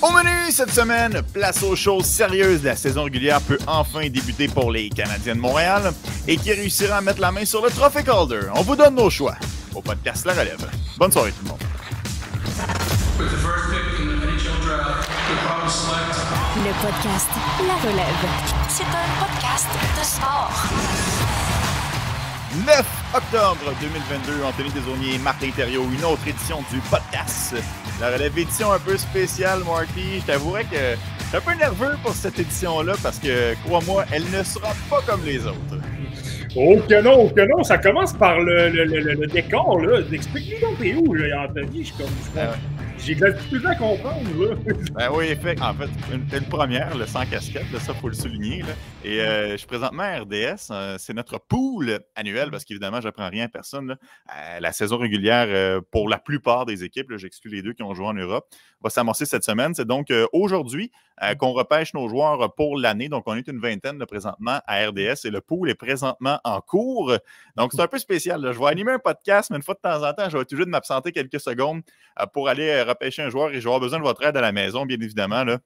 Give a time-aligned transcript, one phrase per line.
[0.00, 2.62] Au menu cette semaine, place aux choses sérieuses.
[2.62, 5.92] La saison régulière peut enfin débuter pour les Canadiens de Montréal
[6.28, 8.42] et qui réussira à mettre la main sur le trophée Calder.
[8.54, 9.34] On vous donne nos choix
[9.74, 10.70] au podcast La Relève.
[10.96, 11.58] Bonne soirée tout le monde.
[16.56, 17.28] Le podcast
[17.66, 18.28] La Relève.
[18.68, 19.68] C'est un podcast
[19.98, 20.52] de sport.
[22.66, 27.54] 9 octobre 2022, Anthony Desaunier, Martin Thériault, une autre édition du podcast.
[28.00, 30.20] La relève édition un peu spéciale, Marty.
[30.20, 30.76] Je t'avouerais que
[31.20, 35.00] je suis un peu nerveux pour cette édition-là parce que, crois-moi, elle ne sera pas
[35.06, 35.78] comme les autres.
[36.56, 40.00] Oh que non, oh que non, ça commence par le, le, le, le décor, là.
[40.12, 41.80] Explique-nous donc t'es où, là, Anthony?
[41.80, 42.06] Je suis comme...
[42.36, 42.77] Ah ouais.
[42.98, 44.54] J'ai de la difficulté à comprendre, là.
[44.94, 48.62] Ben oui, en fait, une, une première, le sans casquette, là, ça, faut le souligner.
[48.62, 48.68] Là.
[49.04, 50.70] Et euh, je suis présentement RDS.
[50.70, 53.88] euh, c'est notre pool annuel, parce qu'évidemment, j'apprends rien à personne.
[53.88, 53.96] là.
[54.36, 58.06] Euh, la saison régulière, pour la plupart des équipes, j'exclus les deux qui ont joué
[58.06, 58.46] en Europe,
[58.82, 59.74] va s'amorcer cette semaine.
[59.74, 60.90] C'est donc euh, aujourd'hui
[61.22, 63.08] euh, qu'on repêche nos joueurs pour l'année.
[63.08, 66.60] Donc, on est une vingtaine là, présentement à RDS et le pool est présentement en
[66.60, 67.12] cours.
[67.56, 68.40] Donc, c'est un peu spécial.
[68.40, 68.52] là.
[68.52, 70.66] Je vais animer un podcast, mais une fois de temps en temps, je vais toujours
[70.66, 71.82] de m'absenter quelques secondes
[72.20, 74.40] euh, pour aller repêcher un joueur et je vais avoir besoin de votre aide à
[74.40, 75.44] la maison, bien évidemment.
[75.44, 75.58] Là.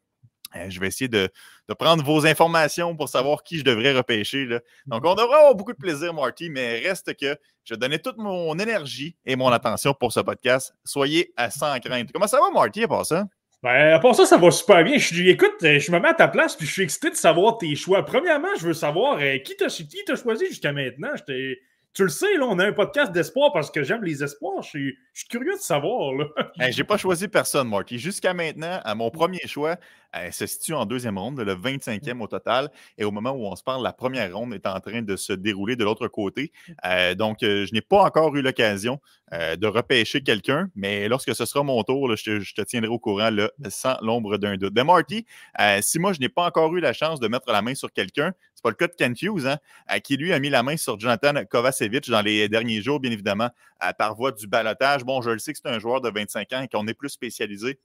[0.57, 1.29] Euh, Je vais essayer de,
[1.69, 4.45] de prendre vos informations pour savoir qui je devrais repêcher.
[4.45, 4.61] là.
[4.87, 8.59] Donc, on devrait avoir beaucoup de plaisir, Marty, mais reste que je donnais toute mon
[8.59, 10.75] énergie et mon attention pour ce podcast.
[10.85, 12.11] Soyez à 100 crainte.
[12.13, 13.25] Comment ça va, Marty, à part ça?
[13.63, 14.99] Ben, à part ça, ça va super bien.
[14.99, 17.15] Je suis, écoute, euh, je me mets à ta place, puis je suis excité de
[17.15, 18.05] savoir tes choix.
[18.05, 21.11] Premièrement, je veux savoir euh, qui t'a qui t'a choisi jusqu'à maintenant?
[21.15, 21.61] Je t'ai-
[21.95, 24.63] Tu le sais, là, on a un podcast d'espoir parce que j'aime les espoirs.
[24.63, 26.25] Je suis, je suis curieux de savoir, là.
[26.59, 27.99] Hey, J'ai pas choisi personne, Marty.
[27.99, 29.77] Jusqu'à maintenant, à mon premier choix,
[30.13, 32.71] elle se situe en deuxième ronde, le 25e au total.
[32.97, 35.35] Et au moment où on se parle, la première ronde est en train de se
[35.35, 36.53] dérouler de l'autre côté.
[36.87, 38.99] Euh, donc, euh, je n'ai pas encore eu l'occasion
[39.33, 42.63] euh, de repêcher quelqu'un, mais lorsque ce sera mon tour, là, je, te, je te
[42.63, 44.75] tiendrai au courant là, sans l'ombre d'un doute.
[44.75, 45.27] De Marty,
[45.61, 47.93] euh, si moi, je n'ai pas encore eu la chance de mettre la main sur
[47.93, 48.33] quelqu'un,
[48.63, 51.45] pas le cas de Ken Hughes, hein, qui lui a mis la main sur Jonathan
[51.45, 53.51] Kovacevic dans les derniers jours, bien évidemment,
[53.99, 55.05] par voie du balotage.
[55.05, 57.11] Bon, je le sais que c'est un joueur de 25 ans et qu'on est plus
[57.11, 57.79] spécialisé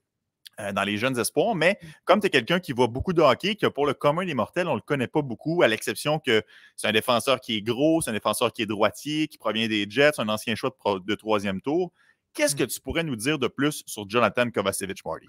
[0.60, 3.54] euh, dans les jeunes espoirs, mais comme tu es quelqu'un qui voit beaucoup de hockey,
[3.54, 6.42] que pour le commun des mortels, on ne le connaît pas beaucoup, à l'exception que
[6.74, 9.86] c'est un défenseur qui est gros, c'est un défenseur qui est droitier, qui provient des
[9.88, 11.92] Jets, un ancien choix de troisième tour.
[12.34, 15.26] Qu'est-ce que tu pourrais nous dire de plus sur Jonathan Kovacevic, Marty?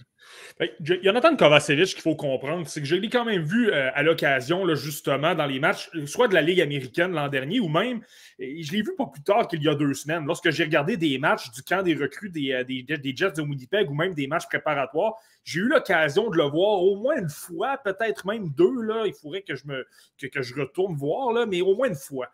[0.59, 4.03] Que Jonathan Kovacevic, qu'il faut comprendre, c'est que je l'ai quand même vu euh, à
[4.03, 8.01] l'occasion, justement, dans les matchs, euh, soit de la Ligue américaine l'an dernier, ou même,
[8.37, 11.17] je l'ai vu pas plus tard qu'il y a deux semaines, lorsque j'ai regardé des
[11.17, 14.27] matchs du camp des recrues des, euh, des, des Jets de Winnipeg, ou même des
[14.27, 18.81] matchs préparatoires, j'ai eu l'occasion de le voir au moins une fois, peut-être même deux,
[18.83, 19.87] là, il faudrait que je, me,
[20.17, 22.27] que, que je retourne voir, là, mais au moins une fois.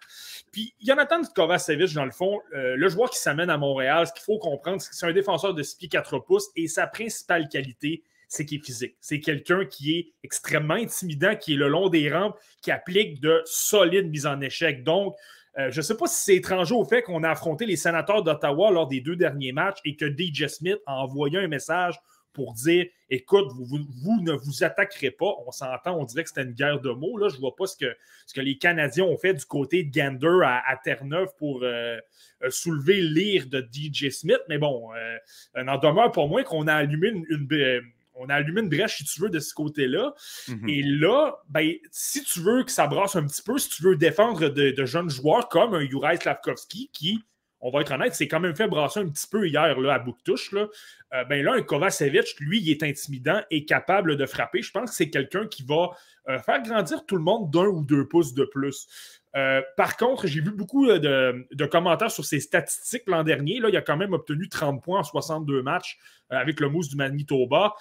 [0.51, 4.23] Puis Jonathan Kovacevic, dans le fond, euh, le joueur qui s'amène à Montréal, ce qu'il
[4.23, 4.37] faut
[4.79, 8.65] c'est un défenseur de 6 pieds 4 pouces, et sa principale qualité, c'est qu'il est
[8.65, 8.95] physique.
[9.01, 13.41] C'est quelqu'un qui est extrêmement intimidant, qui est le long des rampes, qui applique de
[13.45, 14.83] solides mises en échec.
[14.83, 15.15] Donc,
[15.57, 18.23] euh, je ne sais pas si c'est étranger au fait qu'on a affronté les sénateurs
[18.23, 21.99] d'Ottawa lors des deux derniers matchs et que DJ Smith a envoyé un message
[22.35, 25.33] pour dire écoute, vous, vous- vous ne vous attaquerez pas.
[25.47, 27.17] On s'entend, on dirait que c'était une guerre de mots.
[27.17, 27.29] Là.
[27.29, 27.95] Je ne vois pas ce que,
[28.27, 31.97] ce que les Canadiens ont fait du côté de Gander à, à Terre-Neuve pour euh,
[32.43, 34.39] euh, soulever l'ire de DJ Smith.
[34.49, 37.81] Mais bon, euh, n'en demeure pour moi qu'on a allumé une, une-
[38.17, 40.13] on a allumé une brèche, si tu veux, de ce côté-là.
[40.47, 40.69] Mhm.
[40.69, 43.97] Et là, ben, si tu veux que ça brasse un petit peu, si tu veux
[43.97, 47.19] défendre de, de jeunes joueurs comme un Juraj Slavkovski, qui,
[47.65, 49.99] on va être honnête, c'est quand même fait brasser un petit peu hier là, à
[49.99, 50.67] Bouctouche, là,
[51.15, 54.61] euh, ben là, un Kovacevic, lui, il est intimidant et capable de frapper.
[54.61, 55.89] Je pense que c'est quelqu'un qui va
[56.29, 58.87] euh, faire grandir tout le monde d'un ou deux pouces de plus.
[59.35, 63.59] Euh, par contre, j'ai vu beaucoup de, commentaires sur ses statistiques l'an dernier.
[63.59, 65.97] Là, il a quand même obtenu 30 points en 62 matchs
[66.29, 67.73] avec le Mousse du Manitoba.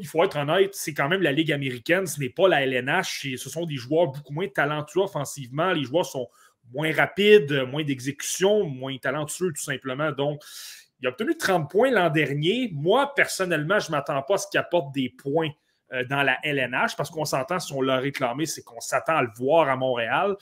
[0.00, 3.26] Il faut être honnête, c'est quand même la Ligue américaine, ce n'est pas la LNH.
[3.36, 5.72] Ce sont des joueurs beaucoup moins talentueux offensivement.
[5.72, 6.28] Les joueurs sont
[6.72, 10.12] moins rapides, moins d'exécution, moins talentueux tout simplement.
[10.12, 10.42] Donc,
[11.00, 12.70] il a obtenu 30 points l'an dernier.
[12.72, 15.50] Moi, personnellement, je ne m'attends pas à ce qu'il apporte des points
[15.92, 19.22] euh, dans la LNH parce qu'on s'entend, si on l'a réclamé, c'est qu'on s'attend à
[19.22, 20.36] le voir à Montréal.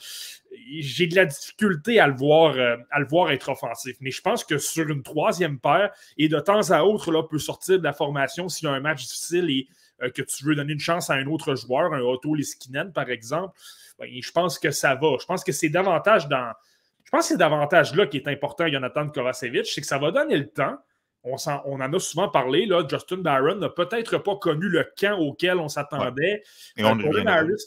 [0.79, 3.95] J'ai de la difficulté à le voir, euh, à voir être offensif.
[4.01, 7.39] Mais je pense que sur une troisième paire, et de temps à autre, là, peut
[7.39, 9.67] sortir de la formation s'il y a un match difficile et
[10.01, 13.09] euh, que tu veux donner une chance à un autre joueur, un Otto Leskinen, par
[13.09, 13.57] exemple,
[13.99, 15.17] ben, je pense que ça va.
[15.19, 16.53] Je pense que c'est davantage dans.
[17.03, 20.11] Je pense que c'est davantage là qui est important, Jonathan Kovacevic, c'est que ça va
[20.11, 20.77] donner le temps.
[21.23, 22.65] On, en a souvent parlé.
[22.65, 26.43] Là, Justin Barron n'a peut-être pas connu le camp auquel on s'attendait.
[26.79, 27.27] Euh, Jordan.
[27.27, 27.63] Harris.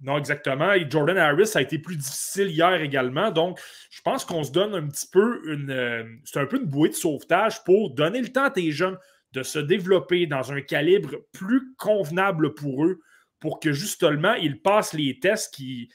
[0.00, 0.72] Non, exactement.
[0.72, 3.30] Et Jordan Harris a été plus difficile hier également.
[3.30, 3.58] Donc,
[3.90, 5.70] je pense qu'on se donne un petit peu une.
[5.70, 8.98] euh, c'est un peu une bouée de sauvetage pour donner le temps à tes jeunes
[9.34, 13.00] de se développer dans un calibre plus convenable pour eux
[13.40, 15.88] pour que justement ils passent les tests, qu'ils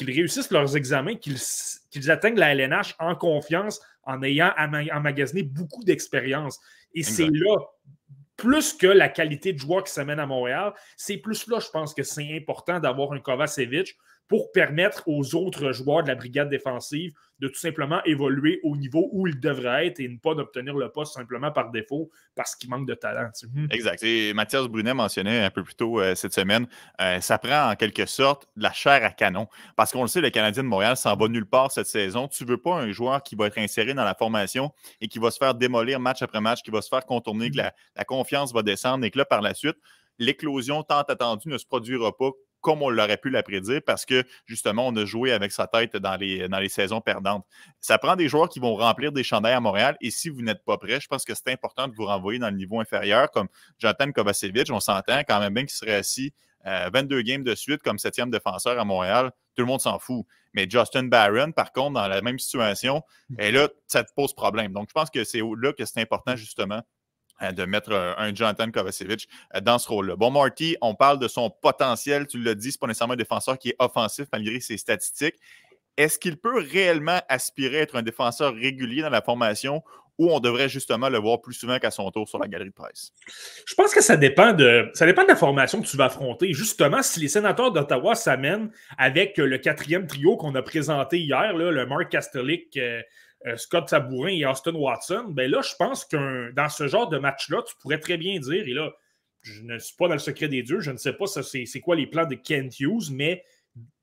[0.00, 6.58] réussissent leurs examens, qu'ils atteignent la LNH en confiance, en ayant emmagasiné beaucoup d'expérience.
[6.94, 7.56] Et c'est là,
[8.36, 11.94] plus que la qualité de joueur qui s'amène à Montréal, c'est plus là, je pense
[11.94, 13.96] que c'est important d'avoir un Kovacevic
[14.30, 19.08] pour permettre aux autres joueurs de la brigade défensive de tout simplement évoluer au niveau
[19.10, 22.70] où ils devraient être et ne pas d'obtenir le poste simplement par défaut parce qu'il
[22.70, 23.30] manque de talent.
[23.52, 23.66] Hmm.
[23.70, 24.00] Exact.
[24.04, 26.68] Et Mathias Brunet mentionnait un peu plus tôt euh, cette semaine,
[27.00, 29.48] euh, ça prend en quelque sorte de la chair à canon.
[29.74, 32.28] Parce qu'on le sait, le Canadien de Montréal s'en va nulle part cette saison.
[32.28, 35.18] Tu ne veux pas un joueur qui va être inséré dans la formation et qui
[35.18, 38.04] va se faire démolir match après match, qui va se faire contourner, que la, la
[38.04, 39.76] confiance va descendre et que là, par la suite,
[40.20, 42.30] l'éclosion tant attendue ne se produira pas
[42.60, 45.96] comme on l'aurait pu la prédire parce que justement, on a joué avec sa tête
[45.96, 47.46] dans les, dans les saisons perdantes.
[47.80, 50.64] Ça prend des joueurs qui vont remplir des chandails à Montréal et si vous n'êtes
[50.64, 53.48] pas prêt, je pense que c'est important de vous renvoyer dans le niveau inférieur comme
[53.78, 54.70] Jonathan Kovacevic.
[54.70, 56.32] On s'entend quand même bien qu'il serait assis
[56.64, 59.30] 22 euh, games de suite comme septième défenseur à Montréal.
[59.56, 60.26] Tout le monde s'en fout.
[60.52, 63.02] Mais Justin Barron, par contre, dans la même situation,
[63.38, 64.72] et eh là, ça te pose problème.
[64.72, 66.82] Donc, je pense que c'est là que c'est important justement
[67.40, 70.16] de mettre euh, un Jonathan Kovacevic euh, dans ce rôle-là.
[70.16, 72.26] Bon, Marty, on parle de son potentiel.
[72.26, 75.36] Tu l'as dit, ce n'est pas nécessairement un défenseur qui est offensif malgré ses statistiques.
[75.96, 79.82] Est-ce qu'il peut réellement aspirer à être un défenseur régulier dans la formation
[80.18, 82.74] ou on devrait justement le voir plus souvent qu'à son tour sur la galerie de
[82.74, 83.12] presse?
[83.66, 86.52] Je pense que ça dépend de, ça dépend de la formation que tu vas affronter.
[86.52, 91.86] Justement, si les sénateurs d'Ottawa s'amènent avec le quatrième trio qu'on a présenté hier, le
[91.86, 93.00] Mark Kastelik, euh,
[93.56, 97.62] Scott Sabourin et Austin Watson, ben là, je pense que dans ce genre de match-là,
[97.66, 98.92] tu pourrais très bien dire, et là,
[99.42, 101.96] je ne suis pas dans le secret des dieux, je ne sais pas c'est quoi
[101.96, 103.42] les plans de Kent Hughes, mais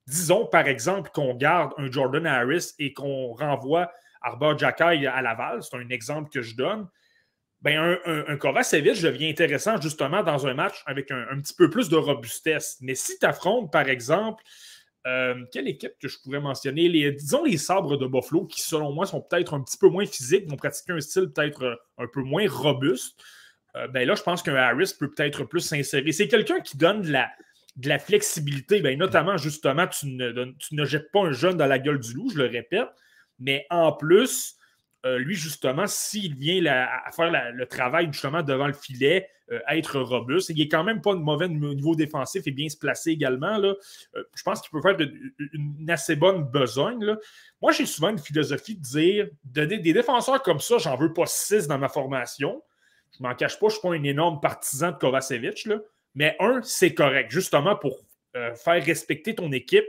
[0.07, 3.91] disons par exemple qu'on garde un Jordan Harris et qu'on renvoie
[4.21, 6.87] Arbor Jackay à Laval, c'est un exemple que je donne.
[7.61, 11.69] Ben, un, un, un devient intéressant justement dans un match avec un, un petit peu
[11.69, 12.77] plus de robustesse.
[12.81, 14.43] Mais si tu affrontes, par exemple,
[15.05, 17.11] euh, quelle équipe que je pourrais mentionner?
[17.11, 20.49] Disons les sabres de Buffalo, qui selon moi sont peut-être un petit peu moins physiques,
[20.49, 23.21] vont pratiquer un style peut-être euh, un peu moins robuste.
[23.75, 26.11] Euh, ben là, je pense qu'un Harris peut peut-être plus s'insérer.
[26.11, 27.29] C'est quelqu'un qui donne de la,
[27.77, 31.67] de la flexibilité, ben, notamment justement, tu ne, tu ne jettes pas un jeune dans
[31.67, 32.89] la gueule du loup, je le répète,
[33.39, 34.56] mais en plus,
[35.05, 40.01] euh, lui, justement, s'il vient à faire le travail justement devant le filet, euh, être
[40.01, 43.57] robuste, il est quand même pas de mauvais niveau défensif et bien se placer également.
[43.57, 43.75] Là.
[44.15, 44.97] Euh, je pense qu'il peut faire
[45.53, 47.15] une, assez bonne besogne.
[47.61, 51.67] Moi, j'ai souvent une philosophie de dire des, défenseurs comme ça, j'en veux pas six
[51.67, 52.61] dans ma formation.
[53.17, 55.69] Je m'en cache pas, je ne suis pas un énorme partisan de Kovacevic,
[56.13, 57.97] mais un, c'est correct, justement pour
[58.33, 59.85] faire respecter ton équipe,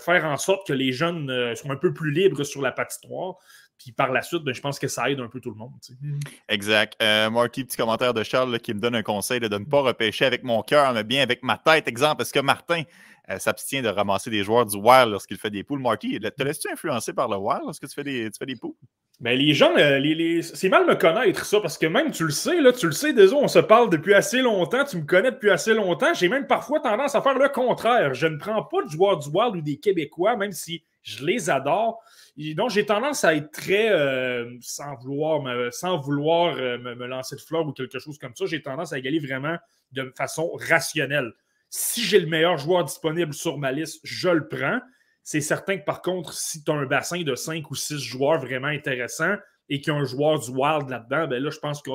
[0.00, 3.36] faire en sorte que les jeunes soient un peu plus libres sur la patinoire.
[3.78, 5.72] Puis par la suite, ben, je pense que ça aide un peu tout le monde.
[6.00, 6.18] Mm.
[6.48, 6.96] Exact.
[7.02, 10.24] Euh, Marty, petit commentaire de Charles qui me donne un conseil de ne pas repêcher
[10.24, 11.86] avec mon cœur, mais bien avec ma tête.
[11.88, 12.82] Exemple, est-ce que Martin
[13.30, 15.80] euh, s'abstient de ramasser des joueurs du Wild lorsqu'il fait des poules?
[15.80, 18.76] Marty, te laisses-tu influencer par le Wild lorsque tu fais des, tu fais des poules?
[19.18, 22.30] Ben, les gens, euh, les, c'est mal me connaître ça parce que même tu le
[22.30, 25.30] sais, là, tu le sais, désolé, on se parle depuis assez longtemps, tu me connais
[25.30, 26.12] depuis assez longtemps.
[26.12, 28.12] J'ai même parfois tendance à faire le contraire.
[28.12, 31.48] Je ne prends pas de joueurs du Wild ou des Québécois, même si je les
[31.48, 32.02] adore.
[32.36, 37.34] Donc, j'ai tendance à être très, euh, sans vouloir, me, sans vouloir euh, me, lancer
[37.34, 39.56] de fleurs ou quelque chose comme ça, j'ai tendance à égaler vraiment
[39.92, 41.32] de façon rationnelle.
[41.70, 44.80] Si j'ai le meilleur joueur disponible sur ma liste, je le prends.
[45.22, 48.38] C'est certain que par contre, si tu as un bassin de 5 ou 6 joueurs
[48.38, 49.36] vraiment intéressants
[49.68, 51.90] et qu'il y a un joueur du Wild là-dedans, ben là, je pense que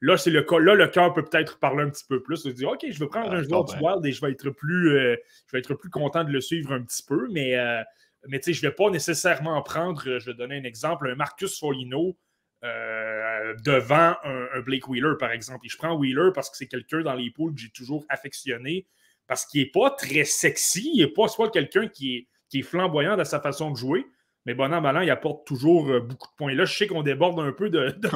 [0.00, 0.58] là, c'est le cas.
[0.58, 2.36] Là, le cœur peut peut-être parler un petit peu plus.
[2.36, 4.48] Se dire, OK, je vais prendre ah, un joueur du Wild et je vais être
[4.50, 5.16] plus, euh,
[5.48, 7.28] je vais être plus content de le suivre un petit peu.
[7.30, 7.54] Mais
[8.28, 12.16] mais je ne vais pas nécessairement prendre, je vais donner un exemple, un Marcus Folino
[12.64, 15.66] euh, devant un, Blake Wheeler, par exemple.
[15.66, 18.86] Et je prends Wheeler parce que c'est quelqu'un dans les poules que j'ai toujours affectionné,
[19.26, 23.24] parce qu'il n'est pas très sexy, il n'est pas soit quelqu'un qui est flamboyant dans
[23.24, 24.06] sa façon de jouer,
[24.44, 26.54] mais bon an, il apporte toujours euh, beaucoup de points.
[26.54, 28.08] Là, je sais qu'on déborde un peu de, de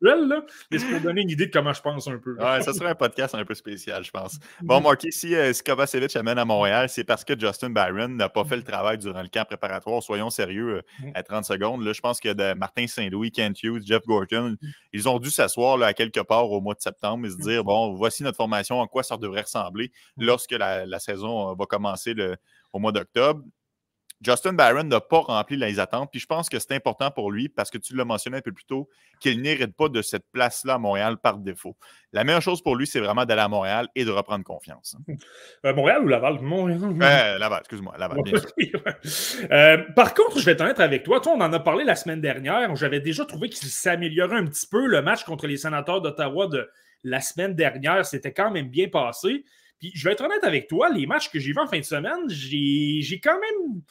[0.00, 2.34] là, mais c'est pour donner une idée de comment je pense un peu.
[2.36, 4.38] Ouais, ça serait un podcast un peu spécial, je pense.
[4.62, 8.44] Bon, Marky, si, euh, Kovacevic amène à Montréal, c'est parce que Justin Byron n'a pas
[8.44, 10.02] fait le travail durant le camp préparatoire.
[10.02, 11.82] Soyons sérieux euh, à 30 secondes.
[11.84, 14.56] Là, je pense que de Martin Saint-Louis, Kent Hughes, Jeff Gorton,
[14.92, 17.94] ils ont dû s'asseoir à quelque part au mois de septembre et se dire bon,
[17.94, 22.36] voici notre formation, à quoi ça devrait ressembler lorsque la, la saison va commencer le,
[22.72, 23.42] au mois d'octobre.
[24.20, 26.10] Justin Barron n'a pas rempli les attentes.
[26.10, 28.52] Puis je pense que c'est important pour lui, parce que tu l'as mentionné un peu
[28.52, 28.88] plus tôt,
[29.20, 31.76] qu'il n'hérite pas de cette place-là à Montréal par défaut.
[32.12, 34.96] La meilleure chose pour lui, c'est vraiment d'aller à Montréal et de reprendre confiance.
[35.64, 36.40] Euh, Montréal ou Laval?
[36.40, 36.80] Montréal.
[36.82, 37.94] Euh, Laval, excuse-moi.
[37.98, 38.34] Laval, bien
[39.50, 41.20] euh, par contre, je vais t'en être avec toi.
[41.20, 42.74] Toi, on en a parlé la semaine dernière.
[42.76, 46.68] J'avais déjà trouvé qu'il s'améliorait un petit peu le match contre les sénateurs d'Ottawa de
[47.04, 49.44] la semaine dernière, c'était quand même bien passé.
[49.78, 51.84] Puis je vais être honnête avec toi, les matchs que j'ai vus en fin de
[51.84, 53.82] semaine, j'ai quand même.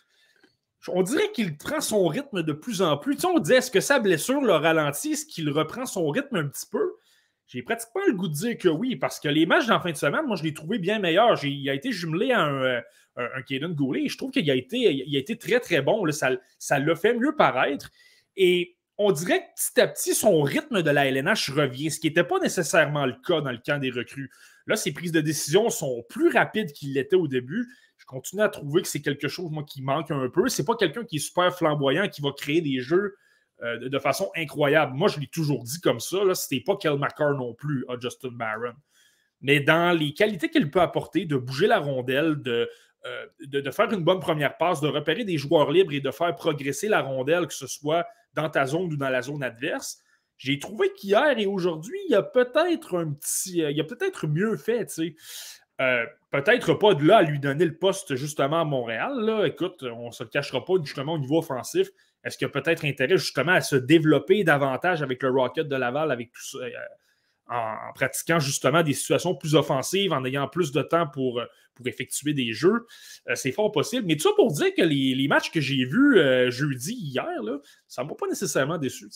[0.88, 3.24] On dirait qu'il prend son rythme de plus en plus.
[3.26, 5.12] On disait, est-ce que sa blessure le ralentit?
[5.12, 6.94] Est-ce qu'il reprend son rythme un petit peu?
[7.48, 9.98] J'ai pratiquement le goût de dire que oui, parce que les matchs d'en fin de
[9.98, 11.44] semaine, moi, je l'ai trouvé bien meilleur.
[11.44, 12.82] Il a été jumelé à un, euh,
[13.18, 16.06] un, Goulet et je trouve qu'il a été, très, très bon.
[16.12, 17.90] Ça l'a fait mieux paraître.
[18.38, 22.08] Et on dirait que petit à petit, son rythme de la LNH revient, ce qui
[22.08, 24.30] n'était pas nécessairement le cas dans le camp des recrues.
[24.68, 27.68] Là, ses prises de décision sont plus rapides qu'il l'était au début.
[28.10, 30.50] Continue à trouver que c'est quelque chose, moi, qui manque un peu.
[30.50, 33.16] C'est pas quelqu'un qui est super flamboyant, qui va créer des jeux
[33.62, 34.96] euh, de, façon incroyable.
[34.96, 36.18] Moi, je l'ai toujours dit comme ça.
[36.34, 38.74] Ce n'était pas Kel McCarr non plus à Justin Barron.
[39.42, 42.66] Mais dans les qualités qu'il peut apporter, de bouger la rondelle, euh,
[43.46, 46.88] de, faire une bonne première passe, de repérer des joueurs libres et de faire progresser
[46.88, 50.02] la rondelle, que ce soit dans ta zone ou dans la zone adverse,
[50.40, 53.62] j'ai trouvé qu'hier et aujourd'hui, il y a peut-être un petit.
[53.62, 54.88] Euh, il y a peut-être mieux fait.
[56.32, 59.44] Peut-être pas de là à lui donner le poste justement à Montréal.
[59.46, 61.90] Écoute, on ne se le cachera pas justement au niveau offensif.
[62.24, 65.76] Est-ce qu'il y a peut-être intérêt justement à se développer davantage avec le Rocket de
[65.76, 66.70] Laval, avec tout ça, euh,
[67.50, 71.46] en, pratiquant justement des situations plus offensives, en ayant plus de temps pour, euh,
[71.86, 72.86] effectuer des jeux?
[73.30, 74.06] Euh, c'est fort possible.
[74.06, 76.20] Mais tout ça pour dire que les, matchs que j'ai vus
[76.52, 77.26] jeudi, hier,
[77.88, 79.08] ça ne m'a pas nécessairement déçu.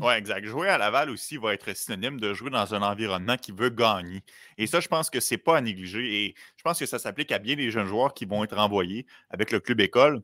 [0.00, 0.46] Oui, exact.
[0.46, 4.22] Jouer à Laval aussi va être synonyme de jouer dans un environnement qui veut gagner.
[4.56, 6.24] Et ça, je pense que c'est pas à négliger.
[6.24, 9.06] Et je pense que ça s'applique à bien des jeunes joueurs qui vont être envoyés
[9.30, 10.22] avec le club école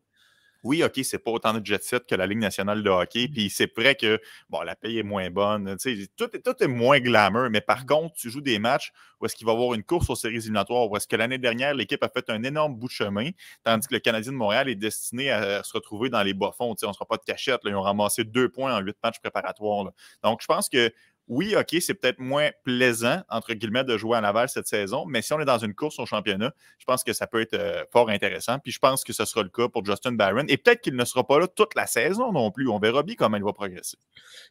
[0.68, 3.26] oui, OK, c'est pas autant de jet set que la Ligue nationale de hockey.
[3.26, 3.32] Mmh.
[3.32, 4.20] Puis c'est vrai que
[4.50, 5.76] bon, la paye est moins bonne.
[5.78, 5.88] Tout
[6.36, 7.48] est, tout est moins glamour.
[7.50, 7.86] Mais par mmh.
[7.86, 10.36] contre, tu joues des matchs où est-ce qu'il va y avoir une course aux séries
[10.36, 13.30] éliminatoires, où est-ce que l'année dernière, l'équipe a fait un énorme bout de chemin,
[13.64, 16.76] tandis que le Canadien de Montréal est destiné à se retrouver dans les bas-fonds.
[16.82, 17.62] On ne sera pas de cachette.
[17.64, 19.90] Ils ont ramassé deux points en huit matchs préparatoires.
[20.22, 20.92] Donc, je pense que
[21.28, 25.20] oui, OK, c'est peut-être moins plaisant, entre guillemets, de jouer à Laval cette saison, mais
[25.22, 27.84] si on est dans une course au championnat, je pense que ça peut être euh,
[27.92, 28.58] fort intéressant.
[28.58, 30.44] Puis je pense que ce sera le cas pour Justin Barron.
[30.48, 32.68] Et peut-être qu'il ne sera pas là toute la saison non plus.
[32.68, 33.98] On verra bien comment il va progresser.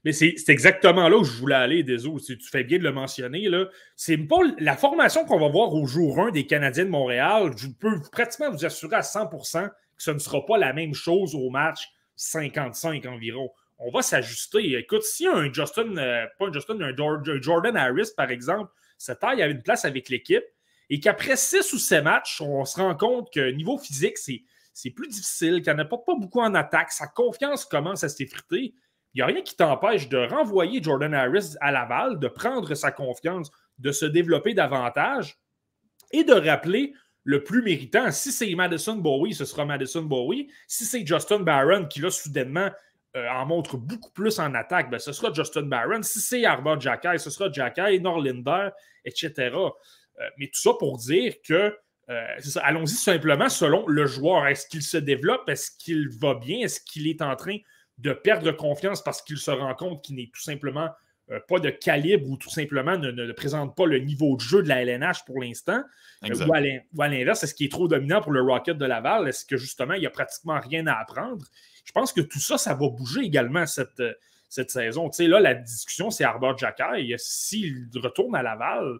[0.06, 2.92] Mais c'est exactement là où je voulais aller, Désolé, Si tu fais bien de le
[2.92, 3.48] mentionner,
[3.96, 7.52] c'est pas la formation qu'on va voir au jour 1 des Canadiens de Montréal.
[7.58, 11.34] Je peux pratiquement vous assurer à 100% que ce ne sera pas la même chose
[11.34, 14.78] au match 55 environ on va s'ajuster.
[14.78, 16.96] Écoute, si un Justin, euh, pas un Justin, un
[17.42, 20.44] Jordan Harris, par exemple, se taille à une place avec l'équipe
[20.90, 25.08] et qu'après six ou sept matchs, on se rend compte que niveau physique, c'est plus
[25.08, 28.74] difficile, qu'il n'apporte pas beaucoup en attaque, sa confiance commence à s'effriter.
[29.14, 32.92] Il n'y a rien qui t'empêche de renvoyer Jordan Harris à Laval, de prendre sa
[32.92, 35.38] confiance, de se développer davantage
[36.12, 36.94] et de rappeler
[37.24, 38.12] le plus méritant.
[38.12, 40.50] Si c'est Madison Bowie, ce sera Madison Bowie.
[40.68, 42.70] Si c'est Justin Barron qui, là, soudainement,
[43.16, 46.04] euh, en montre beaucoup plus en attaque, ben, ce sera Justin Barron.
[46.04, 48.70] Si c'est Arbor Jacky, ce sera Jacky, Norlinder,
[49.06, 49.34] etc.
[49.56, 49.70] Euh,
[50.38, 51.76] mais tout ça pour dire que,
[52.10, 54.46] euh, allons-y simplement selon le joueur.
[54.48, 55.50] Est-ce qu'il se développe?
[55.50, 56.60] Est-ce qu'il va bien?
[56.60, 57.58] Est-ce qu'il est en train
[57.98, 60.90] de perdre confiance parce qu'il se rend compte qu'il n'est tout simplement
[61.50, 64.84] pas de calibre ou tout simplement ne, présente pas le niveau de jeu de la
[64.84, 65.82] LNH pour l'instant?
[66.24, 69.28] ou à l'inverse, est-ce qu'il est trop dominant pour le Rocket de Laval?
[69.28, 71.46] Est-ce que justement, il n'y a pratiquement rien à apprendre?
[71.88, 74.13] Je pense que tout ça, ça va bouger également cette, euh,
[74.50, 75.10] cette saison.
[75.10, 77.13] Tu sais, là, la discussion, c'est Arbor Jacky.
[77.17, 79.00] S'il retourne à Laval,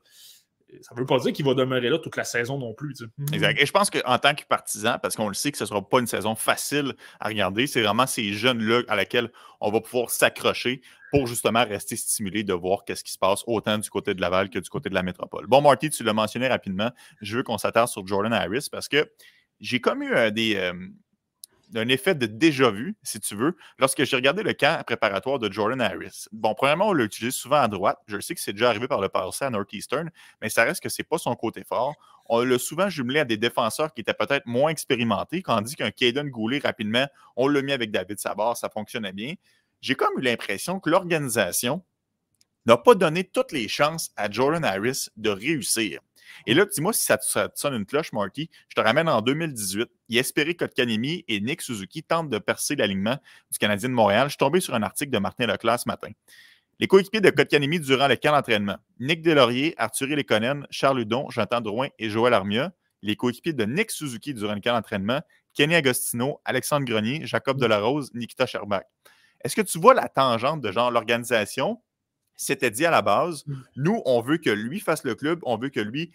[0.82, 2.96] ça ne veut pas dire qu'il va demeurer là toute la saison non plus.
[3.18, 3.34] Mhm.
[3.34, 3.62] Exact.
[3.62, 5.88] Et je pense qu'en tant que partisan, parce qu'on le sait que ce ne sera
[5.88, 10.10] pas une saison facile à regarder, c'est vraiment ces jeunes-là à laquelle on va pouvoir
[10.10, 14.22] s'accrocher pour justement rester stimulé de voir qu'est-ce qui se passe autant du côté de
[14.22, 15.46] Laval que du côté de la métropole.
[15.48, 16.92] Bon, Marty, tu l'as mentionné rapidement.
[17.22, 19.12] Je veux qu'on s'attarde sur Jordan Harris parce que
[19.60, 20.74] j'ai comme eu euh, des, euh,
[21.70, 25.82] d'un effet de déjà-vu, si tu veux, lorsque j'ai regardé le camp préparatoire de Jordan
[25.82, 26.26] Harris.
[26.32, 28.00] Bon, premièrement, on l'utilise souvent à droite.
[28.08, 30.10] Je sais que c'est déjà arrivé par le passé à Northeastern,
[30.42, 31.96] mais ça reste que ce n'est pas son côté fort.
[32.28, 36.30] On l'a souvent jumelé à des défenseurs qui étaient peut-être moins expérimentés, dit qu'un Caden
[36.30, 39.34] Goulet, rapidement, on l'a mis avec David Sabar, ça fonctionnait bien.
[39.82, 41.84] J'ai comme eu l'impression que l'organisation
[42.66, 46.02] n'a pas donné toutes les chances à Jordan Harris de réussir.
[46.46, 48.50] Et là, dis-moi si ça te, sonne une cloche, Marty.
[48.70, 49.90] Je te ramène en 2018.
[50.10, 53.18] Yesperi Kotkanemi et Nick Suzuki tentent de percer l'alignement
[53.52, 54.28] du Canadien de Montréal.
[54.28, 56.10] Je suis tombé sur un article de Martin Leclerc ce matin.
[56.80, 58.78] Les coéquipiers de Kotkanemi durant le camp d'entraînement.
[59.00, 62.72] Nick Delaurier, Arthur Lekonen, Charles Hudon, Jonathan Drouin et Joël Armia.
[63.02, 65.22] Les coéquipiers de Nick Suzuki durant le camp d'entraînement.
[65.56, 68.84] Kenny Agostino, Alexandre Grenier, Jacob Delarose, Nikita Sherbach.
[69.44, 71.82] Est-ce que tu vois la tangente de genre l'organisation?
[72.38, 73.54] C'était dit à la base, mmh.
[73.76, 76.14] nous, on veut que lui fasse le club, on veut que lui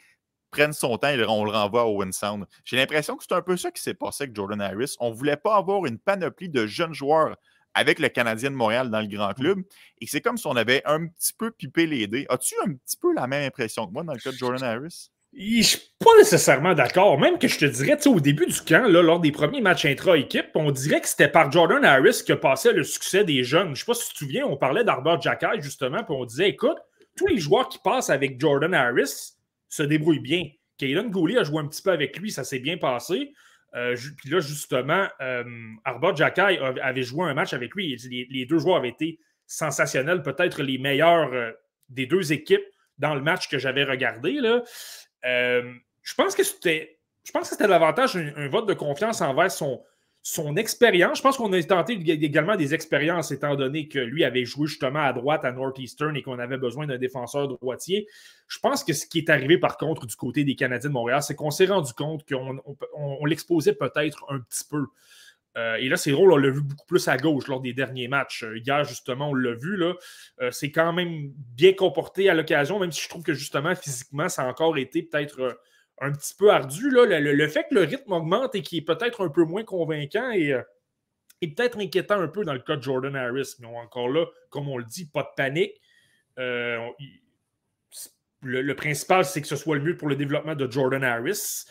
[0.51, 2.47] prenne son temps et on le renvoie au Win Sound.
[2.65, 4.95] J'ai l'impression que c'est un peu ça qui s'est passé avec Jordan Harris.
[5.01, 7.37] On ne voulait pas avoir une panoplie de jeunes joueurs
[7.75, 9.63] avec le Canadien de Montréal dans le grand club.
[10.01, 12.27] Et c'est comme si on avait un petit peu pipé les dés.
[12.29, 15.11] As-tu un petit peu la même impression que moi dans le cas de Jordan Harris?
[15.35, 17.19] Je suis pas nécessairement d'accord.
[17.19, 20.51] Même que je te dirais, au début du camp, là, lors des premiers matchs intra-équipe,
[20.55, 23.75] on dirait que c'était par Jordan Harris que passait le succès des jeunes.
[23.75, 26.51] Je sais pas si tu te souviens, on parlait d'Arbor Jackay, justement, puis on disait,
[26.51, 26.77] écoute,
[27.17, 29.33] tous les joueurs qui passent avec Jordan Harris
[29.69, 30.45] se débrouillent bien.
[30.79, 33.33] Kaylin Gooley a joué un petit peu avec lui, ça s'est bien passé.
[33.75, 35.45] Euh, puis là, justement, euh,
[35.85, 37.97] Arbor avait joué un match avec lui.
[38.31, 41.53] Les, deux joueurs avaient été sensationnels, peut-être les meilleurs euh,
[41.89, 42.65] des deux équipes
[42.99, 44.33] dans le match que j'avais regardé.
[44.35, 44.63] Là.
[45.25, 46.99] Euh, je pense que c'était.
[47.61, 49.81] Davantage un, vote de confiance envers son,
[50.23, 51.19] son expérience.
[51.19, 55.03] Je pense qu'on a tenté également des expériences, étant donné que lui avait joué justement
[55.03, 58.09] à droite à Northeastern et qu'on avait besoin d'un défenseur droitier.
[58.49, 61.23] Je pense que ce qui est arrivé par contre du côté des Canadiens de Montréal,
[61.23, 64.87] c'est qu'on s'est rendu compte qu'on l'exposait peut-être un petit peu.
[65.57, 68.09] Euh, et là, c'est drôle, on l'a vu beaucoup plus à gauche lors des derniers
[68.09, 68.45] matchs.
[68.45, 69.77] Euh, hier, justement, on l'a vu.
[69.77, 69.95] Là,
[70.41, 74.29] euh, c'est quand même bien comporté à l'occasion, même si je trouve que justement, physiquement,
[74.29, 75.59] ça a encore été peut-être
[76.01, 76.91] un petit peu ardu.
[76.91, 77.21] Là.
[77.21, 80.55] Le, fait que le rythme augmente et qu'il est peut-être un peu moins convaincant et,
[81.41, 83.57] peut-être inquiétant un peu dans le cas de Jordan Harris.
[83.61, 85.81] Mais encore là, comme on le dit, pas de panique.
[88.43, 91.67] le, principal, c'est que ce soit le mieux pour le développement de Jordan Harris.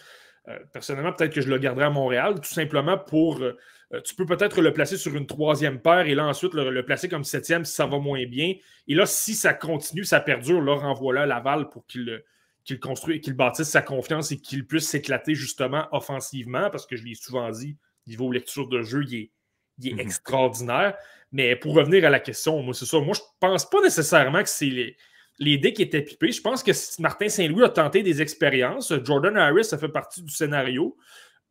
[0.48, 3.42] Euh, personnellement, peut-être que je le garderai à Montréal, tout simplement pour.
[3.42, 3.58] Euh,
[3.94, 7.10] euh, tu peux peut-être le placer sur une troisième paire et là, ensuite, le, placer
[7.10, 8.56] comme septième si ça va moins bien.
[8.88, 12.24] Et là, si ça continue, ça perdure, là, renvoie-le à Laval pour qu'il
[12.64, 17.04] qu'il construise, qu'il bâtisse sa confiance et qu'il puisse s'éclater justement offensivement, parce que je
[17.04, 19.32] l'ai souvent dit, niveau lecture de jeu, il est,
[19.80, 20.00] il mhm.
[20.00, 20.96] extraordinaire.
[21.32, 23.00] Mais pour revenir à la question, moi, c'est ça.
[23.00, 24.96] Moi, je pense pas nécessairement que c'est les,
[25.42, 26.32] les dés qui étaient pipés.
[26.32, 26.72] Je pense que
[27.02, 28.94] Martin Saint-Louis a tenté des expériences.
[29.04, 30.96] Jordan Harris, ça fait partie du scénario.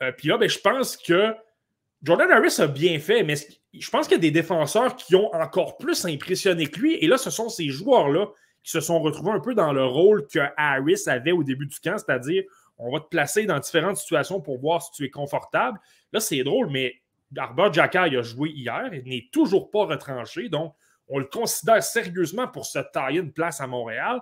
[0.00, 1.34] Euh, puis là, ben, je pense que
[2.00, 3.34] Jordan Harris a bien fait, mais
[3.74, 6.94] je pense qu'il y a des défenseurs qui ont encore plus impressionné que lui.
[6.94, 8.28] Et là, ce sont ces joueurs-là
[8.62, 11.80] qui se sont retrouvés un peu dans le rôle que Harris avait au début du
[11.80, 12.44] camp, c'est-à-dire
[12.78, 15.80] on va te placer dans différentes situations pour voir si tu es confortable.
[16.12, 16.94] Là, c'est drôle, mais
[17.36, 20.48] Arbor Jackay a joué hier, il n'est toujours pas retranché.
[20.48, 20.74] Donc,
[21.10, 24.20] on le considère sérieusement pour se tailler une place à Montréal.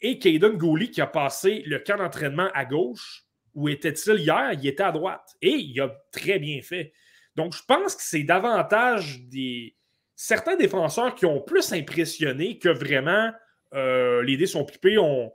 [0.00, 4.52] Et Caden Gooley, qui a passé le camp d'entraînement à gauche, où était-il hier?
[4.54, 5.36] Il était à droite.
[5.40, 6.92] Et il a très bien fait.
[7.36, 9.76] Donc, je pense que c'est davantage des
[10.16, 13.32] certains défenseurs qui ont plus impressionné que vraiment
[13.74, 14.98] euh, les dés sont pipés.
[14.98, 15.32] On,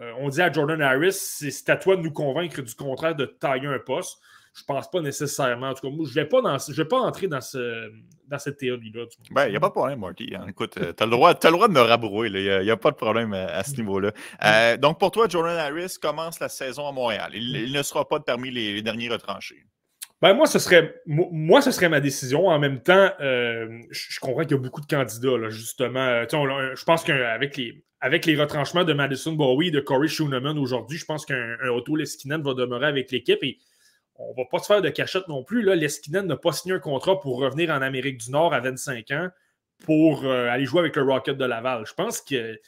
[0.00, 3.26] euh, on dit à Jordan Harris, c'est à toi de nous convaincre du contraire de
[3.26, 4.18] tailler un poste
[4.54, 5.70] je pense pas nécessairement.
[5.70, 7.90] En tout cas, je ne vais, pas vais pas entrer dans, ce,
[8.28, 9.04] dans cette théorie-là.
[9.30, 10.34] Ben, il n'y a pas de problème, Marty.
[10.34, 10.44] Hein.
[10.48, 11.10] Écoute, euh, tu as, le
[11.52, 12.28] droit de me rabrouer.
[12.28, 14.12] Il n'y a, pas de problème à, ce niveau-là.
[14.44, 17.30] Euh, donc, pour toi, Jordan Harris commence la saison à Montréal.
[17.34, 19.64] Il, ne sera pas parmi les, derniers retranchés.
[20.20, 22.48] Ben, moi, ce serait, moi, ce serait ma décision.
[22.48, 26.22] En même temps, euh, je, comprends qu'il y a beaucoup de candidats, justement.
[26.30, 30.98] je pense qu'avec les, avec les retranchements de Madison Bowie et de Corey Schooneman aujourd'hui,
[30.98, 33.42] je pense qu'un Otto Leskinen va demeurer avec l'équipe.
[33.42, 33.58] Et
[34.30, 35.62] on va pas se faire de cachette non plus.
[35.62, 39.28] Leskinen n'a pas signé un contrat pour revenir en Amérique du Nord à 25 ans
[39.84, 41.84] pour euh, aller jouer avec le Rocket de Laval.
[41.86, 42.58] Je pense que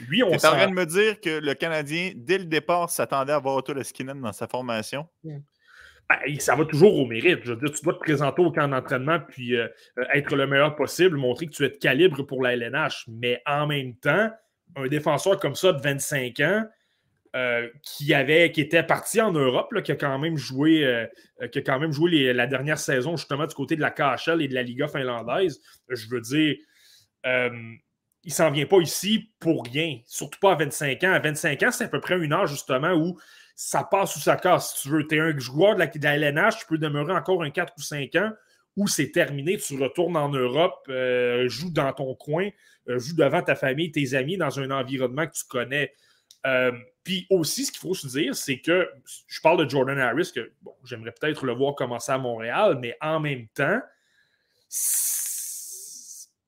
[0.00, 2.90] lui, on Tu es en train de me dire que le Canadien, dès le départ,
[2.90, 5.06] s'attendait à avoir Otto Leskinen dans sa formation?
[5.22, 5.38] Ben,
[6.40, 7.40] ça va toujours au mérite.
[7.44, 10.46] Je veux dire, tu dois te présenter au camp d'entraînement puis euh, euh, être le
[10.46, 13.04] meilleur possible, montrer que tu es de calibre pour la LNH.
[13.08, 14.30] Mais en même temps,
[14.76, 16.64] un défenseur comme ça de 25 ans,
[17.34, 21.06] euh, qui, avait, qui était parti en Europe, qui a quand même joué, euh,
[21.50, 24.48] qui a quand même joué la dernière saison justement du côté de la KHL et
[24.48, 25.58] de la Liga finlandaise.
[25.88, 26.56] Je veux dire,
[27.24, 27.48] euh,
[28.22, 31.12] il s'en vient pas ici pour rien, surtout pas à 25 ans.
[31.14, 33.18] À 25 ans, c'est à peu près une âge justement où
[33.56, 34.74] ça passe ou ça casse.
[34.74, 37.42] Si tu veux, tu es un joueur de la, de LNH, tu peux demeurer encore
[37.42, 38.32] un 4 ou 5 ans
[38.76, 40.86] où c'est terminé, tu retournes en Europe,
[41.46, 42.50] joue dans ton coin,
[42.86, 45.94] joue devant ta famille, tes amis, dans un environnement que tu connais.
[47.04, 48.88] Puis aussi, ce qu'il faut se dire, c'est que
[49.26, 50.52] je parle de Jordan Harris, que
[50.84, 53.80] j'aimerais peut-être le voir commencer à Montréal, mais en même temps,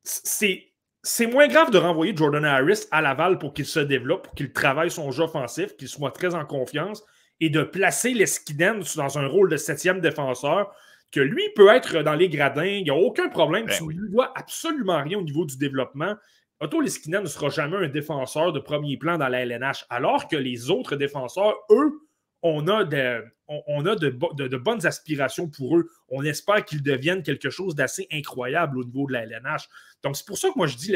[0.02, 0.70] c'est.
[1.06, 4.54] C'est moins grave de renvoyer Jordan Harris à Laval pour qu'il se développe, pour qu'il
[4.54, 7.04] travaille son jeu offensif, qu'il soit très en confiance
[7.40, 10.74] et de placer Leskinen dans un rôle de septième défenseur,
[11.10, 13.66] que lui peut être dans les gradins, il n'y a aucun problème.
[13.66, 16.16] Ben tu ne lui dois absolument rien au niveau du développement.
[16.60, 20.36] Otto Leskinen ne sera jamais un défenseur de premier plan dans la LNH, alors que
[20.36, 22.00] les autres défenseurs, eux,
[22.42, 25.90] on a, de, bonnes aspirations pour eux.
[26.08, 29.68] On espère qu'ils deviennent quelque chose d'assez incroyable au niveau de la LNH.
[30.02, 30.94] Donc, c'est pour ça que moi, je dis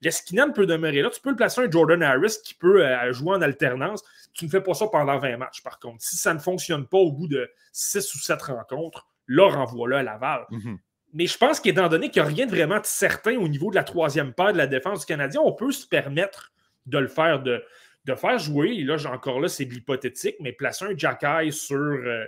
[0.00, 1.10] Leskinen peut demeurer là.
[1.10, 4.02] Tu peux le placer un Jordan Harris qui peut euh, jouer en alternance.
[4.32, 6.02] Tu ne fais pas ça pendant 20 matchs, par contre.
[6.02, 10.02] Si ça ne fonctionne pas au bout de 6 ou 7 rencontres, là, renvoie-le à
[10.02, 10.46] Laval.
[10.50, 10.78] Mhm.
[11.12, 13.74] Mais je pense qu'étant donné qu'il n'y a rien de vraiment certain au niveau de
[13.74, 16.52] la troisième paire de la défense du Canadien, on peut se permettre
[16.86, 17.62] de le faire, de,
[18.04, 18.70] de faire jouer.
[18.70, 22.24] Et là, encore là, c'est de l'hypothétique, mais placer un Jacky sur euh,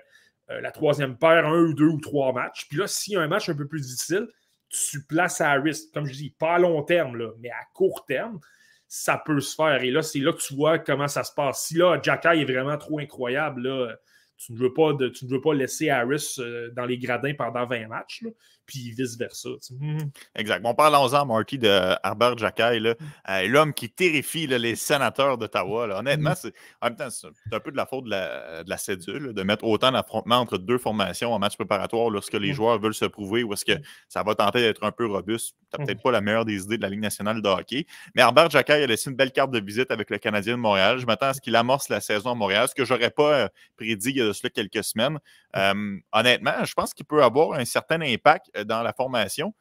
[0.51, 2.67] euh, la troisième paire, un ou deux ou trois matchs.
[2.69, 4.29] Puis là, s'il y a un match un peu plus difficile,
[4.69, 5.93] tu places à risque.
[5.95, 8.39] Comme je dis, pas à long terme, là, mais à court terme,
[8.87, 9.83] ça peut se faire.
[9.83, 11.67] Et là, c'est là que tu vois comment ça se passe.
[11.67, 13.97] Si là, Jacky est vraiment trop incroyable, là,
[14.37, 17.35] tu ne veux pas, de, tu ne veux pas laisser Harris euh, dans les gradins
[17.35, 18.23] pendant 20 matchs,
[18.67, 19.51] puis vice-versa.
[19.71, 20.11] Mhm.
[20.35, 20.63] Exact.
[20.63, 22.95] Bon, parlons-en, Marty, de Harbert Jackay, mm.
[23.31, 25.99] euh, l'homme qui terrifie les sénateurs d'Ottawa.
[25.99, 26.37] Honnêtement, mm.
[26.37, 29.65] c'est, en même temps, c'est un peu de la faute de la, cédule, de mettre
[29.65, 32.55] autant d'affrontements entre deux formations en match préparatoire lorsque les mm.
[32.55, 35.55] joueurs veulent se prouver ou est-ce que ça va tenter d'être un peu robuste.
[35.73, 37.87] Tu peut-être pas la meilleure des idées de la Ligue nationale de hockey.
[38.15, 40.99] Mais Harbert Jackay a laissé une belle carte de visite avec le Canadien de Montréal.
[40.99, 43.49] Je m'attends à ce qu'il amorce la saison à Montréal, ce que j'aurais pas euh,
[43.77, 45.19] prédit il y a de cela quelques semaines.
[45.57, 49.55] Euh, honnêtement, je pense qu'il peut avoir un certain impact euh, dans la formation.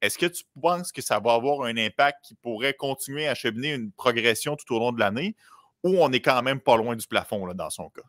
[0.00, 3.74] Est-ce que tu penses que ça va avoir un impact qui pourrait continuer à cheminer
[3.74, 5.34] une progression tout au long de l'année
[5.82, 8.02] ou on est quand même pas loin du plafond là, dans son cas?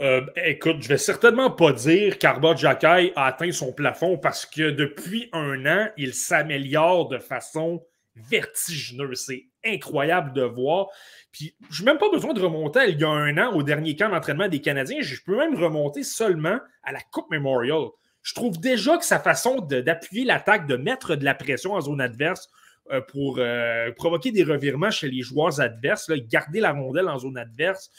[0.00, 4.70] Euh, écoute, je vais certainement pas dire qu'Arba Jacky a atteint son plafond parce que
[4.70, 7.84] depuis un an, il s'améliore de façon
[8.16, 9.24] vertigineuse.
[9.26, 10.88] C'est incroyable de voir.
[11.32, 13.96] Puis, je n'ai même pas besoin de remonter il y a un an au dernier
[13.96, 15.00] camp d'entraînement des Canadiens.
[15.00, 17.88] Je peux même remonter seulement à la Coupe Memorial.
[18.22, 22.00] Je trouve déjà que sa façon d'appuyer l'attaque, de mettre de la pression en zone
[22.00, 22.48] adverse
[22.90, 27.36] euh, pour euh, provoquer des revirements chez les joueurs adverses, garder la rondelle en zone
[27.36, 27.90] adverse,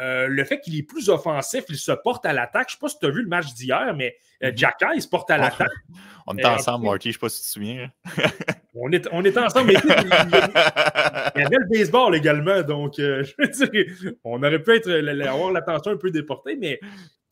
[0.00, 2.68] euh, le fait qu'il est plus offensif, il se porte à l'attaque.
[2.70, 4.56] Je ne sais pas si tu as vu le match d'hier, mais euh, mhm.
[4.56, 5.70] Jack il se porte à l'attaque.
[6.26, 7.90] on est ensemble, Marty, je ne sais pas si tu te souviens.
[8.74, 13.48] on, est, on est ensemble, mais il, y avait le baseball également, donc je veux
[13.48, 14.90] dire, on aurait pu être,
[15.26, 16.80] avoir l'attention un peu déportée, mais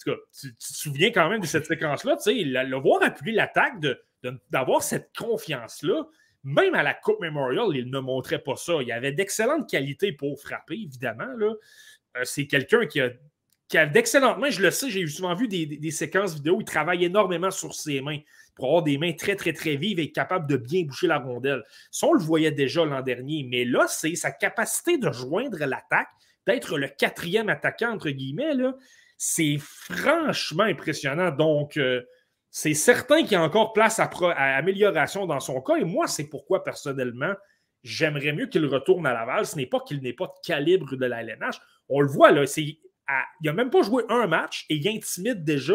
[0.04, 3.74] tu, tu, te souviens quand même de cette séquence-là, tu sais, le, voir appuyer l'attaque,
[4.50, 6.06] d'avoir cette confiance-là,
[6.44, 8.74] même à la Coupe Memorial, il ne montrait pas ça.
[8.80, 11.32] Il avait d'excellentes qualités pour frapper, évidemment.
[11.36, 11.54] Là.
[12.16, 14.50] Euh, c'est quelqu'un qui a, d'excellentes mains.
[14.50, 16.58] Je le sais, j'ai souvent vu des, séquences vidéo.
[16.60, 18.18] Il travaille énormément sur ses mains
[18.54, 21.62] pour avoir des mains très, très, très vives et capable de bien boucher la rondelle.
[21.90, 23.46] Ça, on le voyait déjà l'an dernier.
[23.50, 26.08] Mais là, c'est sa capacité de joindre l'attaque,
[26.46, 28.54] d'être le quatrième attaquant, entre guillemets.
[28.54, 28.74] Là,
[29.16, 31.30] c'est franchement impressionnant.
[31.30, 32.02] Donc, euh,
[32.50, 34.10] c'est certain qu'il y a encore place à,
[34.56, 35.76] amélioration dans son cas.
[35.76, 37.32] Et moi, c'est pourquoi, personnellement,
[37.82, 39.46] j'aimerais mieux qu'il retourne à Laval.
[39.46, 41.58] Ce n'est pas qu'il n'ait pas de calibre de la LNH.
[41.88, 42.78] On le voit, là, il
[43.42, 45.74] n'a même pas joué un match et il intimide déjà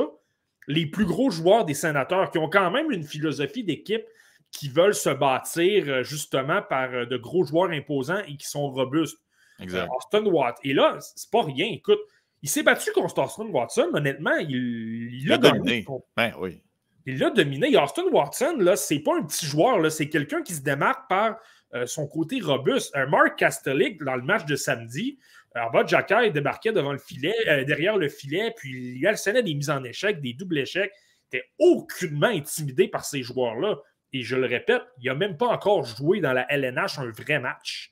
[0.67, 4.03] les plus gros joueurs des sénateurs qui ont quand même une philosophie d'équipe
[4.51, 8.69] qui veulent se bâtir euh, justement par euh, de gros joueurs imposants et qui sont
[8.69, 9.19] robustes.
[9.59, 9.89] Exact.
[9.95, 10.57] Austin Watt.
[10.63, 11.67] Et là, c'est pas rien.
[11.71, 11.99] Écoute,
[12.43, 13.89] il s'est battu contre Austin Watson.
[13.93, 15.85] Honnêtement, il l'a dominé.
[16.15, 16.61] Ben, oui.
[17.05, 17.75] Il l'a dominé.
[17.77, 21.37] Austin Watson, là, c'est pas un petit joueur, c'est quelqu'un qui se démarque par
[21.73, 22.95] euh, son côté robuste.
[22.95, 25.17] Un Mark Castelik, dans le match de samedi,
[25.55, 29.69] Arba Jacquard débarquait devant le filet, euh, derrière le filet, puis il hallucinait des mises
[29.69, 30.91] en échec, des doubles échecs.
[31.31, 33.77] Il était aucunement intimidé par ces joueurs-là.
[34.13, 37.39] Et je le répète, il n'a même pas encore joué dans la LNH un vrai
[37.39, 37.91] match.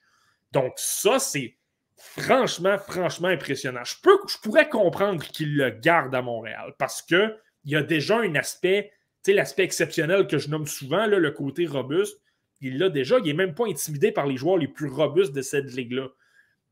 [0.52, 1.58] Donc, ça, c'est
[1.98, 3.84] franchement, franchement impressionnant.
[3.84, 8.20] Je, peux, je pourrais comprendre qu'il le garde à Montréal parce qu'il y a déjà
[8.20, 8.92] un aspect,
[9.24, 12.18] tu sais, l'aspect exceptionnel que je nomme souvent, le côté robuste.
[12.62, 13.18] Il l'a déjà.
[13.20, 16.08] Il n'est même pas intimidé par les joueurs les plus robustes de cette ligue-là.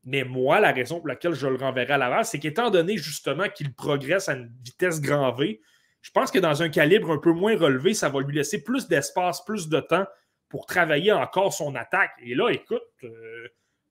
[0.04, 3.48] Mais moi, la raison pour laquelle je le renverrai à Laval, c'est qu'étant donné justement
[3.48, 5.60] qu'il progresse à une vitesse grand V,
[6.02, 8.88] je pense que dans un calibre un peu moins relevé, ça va lui laisser plus
[8.88, 10.04] d'espace, plus de temps
[10.50, 12.12] pour travailler encore son attaque.
[12.22, 13.48] Et là, écoute, euh,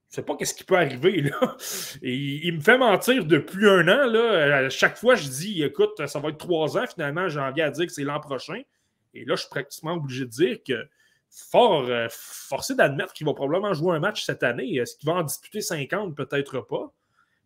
[0.10, 1.21] je sais pas qu'est-ce qui peut arriver.
[1.21, 1.58] Là.
[2.04, 4.06] Et il me fait mentir depuis un an.
[4.06, 4.58] Là.
[4.58, 6.86] À chaque fois, je dis écoute, ça va être trois ans.
[6.86, 8.62] Finalement, j'ai envie à dire que c'est l'an prochain.
[9.15, 10.88] Et là, je suis pratiquement obligé de dire que
[11.34, 14.76] fort euh, forcé d'admettre qu'il va probablement jouer un match cette année.
[14.76, 16.91] Est-ce qu'il va en disputer 50 Peut-être pas.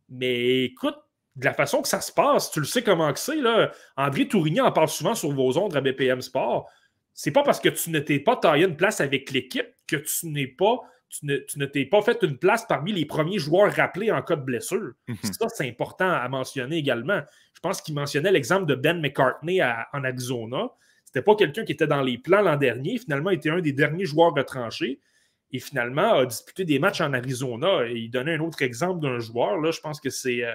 [0.10, 0.97] Mais écoute,
[1.36, 3.38] de la façon que ça se passe, tu le sais comment que c'est.
[3.38, 3.71] Là.
[3.95, 6.69] André Tourigny en parle souvent sur vos ondes à BPM Sport.
[7.13, 10.28] C'est pas parce que tu ne t'es pas taillé une place avec l'équipe que tu
[10.28, 14.21] n'es pas tu ne, t'es pas fait une place parmi les premiers joueurs rappelés en
[14.21, 14.91] cas de blessure.
[15.08, 15.17] Mhm.
[15.23, 17.21] Ça, c'est important à mentionner également.
[17.54, 20.69] Je pense qu'il mentionnait l'exemple de Ben McCartney en Arizona.
[21.17, 22.99] C'était pas quelqu'un qui était dans les plans l'an dernier.
[22.99, 24.99] Finalement, il était un des derniers joueurs retranchés.
[25.51, 27.88] Et finalement, a disputé des matchs en Arizona.
[27.88, 29.60] Et il donnait un autre exemple d'un joueur.
[29.60, 30.53] Là, je pense que c'est, euh,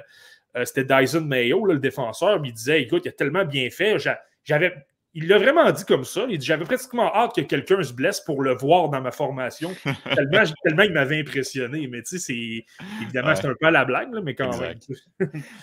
[0.57, 2.41] euh, c'était Dyson Mayo, le défenseur.
[2.45, 3.97] il disait Écoute, il a tellement bien fait.
[4.45, 4.73] J'avais,
[5.15, 6.27] il l'a vraiment dit comme ça.
[6.29, 9.75] Il dit J'avais pratiquement hâte que quelqu'un se blesse pour le voir dans ma formation.
[10.15, 11.87] tellement, tellement, il m'avait impressionné.
[11.87, 12.65] Mais tu sais, c'est
[13.03, 14.79] évidemment, c'est un peu à la blague, mais quand même.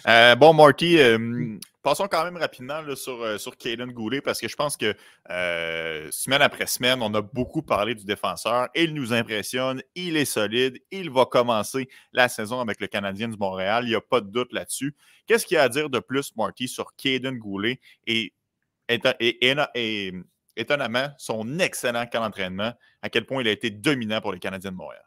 [0.07, 4.47] Euh, bon, Marty, euh, passons quand même rapidement sur, euh, sur Caden Goulet parce que
[4.47, 4.93] je pense que
[6.11, 8.67] semaine après semaine, on a beaucoup parlé du défenseur.
[8.75, 13.37] Il nous impressionne, il est solide, il va commencer la saison avec le Canadien du
[13.37, 13.85] Montréal.
[13.85, 14.95] Il n'y a pas de doute là-dessus.
[15.25, 18.33] Qu'est-ce qu'il y a à dire de plus, Marty, sur Caden Goulet et
[18.89, 20.13] et,
[20.55, 24.71] étonnamment, son excellent camp d'entraînement, à quel point il a été dominant pour les Canadiens
[24.71, 25.03] de Montréal.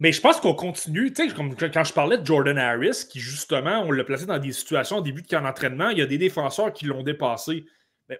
[0.00, 3.90] Mais je pense qu'on continue, tu quand je parlais de Jordan Harris, qui justement, on
[3.90, 6.72] l'a placé dans des situations au début de camp d'entraînement, il y a des défenseurs
[6.72, 7.64] qui l'ont dépassé.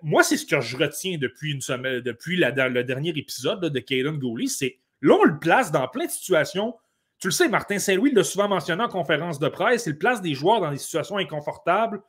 [0.03, 4.19] moi, c'est ce que je retiens depuis une semaine, depuis le dernier épisode de Caden
[4.19, 6.75] Gooley, c'est là, on le place dans plein de situations.
[7.21, 10.35] Tu le sais, Martin Saint-Louis l'a souvent mentionné en conférence de presse, il place des
[10.35, 12.01] joueurs dans des situations inconfortables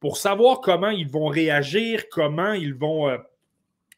[0.00, 3.08] pour savoir comment ils vont réagir, comment ils vont.
[3.08, 3.18] Euh,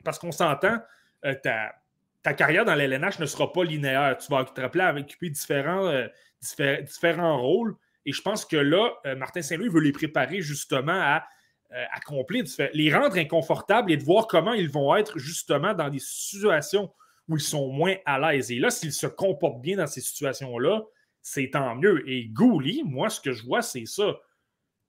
[0.04, 0.78] parce qu'on s'entend,
[1.24, 4.16] euh, ta, carrière dans l'LNH ne sera pas linéaire.
[4.18, 6.06] Tu vas te rappeler à occuper différents, euh,
[6.82, 7.74] différents rôles.
[8.04, 11.24] Et je pense que là, Martin Saint-Louis veut les préparer justement à
[11.92, 16.90] accomplir, les rendre inconfortables et de voir comment ils vont être justement dans des situations
[17.28, 18.50] où ils sont moins à l'aise.
[18.50, 20.82] Et là, s'ils se comportent bien dans ces situations-là,
[21.20, 22.08] c'est tant mieux.
[22.08, 24.16] Et Gouli, moi, ce que je vois, c'est ça.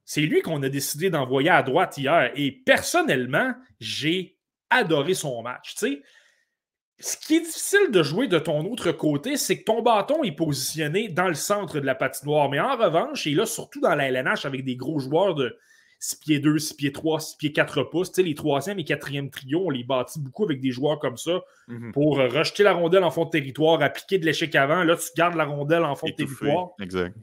[0.09, 2.31] C'est lui qu'on a décidé d'envoyer à droite hier.
[2.33, 4.39] Et personnellement, j'ai
[4.71, 5.75] adoré son match.
[5.77, 10.31] Ce qui est difficile de jouer de ton autre côté, c'est que ton bâton est
[10.31, 12.49] positionné dans le centre de la patinoire.
[12.49, 15.55] Mais en revanche, et là, surtout dans la LNH avec des gros joueurs de
[15.99, 19.67] 6 pieds 2, 6 pieds 3, 6 pieds 4 pouces, les troisième et quatrième trios,
[19.67, 21.91] on les bâtit beaucoup avec des joueurs comme ça mhm.
[21.91, 24.83] pour rejeter la rondelle en fond de territoire, appliquer de l'échec avant.
[24.83, 26.69] Là, tu gardes la rondelle en fond de territoire.
[26.81, 27.13] Exact.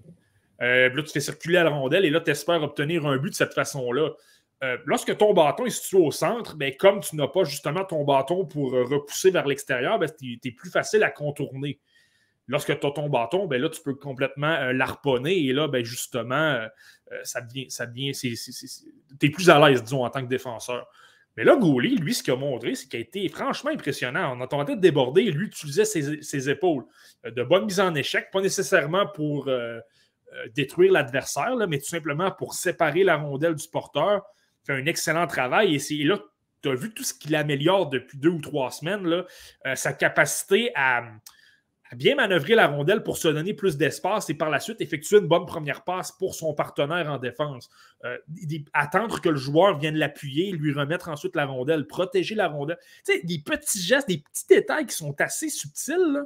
[0.63, 3.35] Euh, là, tu fais circuler la rondelle et là, tu espères obtenir un but de
[3.35, 4.11] cette façon-là.
[4.65, 8.05] Euh, lorsque ton bâton est situé au centre, ben, comme tu n'as pas justement ton
[8.05, 11.79] bâton pour euh, repousser vers l'extérieur, ben, tu es, plus facile à contourner.
[12.49, 16.65] Lorsque tu as ton bâton, ben, là, tu peux complètement l'arponner et là, ben, justement,
[17.25, 17.71] ça devient.
[17.71, 20.87] Ça tu plus à l'aise, disons, en tant que défenseur.
[21.37, 24.35] Mais là, Gouli, lui, ce qu'il a montré, c'est qu'il a été franchement impressionnant.
[24.37, 26.85] On entendait déborder, lui utilisait ses, épaules.
[27.25, 29.79] De bonnes mises en échec, pas nécessairement pour euh,
[30.55, 34.25] détruire l'adversaire, mais tout simplement pour séparer la rondelle du porteur.
[34.65, 36.19] Fait un excellent travail et là
[36.63, 40.73] tu as vu tout ce qu'il améliore depuis deux ou trois semaines, euh, sa capacité
[40.75, 41.05] à,
[41.95, 45.29] bien manœuvrer la rondelle pour se donner plus d'espace et par la suite effectuer une
[45.29, 47.71] bonne première passe pour son partenaire en défense.
[48.05, 48.19] Euh,
[48.73, 52.79] attendre que le joueur vienne l'appuyer, lui remettre ensuite la rondelle, protéger la rondelle.
[53.07, 56.25] Tu des petits gestes, des petits détails qui sont assez subtils,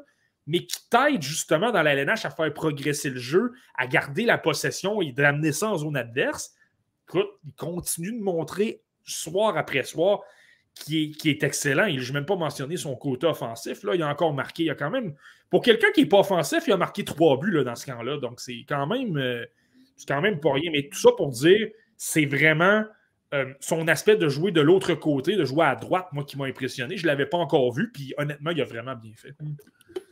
[0.50, 4.36] mais qui t'aide justement dans la LNH à faire progresser le jeu, à garder la
[4.36, 6.54] possession et d'amener ça en zone adverse.
[7.08, 10.22] Écoute, il continue de montrer soir après soir
[10.74, 11.86] qui est, excellent.
[11.88, 13.84] Je n'ai même pas mentionné son côté offensif.
[13.84, 14.64] Là, il a encore marqué.
[14.64, 15.14] Il a quand même.
[15.50, 18.18] Pour quelqu'un qui n'est pas offensif, il a marqué trois buts là, dans ce camp-là.
[18.18, 19.16] Donc, c'est quand même.
[19.18, 19.44] Euh,
[19.96, 20.70] c'est quand même pas rien.
[20.72, 22.84] Mais tout ça pour dire, c'est vraiment
[23.34, 26.46] euh, son aspect de jouer de l'autre côté, de jouer à droite, moi, qui m'a
[26.46, 26.96] impressionné.
[26.96, 27.92] Je ne l'avais pas encore vu.
[27.92, 29.34] Puis honnêtement, il a vraiment bien fait.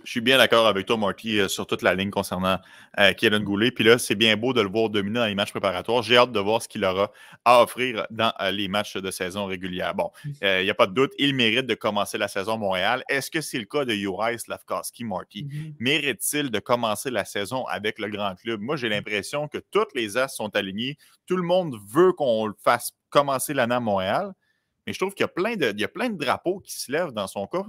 [0.09, 2.59] Je suis bien d'accord avec toi, Marty, euh, sur toute la ligne concernant
[2.99, 3.71] euh, Goulet.
[3.71, 6.03] Puis là, c'est bien beau de le voir dominer dans les matchs préparatoires.
[6.03, 7.13] J'ai hâte de voir ce qu'il aura
[7.45, 9.95] à offrir dans euh, les matchs de saison régulière.
[9.95, 10.63] Bon, il mm.
[10.63, 13.05] n'y a pas de doute, il mérite de commencer la saison Montréal.
[13.11, 15.43] Est-ce que c'est le cas de Juraj Slavkowski, Marty?
[15.45, 15.75] Mm-hmm.
[15.79, 18.63] Mérite-t-il de commencer la saison avec le grand club?
[18.63, 20.97] Moi, j'ai l'impression que toutes les as sont alignés.
[21.27, 24.33] Tout le monde veut qu'on le fasse commencer l'année à Montréal.
[24.87, 26.75] Mais je trouve qu'il y a plein de, il y a plein de drapeaux qui
[26.75, 27.63] se lèvent dans son cas,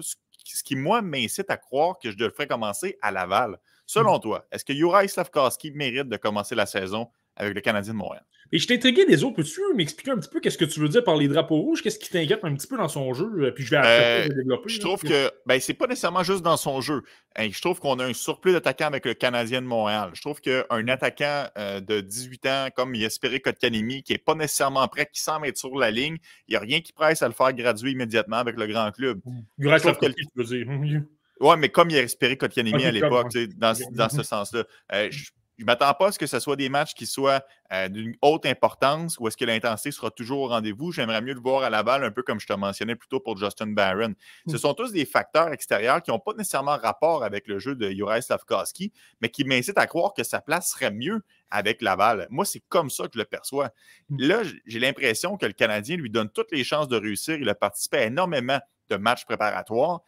[0.56, 3.58] ce qui, moi, m'incite à croire que je devrais commencer à Laval.
[3.86, 4.22] Selon mmh.
[4.22, 7.10] toi, est-ce que Juraj Slavkowski mérite de commencer la saison
[7.40, 8.24] avec le Canadien de Montréal?
[8.52, 9.36] Et je t'ai intrigué des autres.
[9.36, 11.84] Peux-tu m'expliquer un petit peu qu'est-ce que tu veux dire par les drapeaux rouges?
[11.84, 13.30] Qu'est-ce qui t'inquiète un petit peu dans son jeu?
[13.38, 14.70] Euh, puis je vais euh, développer.
[14.70, 17.04] Je trouve que ben, c'est pas nécessairement juste dans son jeu.
[17.38, 20.10] je trouve qu'on a un surplus d'attaquants avec le Canadien de Montréal.
[20.14, 24.88] Je trouve qu'un attaquant euh, de 18 ans comme Yesperi Kotkanimi, qui n'est pas nécessairement
[24.88, 27.36] prêt, qui semble être sur la ligne, il n'y a rien qui presse à le
[27.36, 29.20] faire graduer immédiatement avec le grand club.
[29.60, 30.08] Il reste la que...
[30.08, 30.66] tu veux dire.
[31.42, 34.66] Oui, mais comme il a espéré Kotkanimi à l'époque, dans, dans, ce sens-là.
[35.10, 37.44] je je ne m'attends pas à ce que ce soit des matchs qui soient
[37.74, 40.94] euh, d'une haute importance ou est-ce que l'intensité sera toujours au rendez-vous.
[40.94, 43.20] J'aimerais mieux le voir à la balle, un peu comme je te mentionnais plus tôt
[43.20, 44.14] pour Justin Barron.
[44.48, 44.58] Ce hmm.
[44.58, 48.24] sont tous des facteurs extérieurs qui n'ont pas nécessairement rapport avec le jeu de Juraj
[48.24, 52.28] Slavkowski, mais qui m'incitent à croire que sa place serait mieux avec Laval.
[52.30, 53.72] Moi, c'est comme ça que je le perçois.
[54.08, 54.16] Hmm.
[54.18, 57.36] Là, j'ai l'impression que le Canadien lui donne toutes les chances de réussir.
[57.36, 60.00] Il a participé à énormément de matchs préparatoires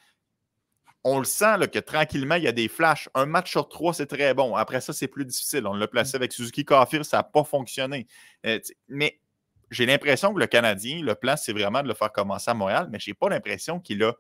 [1.04, 3.10] on le sent que tranquillement, il y a des flashs.
[3.16, 4.56] Un match sur trois, c'est très bon.
[4.56, 5.66] Après ça, c'est plus difficile.
[5.66, 8.08] On l'a placé avec Suzuki Kafir, ça n'a pas fonctionné.
[8.46, 9.20] Euh, mais
[9.72, 12.90] j'ai l'impression que le Canadien, le plan, c'est vraiment de le faire commencer à Montréal,
[12.92, 14.14] mais je n'ai pas l'impression qu'il a,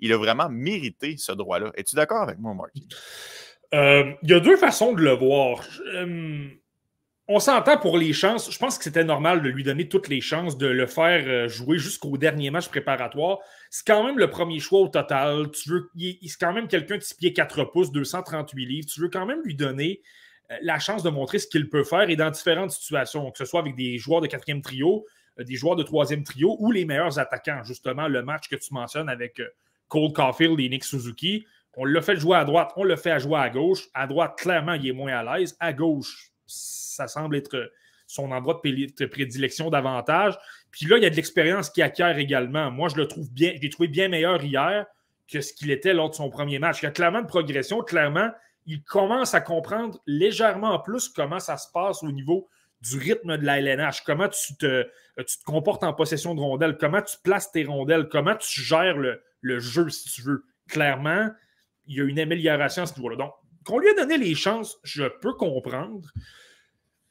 [0.00, 1.72] il a vraiment mérité ce droit-là.
[1.74, 2.72] Es-tu d'accord avec moi, Mark?
[3.74, 5.64] Euh, il y a deux façons de le voir.
[5.94, 6.48] Euh,
[7.28, 8.50] on s'entend pour les chances.
[8.50, 11.48] Je pense que c'était normal de lui donner toutes les chances de le faire euh,
[11.48, 13.38] jouer jusqu'au dernier match préparatoire.
[13.68, 15.50] C'est quand même le premier choix au total.
[15.50, 18.88] Tu veux, c'est quand même quelqu'un de 6 pieds 4 pouces, 238 livres.
[18.90, 20.00] Tu veux quand même lui donner
[20.62, 23.60] la chance de montrer ce qu'il peut faire et dans différentes situations, que ce soit
[23.60, 25.04] avec des joueurs de quatrième trio,
[25.38, 27.62] des joueurs de troisième trio ou les meilleurs attaquants.
[27.64, 29.42] Justement, le match que tu mentionnes avec
[29.88, 31.44] Cole Caulfield et Nick Suzuki.
[31.76, 33.88] On l'a fait jouer à droite, on l'a fait jouer à gauche.
[33.92, 35.56] À droite, clairement, il est moins à l'aise.
[35.60, 37.70] À gauche, ça semble être
[38.06, 40.38] son endroit de prédilection davantage.
[40.70, 42.70] Puis là, il y a de l'expérience qui acquiert également.
[42.70, 44.86] Moi, je le trouve bien, je l'ai trouvé bien meilleur hier
[45.30, 46.82] que ce qu'il était lors de son premier match.
[46.82, 47.82] Il y a clairement de progression.
[47.82, 48.30] Clairement,
[48.66, 52.48] il commence à comprendre légèrement en plus comment ça se passe au niveau
[52.80, 54.84] du rythme de la LNH, comment tu te,
[55.16, 58.96] tu te comportes en possession de rondelles, comment tu places tes rondelles, comment tu gères
[58.96, 60.44] le, le jeu, si tu veux.
[60.68, 61.30] Clairement,
[61.86, 63.16] il y a une amélioration à ce niveau-là.
[63.16, 63.32] Donc,
[63.68, 66.08] qu'on lui a donné les chances, je peux comprendre.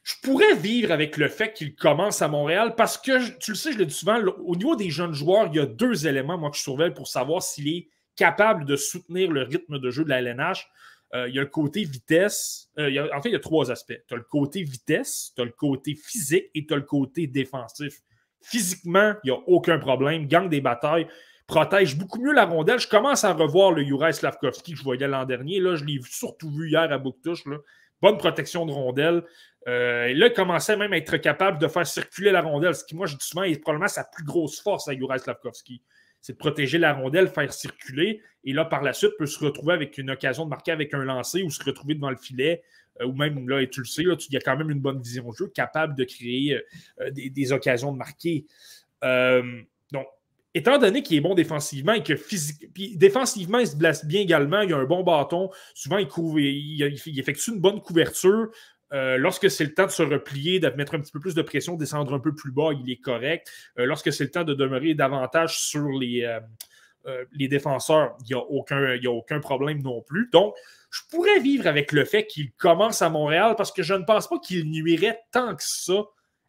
[0.02, 3.74] Je pourrais vivre avec le fait qu'il commence à Montréal parce que, tu le sais,
[3.74, 6.50] je le dis souvent, au niveau des jeunes joueurs, il y a deux éléments, moi,
[6.50, 10.10] que je surveille pour savoir s'il est capable de soutenir le rythme de jeu de
[10.10, 10.68] la LNH.
[11.14, 12.70] Euh, il y a le côté vitesse.
[12.80, 14.02] Euh, en fait, il y a trois aspects.
[14.08, 17.28] Tu as le côté vitesse, tu as le côté physique et tu as le côté
[17.28, 18.02] défensif.
[18.42, 20.26] Physiquement, il n'y a aucun problème.
[20.26, 21.08] Gagne des batailles
[21.48, 22.80] protège beaucoup mieux la rondelle.
[22.80, 25.60] Je commence à revoir le Juraj Slavkovski que je voyais l'an dernier.
[25.60, 27.44] Là, je l'ai surtout vu hier à Bouctouche.
[28.02, 29.24] Bonne protection de rondelle.
[29.68, 32.96] Euh, là, il commençait même à être capable de faire circuler la rondelle, ce qui,
[32.96, 35.82] moi, je dis souvent, est probablement sa plus grosse force à Juraj Slavkovski.
[36.22, 39.74] C'est de protéger la rondelle, faire circuler, et là, par la suite, peut se retrouver
[39.74, 42.64] avec une occasion de marquer avec un lancer ou se retrouver devant le filet,
[43.02, 45.02] euh, ou même, là, et tu le sais, il y a quand même une bonne
[45.02, 46.62] vision de jeu, capable de créer
[47.02, 48.46] euh, des, occasions de marquer.
[49.92, 50.08] donc,
[50.58, 54.62] étant donné qu'il est bon défensivement et que physiquement, défensivement, il se blesse bien également,
[54.62, 58.50] il a un bon bâton, souvent il, couvre, il, effectue une bonne couverture.
[58.94, 61.42] Euh, lorsque c'est le temps de se replier, de mettre un petit peu plus de
[61.42, 63.52] pression, descendre un peu plus bas, il est correct.
[63.80, 66.24] Euh, lorsque c'est le temps de demeurer davantage sur les,
[67.06, 70.30] euh, défenseurs, il n'y a aucun problème non plus.
[70.32, 70.56] Donc,
[70.90, 74.28] je pourrais vivre avec le fait qu'il commence à Montréal parce que je ne pense
[74.28, 76.06] pas qu'il nuirait tant que ça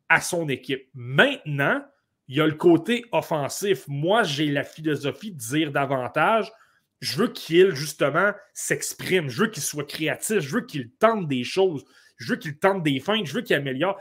[0.08, 0.88] à son équipe.
[0.94, 1.82] Maintenant,
[2.28, 3.84] il y a le côté offensif.
[3.88, 6.52] Moi, j'ai la philosophie de dire davantage.
[7.00, 9.28] Je veux qu'il, justement, s'exprime.
[9.28, 10.40] Je veux qu'il soit créatif.
[10.40, 11.84] Je veux qu'il tente des choses.
[12.18, 13.26] Je veux qu'il tente des feintes.
[13.26, 13.98] Je veux qu'il améliore.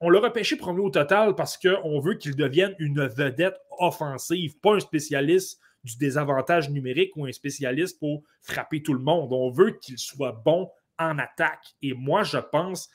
[0.00, 4.74] on l'a repêché premier au total parce qu'on veut qu'il devienne une vedette offensive, pas
[4.74, 9.32] un spécialiste du désavantage numérique ou un spécialiste pour frapper tout le monde.
[9.32, 11.74] On veut qu'il soit bon en attaque.
[11.82, 12.88] Et moi, je pense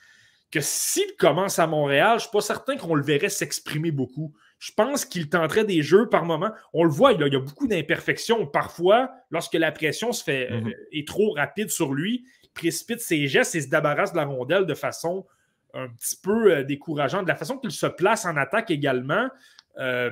[0.51, 4.33] que s'il commence à Montréal, je ne suis pas certain qu'on le verrait s'exprimer beaucoup.
[4.59, 6.51] Je pense qu'il tenterait des jeux par moment.
[6.73, 8.47] On le voit, il, y a beaucoup d'imperfections.
[8.47, 10.73] Parfois, lorsque la pression se fait, euh, mhm.
[10.91, 14.65] est trop rapide sur lui, il précipite ses gestes et se débarrasse de la rondelle
[14.65, 15.25] de façon
[15.73, 17.23] un petit peu euh, décourageante.
[17.23, 19.27] De la façon qu'il se place en attaque également,
[19.77, 20.09] euh,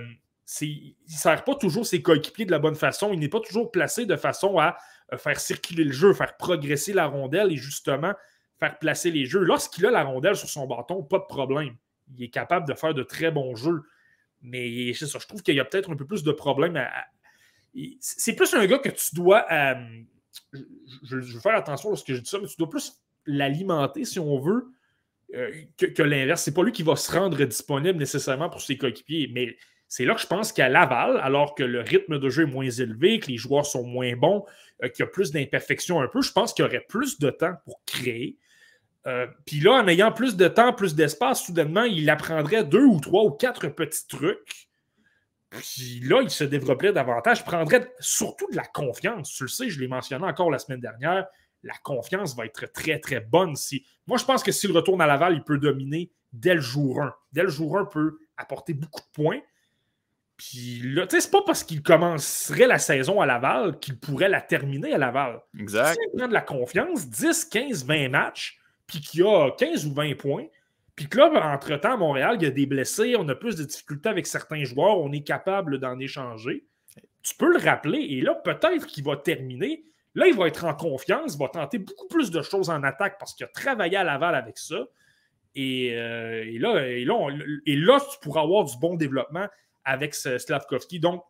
[0.61, 3.11] il ne sert pas toujours ses coéquipiers de la bonne façon.
[3.13, 4.77] Il n'est pas toujours placé de façon à
[5.17, 8.13] faire circuler le jeu, faire progresser la rondelle et justement
[8.59, 9.41] faire placer les jeux.
[9.41, 11.75] Lorsqu'il a la rondelle sur son bâton, pas de problème.
[12.15, 13.83] Il est capable de faire de très bons jeux.
[14.41, 16.79] Mais c'est ça, je trouve qu'il y a peut-être un peu plus de problèmes.
[17.99, 19.45] C'est plus un gars que tu dois.
[19.51, 19.75] Euh,
[21.03, 22.93] je, veux faire attention lorsque je dis ça, mais tu dois plus
[23.25, 24.67] l'alimenter, si on veut,
[25.33, 26.43] euh, que, que l'inverse.
[26.43, 29.29] C'est pas lui qui va se rendre disponible nécessairement pour ses coéquipiers.
[29.33, 32.51] Mais c'est là que je pense qu'à Laval, alors que le rythme de jeu est
[32.51, 34.45] moins élevé, que les joueurs sont moins bons,
[34.83, 37.29] euh, qu'il y a plus d'imperfections un peu, je pense qu'il y aurait plus de
[37.29, 38.37] temps pour créer.
[39.07, 42.99] Euh, puis là, en ayant plus de temps, plus d'espace, soudainement, il apprendrait deux ou
[42.99, 44.69] trois ou quatre petits trucs.
[45.51, 49.31] Puis là, il se développerait davantage, prendrait surtout de la confiance.
[49.31, 51.27] Tu le sais, je l'ai mentionné encore la semaine dernière,
[51.63, 53.55] la confiance va être très, très bonne.
[53.55, 53.85] Si...
[54.07, 57.13] Moi, je pense que s'il retourne à Laval, il peut dominer dès le jour 1.
[57.31, 59.39] Dès le jour 1, peut apporter beaucoup de points.
[60.37, 64.29] Puis là, tu sais, c'est pas parce qu'il commencerait la saison à Laval qu'il pourrait
[64.29, 65.41] la terminer à Laval.
[65.57, 65.93] Exact.
[65.93, 69.93] S'il prend de la confiance, 10, 15, 20 matchs, puis qu'il y a 15 ou
[69.93, 70.45] 20 points,
[70.95, 73.65] puis que là, entre-temps, à Montréal, il y a des blessés, on a plus de
[73.65, 76.65] difficultés avec certains joueurs, on est capable d'en échanger.
[77.21, 79.83] Tu peux le rappeler, et là, peut-être qu'il va terminer.
[80.13, 83.17] Là, il va être en confiance, il va tenter beaucoup plus de choses en attaque
[83.19, 84.85] parce qu'il a travaillé à Laval avec ça.
[85.55, 87.29] Et, euh, là, là,
[87.65, 89.47] et là, tu pourras avoir du bon développement
[89.83, 90.99] avec Slavkovski.
[90.99, 91.23] Donc,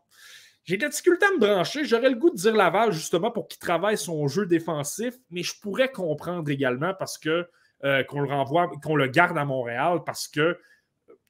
[0.66, 1.84] j'ai de la difficulté à me brancher.
[1.84, 5.58] J'aurais le goût de dire Laval justement pour qu'il travaille son jeu défensif, mais je
[5.60, 7.48] pourrais comprendre également parce que
[7.84, 10.58] euh, qu'on le renvoie, qu'on le garde à Montréal parce que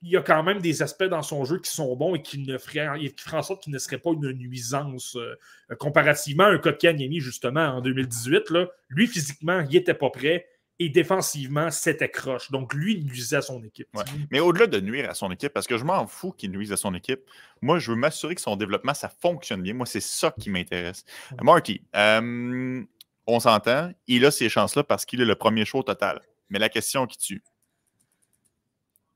[0.02, 2.38] il y a quand même des aspects dans son jeu qui sont bons et qui,
[2.38, 5.34] ne feraient, qui en sorte qu'il ne serait pas une nuisance euh,
[5.78, 8.50] comparativement à un Kotkaniemi, justement, en 2018.
[8.50, 10.46] Là, lui, physiquement, il n'était pas prêt
[10.78, 12.50] et défensivement, c'était croche.
[12.50, 13.88] Donc, lui, il nuisait à son équipe.
[14.30, 16.76] Mais au-delà de nuire à son équipe, parce que je m'en fous qu'il nuise à
[16.76, 17.20] son équipe,
[17.62, 19.72] moi, je veux m'assurer que son développement, ça fonctionne bien.
[19.72, 21.04] Moi, c'est ça qui m'intéresse.
[21.42, 22.84] Marty, euh,
[23.26, 26.20] on s'entend, il a ces chances-là parce qu'il est le premier choix total.
[26.50, 27.42] Mais la question qui tue,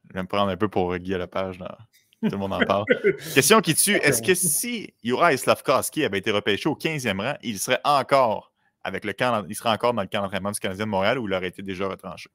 [0.09, 1.59] je vais me prendre un peu pour Guy à la page.
[1.59, 2.85] Tout le monde en parle.
[3.35, 7.59] Question qui tue est-ce que si Juraj Slavkowski avait été repêché au 15e rang, il
[7.59, 8.50] serait encore
[8.85, 11.29] avec le camp, il serait encore dans le camp d'entraînement du Canadien de Montréal ou
[11.29, 12.31] il aurait été déjà retranché?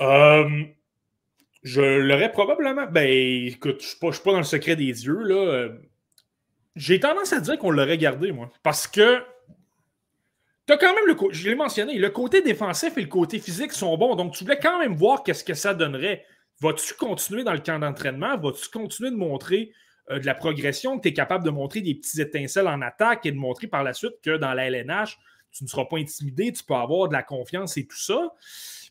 [0.00, 0.64] Euh,
[1.62, 2.86] je l'aurais probablement.
[2.86, 5.22] Ben, écoute, je ne suis, pas dans le secret des yeux.
[5.22, 5.68] là.
[6.76, 8.50] J'ai tendance à dire qu'on l'aurait gardé, moi.
[8.62, 9.22] Parce que
[10.66, 13.38] tu as quand même le côté, je l'ai mentionné, le côté défensif et le côté
[13.38, 14.14] physique sont bons.
[14.14, 16.24] Donc, tu voulais quand même voir qu'est-ce que ça donnerait.
[16.60, 18.36] Vas-tu continuer dans le camp d'entraînement?
[18.38, 19.74] Vas-tu continuer de montrer euh,
[20.08, 23.32] de la progression, que tu es capable de montrer des petits étincelles en attaque et
[23.32, 25.18] de montrer par la suite que dans la LNH,
[25.52, 28.32] tu ne seras pas intimidé, tu peux avoir de la confiance et tout ça.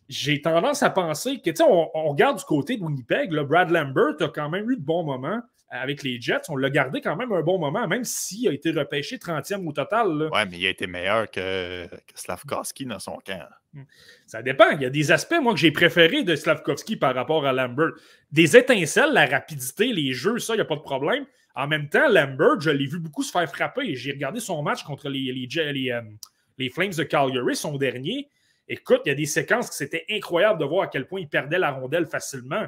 [0.08, 4.16] J'ai tendance à penser que, tu sais, on, regarde du côté de Winnipeg, Brad Lambert
[4.22, 6.50] a quand même eu de bons moments avec les Jets.
[6.50, 9.72] On l'a gardé quand même un bon moment, même s'il a été repêché 30e au
[9.72, 10.30] total.
[10.32, 13.48] Oui, mais il a été meilleur que, Slavkovski dans son camp.
[13.74, 13.84] Hmm.
[14.26, 14.70] Ça dépend.
[14.72, 17.92] Il y a des aspects, moi, que j'ai préférés de Slavkovski par rapport à Lambert.
[18.32, 21.26] Des étincelles, la rapidité, les jeux, ça, il n'y a pas de problème.
[21.56, 23.96] En même temps, Lambert, je l'ai vu beaucoup se faire frapper.
[23.96, 28.30] J'ai regardé son match contre euh, les, Flames de Calgary, son dernier.
[28.68, 31.28] Écoute, il y a des séquences que c'était incroyable de voir à quel point il
[31.28, 32.68] perdait la rondelle facilement.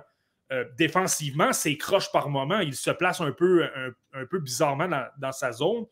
[0.52, 2.60] Euh, défensivement, c'est croche par moment.
[2.60, 5.86] Il se place un, peu bizarrement dans, sa zone.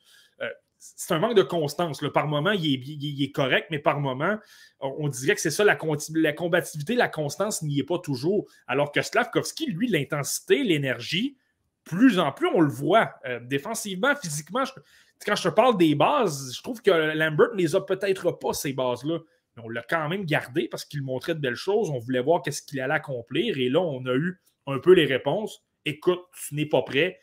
[0.81, 2.01] C'est un manque de constance.
[2.13, 4.37] Par moment, il est, correct, mais par moment,
[4.79, 5.77] on, dirait que c'est ça, la,
[6.15, 8.47] la, combativité, la constance n'y est pas toujours.
[8.65, 11.35] Alors que Slavkovski, lui, l'intensité, l'énergie,
[11.83, 13.13] plus en plus, on le voit.
[13.25, 14.63] Euh, défensivement, physiquement,
[15.25, 18.53] quand je te parle des bases, je trouve que Lambert ne les a peut-être pas,
[18.53, 19.19] ces bases-là.
[19.57, 21.89] Mais on l'a quand même gardé parce qu'il montrait de belles choses.
[21.89, 23.57] On voulait voir qu'est-ce qu'il allait accomplir.
[23.57, 25.61] Et là, on a eu un peu les réponses.
[25.83, 27.19] Écoute, tu n'es pas prêt.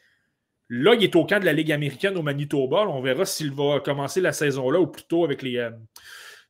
[0.68, 2.88] Là, il est au camp de la Ligue américaine au Manitoba.
[2.88, 5.58] On verra s'il va commencer la saison là ou plutôt avec les.
[5.58, 5.70] Euh,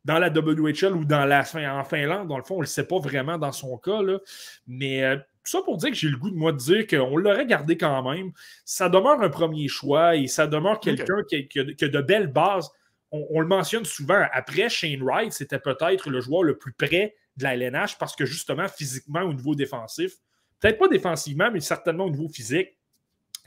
[0.04, 2.28] dans la WHL ou dans la, en Finlande.
[2.28, 4.02] Dans le fond, on ne le sait pas vraiment dans son cas.
[4.02, 4.20] Là.
[4.68, 7.16] Mais euh, tout ça pour dire que j'ai le goût de moi de dire qu'on
[7.16, 8.30] l'aurait gardé quand même.
[8.64, 12.70] Ça demeure un premier choix et ça demeure quelqu'un qui, qui, a de belles bases.
[13.10, 14.26] On, le mentionne souvent.
[14.32, 18.26] Après, Shane Wright, c'était peut-être le joueur le plus près de la LNH parce que
[18.26, 20.12] justement, physiquement, au niveau défensif,
[20.60, 22.75] Peut-être pas défensivement, mais certainement au niveau physique.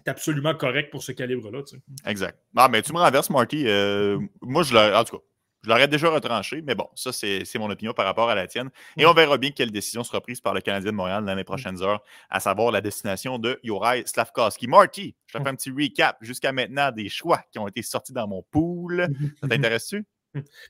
[0.09, 1.61] Absolument correct pour ce calibre-là.
[2.05, 2.37] Exact.
[2.55, 3.65] Ah, mais tu me renverses, Marty.
[3.67, 5.23] Euh, moi, je l'aurais, en tout cas,
[5.63, 8.69] je l'aurais déjà retranché, mais bon, ça, c'est mon opinion par rapport à la tienne.
[8.97, 11.43] Et on verra bien quelle décision sera prise par le Canadien de Montréal dans les
[11.43, 14.67] prochaines heures, à savoir la destination de Yorai Slavkowski.
[14.67, 18.13] Marty, je te fais un petit recap jusqu'à maintenant des choix qui ont été sortis
[18.13, 19.09] dans mon pool.
[19.41, 20.05] Ça t'intéresse-tu?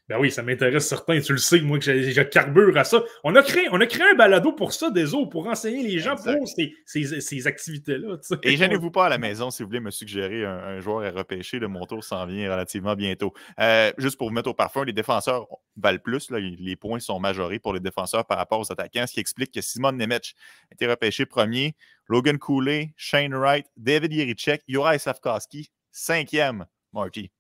[0.07, 1.19] Ben oui, ça m'intéresse certain.
[1.19, 3.03] Tu le sais, moi, que je carbure à ça.
[3.23, 5.99] On a créé, on a créé un balado pour ça, des eaux, pour enseigner les
[5.99, 8.17] gens pour ces, ces, activités-là.
[8.43, 11.59] Et gênez-vous pas à la maison si vous voulez me suggérer un, joueur à repêcher.
[11.59, 13.33] Le mon tour s'en vient relativement bientôt.
[13.59, 16.31] Euh, juste pour vous mettre au parfum, les défenseurs valent plus.
[16.31, 19.51] Là, les points sont majorés pour les défenseurs par rapport aux attaquants, ce qui explique
[19.53, 20.35] que Simon Nemec
[20.71, 21.75] a été repêché premier,
[22.07, 27.31] Logan Cooley, Shane Wright, David Yerichek, Juraj Safkowski, cinquième, Marty.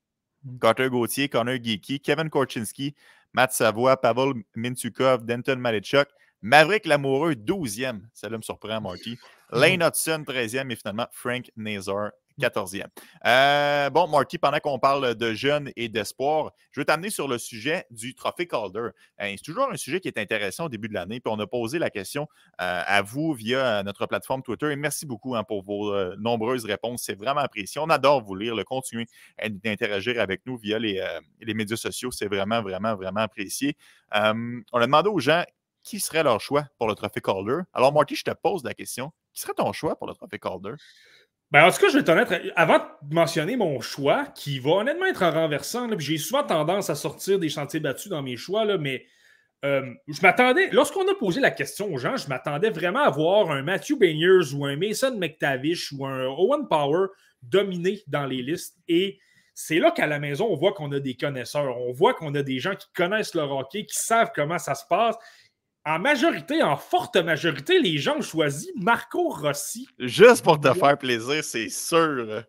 [0.45, 0.59] Mm.
[0.59, 2.93] Carter Gauthier, Connor Geeky, Kevin Korchinski,
[3.33, 6.07] Matt Savoie, Pavel Mintukov, Denton Malichuk,
[6.41, 8.01] Maverick Lamoureux, 12e.
[8.13, 9.17] Ça me surprend, Marty.
[9.51, 10.71] Lane Hudson, 13e.
[10.71, 12.87] Et finalement, Frank Nazar, 14e.
[13.25, 17.37] Euh, bon, Marty, pendant qu'on parle de jeunes et d'espoir, je veux t'amener sur le
[17.37, 18.79] sujet du trophée Calder.
[18.79, 21.19] Euh, c'est toujours un sujet qui est intéressant au début de l'année.
[21.19, 22.27] Puis on a posé la question
[22.61, 24.71] euh, à vous via notre plateforme Twitter.
[24.71, 27.03] Et merci beaucoup hein, pour vos nombreuses réponses.
[27.03, 27.81] C'est vraiment apprécié.
[27.81, 29.05] On adore vous lire, le continuer
[29.47, 31.05] d'interagir avec nous via les,
[31.41, 32.11] les médias sociaux.
[32.11, 33.75] C'est vraiment, vraiment, vraiment apprécié.
[34.11, 35.43] on a demandé aux gens
[35.83, 37.61] qui serait leur choix pour le trophée Calder.
[37.73, 39.11] Alors, Marty, je te pose la question.
[39.33, 40.73] Qui serait ton choix pour le trophée Calder?
[41.51, 45.07] Ben, en tout cas, je vais t'honnête, avant de mentionner mon choix, qui va honnêtement
[45.07, 49.05] être renversant, j'ai souvent tendance à sortir des chantiers battus dans mes choix, là, mais
[49.65, 53.49] euh, je m'attendais, lorsqu'on a posé la question aux gens, je m'attendais vraiment à voir
[53.51, 57.07] un Matthew Beniers ou un Mason McTavish ou un Owen Power
[57.41, 58.77] dominer dans les listes.
[58.87, 59.19] Et
[59.53, 61.77] c'est là qu'à la maison, on voit qu'on a des connaisseurs.
[61.77, 64.85] On voit qu'on a des gens qui connaissent le hockey, qui savent comment ça se
[64.87, 65.17] passe
[65.85, 69.87] en majorité, en forte majorité, les gens ont choisi Marco Rossi.
[69.97, 72.43] Juste pour te faire plaisir, c'est sûr.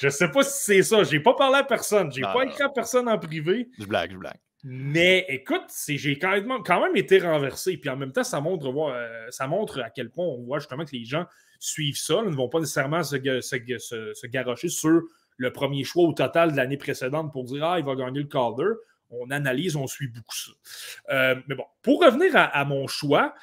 [0.00, 1.02] je sais pas si c'est ça.
[1.04, 2.12] J'ai pas parlé à personne.
[2.12, 3.68] J'ai pas écrit à personne en privé.
[3.78, 4.38] Je blague, je blague.
[4.62, 7.78] Mais écoute, j'ai quand même, quand même été renversé.
[7.78, 10.84] Puis en même temps, ça montre, euh, ça montre à quel point on voit justement
[10.84, 11.24] que les gens
[11.58, 15.00] suivent ça, ne vont pas nécessairement se, se, garrocher sur
[15.36, 18.28] le premier choix au total de l'année précédente pour dire Ah, il va gagner le
[18.28, 18.72] Calder.
[19.10, 20.52] On analyse, on suit beaucoup ça.
[21.10, 23.34] Euh, mais bon, pour revenir à, mon choix,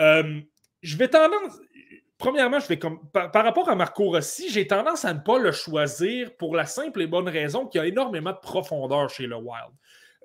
[0.00, 0.40] euh,
[0.82, 1.58] je vais tendance.
[2.16, 5.52] Premièrement, je vais comme, par, rapport à Marco Rossi, j'ai tendance à ne pas le
[5.52, 9.36] choisir pour la simple et bonne raison qu'il y a énormément de profondeur chez le
[9.36, 9.72] Wild.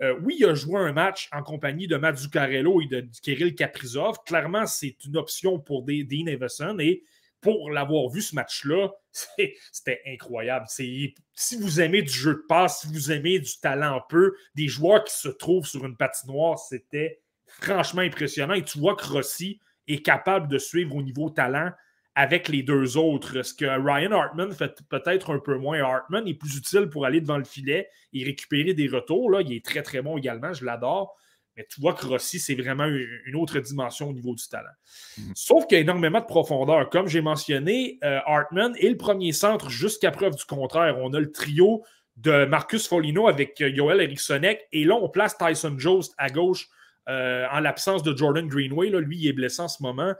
[0.02, 3.54] Euh, oui, il a joué un match en compagnie de Matt Zuccarello et de Kirill
[3.54, 4.18] Kaprizov.
[4.26, 7.04] Clairement, c'est une option pour Dean Everson et
[7.44, 8.90] pour l'avoir vu ce match-là,
[9.72, 10.66] c'était incroyable.
[10.68, 11.14] Si
[11.60, 15.04] vous aimez du jeu de passe, si vous aimez du talent un peu, des joueurs
[15.04, 18.56] qui se trouvent sur une patinoire, c'était franchement impressionnant.
[18.56, 21.72] Et tu vois que Rossi est capable de suivre au niveau talent
[22.16, 23.42] avec les deux autres.
[23.42, 25.82] Ce que Ryan Hartman fait peut-être un peu moins?
[25.82, 29.32] Hartman est plus utile pour aller devant le filet et récupérer des retours.
[29.32, 29.42] Là.
[29.42, 30.54] Il est très, très bon également.
[30.54, 31.16] Je l'adore.
[31.56, 34.72] Mais tu vois que Rossi, c'est vraiment une autre dimension au niveau du talent.
[35.18, 35.34] Mhm.
[35.36, 36.90] Sauf qu'il y a énormément de profondeur.
[36.90, 40.98] Comme j'ai mentionné, euh, Hartman est le premier centre jusqu'à preuve du contraire.
[41.00, 41.84] On a le trio
[42.18, 44.68] de Marcus Folino avec euh, Yoel Erikssonek.
[44.72, 46.68] Et là, on place Tyson Jost à gauche
[47.10, 48.90] euh, en l'absence de Jordan Greenway.
[48.90, 50.14] Là, lui, il est blessé en ce moment.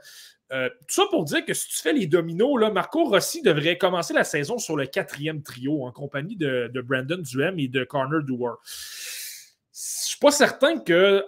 [0.50, 4.14] tout ça pour dire que si tu fais les dominos, là, Marco Rossi devrait commencer
[4.14, 8.58] la saison sur le quatrième trio en compagnie de, Brandon Duhem et de Connor Dewar
[10.24, 11.22] pas certain que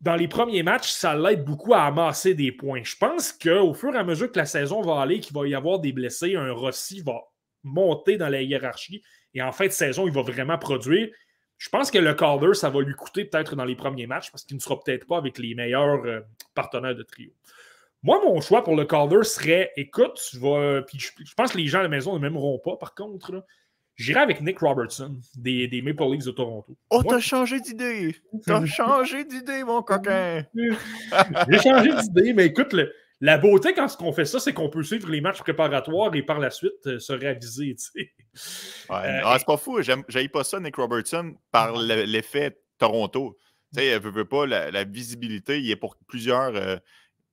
[0.00, 2.82] dans les premiers matchs, ça l'aide beaucoup à amasser des points.
[2.82, 5.54] Je pense qu'au fur et à mesure que la saison va aller, qu'il va y
[5.54, 7.20] avoir des blessés, un Rossi va
[7.62, 9.00] monter dans la hiérarchie
[9.32, 11.08] et en fin de saison, il va vraiment produire.
[11.56, 14.44] Je pense que le Calder, ça va lui coûter peut-être dans les premiers matchs parce
[14.44, 16.20] qu'il ne sera peut-être pas avec les meilleurs euh,
[16.56, 17.30] partenaires de trio.
[18.02, 20.82] Moi, mon choix pour le Calder serait écoute, tu vas.
[20.82, 23.44] Puis je, pense que les gens à la maison ne m'aimeront pas, par contre.
[24.00, 26.74] J'irai avec Nick Robertson des, des, Maple Leafs de Toronto.
[26.88, 28.16] Oh, t'as changé d'idée!
[28.46, 30.42] T'as changé d'idée, mon coquin!
[30.54, 32.74] J'ai changé d'idée, mais écoute,
[33.20, 36.38] la beauté quand on fait ça, c'est qu'on peut suivre les matchs préparatoires et par
[36.38, 37.76] la suite euh, se réaviser.
[37.94, 38.08] Ouais.
[38.88, 43.36] Euh, ah, c'est pas fou, j'aille pas ça, Nick Robertson, par l'effet Toronto.
[43.74, 46.56] Tu sais, veut, veut pas la, visibilité, il est pour plusieurs.
[46.56, 46.76] Euh,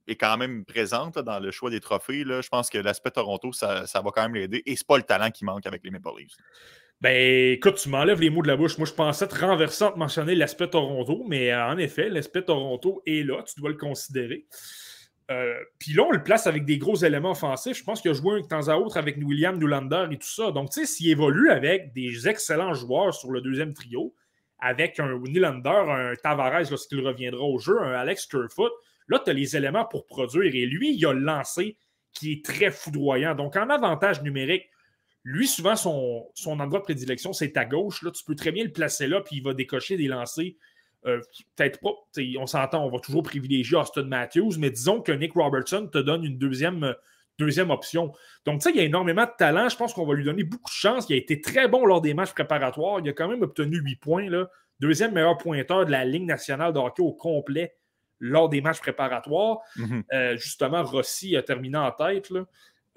[0.08, 2.24] est quand même présente dans le choix des trophées.
[2.24, 2.42] Là.
[2.42, 4.64] Je pense que l'aspect Toronto, ça, va quand même l'aider.
[4.66, 6.36] Et c'est pas le talent qui manque avec les Maple Leafs.
[7.00, 8.78] Ben, écoute, tu m'enlèves les mots de la bouche.
[8.78, 13.04] Moi, je pensais être renversant de mentionner l'aspect Toronto, mais euh, en effet, l'aspect Toronto
[13.06, 13.44] est là.
[13.44, 14.48] Tu dois le considérer.
[15.30, 17.78] Euh, puis là, on le place avec des gros éléments offensifs.
[17.78, 20.52] Je pense qu'il a joué un temps à autre avec William Newlander et tout ça.
[20.52, 24.16] Donc, tu sais, s'il évolue avec des excellents joueurs sur le deuxième trio,
[24.60, 28.72] avec un Nylander, un Tavares lorsqu'il reviendra au jeu, un Alex Kerfoot,
[29.08, 31.78] Là, tu as les éléments pour produire et lui, il a le lancé
[32.14, 33.36] qui est très foudroyant.
[33.36, 34.70] Donc, en avantage numérique,
[35.24, 38.02] lui, souvent, son, endroit de prédilection, c'est à gauche.
[38.02, 40.54] Là, tu peux très bien le placer là, puis il va décocher des lancers.
[41.06, 41.20] Euh,
[41.56, 41.92] peut-être pas,
[42.40, 46.24] on s'entend, on va toujours privilégier Austin Matthews, mais disons que Nick Robertson te donne
[46.24, 46.96] une deuxième,
[47.70, 48.14] option.
[48.46, 49.70] Donc, tu sais, il y a énormément de talent.
[49.70, 51.08] Je pense qu'on va lui donner beaucoup de chance.
[51.10, 53.00] Il a été très bon lors des matchs préparatoires.
[53.04, 54.28] Il a quand même obtenu 8 points.
[54.80, 57.76] Deuxième meilleur pointeur de la Ligue nationale de au complet
[58.20, 59.60] lors des matchs préparatoires.
[59.76, 60.04] Mhm.
[60.14, 62.32] Euh, justement, Rossi a terminé en tête.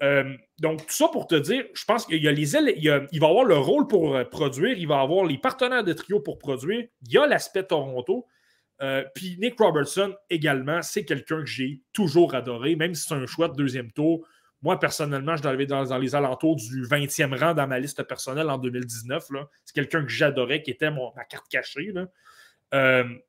[0.03, 3.19] Euh, donc, tout ça pour te dire, je pense qu'il y a les il, il
[3.19, 6.39] va avoir le rôle pour euh, produire, il va avoir les partenaires de trio pour
[6.39, 8.25] produire, il y a l'aspect Toronto.
[9.13, 13.47] puis Nick Robertson également, c'est quelqu'un que j'ai toujours adoré, même si c'est un choix
[13.47, 14.25] de deuxième tour.
[14.63, 18.49] Moi, personnellement, je dois dans, dans, les alentours du 20e rang dans ma liste personnelle
[18.49, 19.27] en 2019.
[19.65, 21.91] C'est quelqu'un que j'adorais, qui était ma carte cachée.
[21.91, 22.07] Là.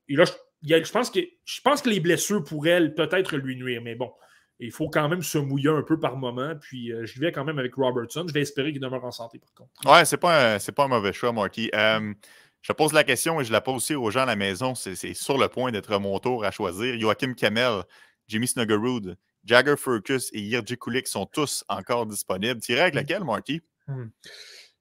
[0.09, 0.32] et là, je
[0.62, 4.12] je, pense que, je pense que les blessures pourraient peut-être lui nuire, mais bon,
[4.58, 6.54] il faut quand même se mouiller un peu par moment.
[6.60, 8.24] Puis euh, je vais quand même avec Robertson.
[8.28, 9.70] Je vais espérer qu'il demeure en santé, par contre.
[9.92, 11.70] Ouais, c'est pas, un, pas un mauvais choix, Marky.
[11.74, 12.14] Euh,
[12.60, 14.74] je pose la question et je la pose aussi aux gens à la maison.
[14.74, 16.98] C'est sur le point d'être mon tour à choisir.
[16.98, 17.82] Joachim Kamel,
[18.28, 22.60] Jimmy Snuggerud, Jagger Furcus et Yirji Kulik sont tous encore disponibles.
[22.60, 23.62] Tu irais avec laquelle, Marky?
[23.88, 24.06] Hmm.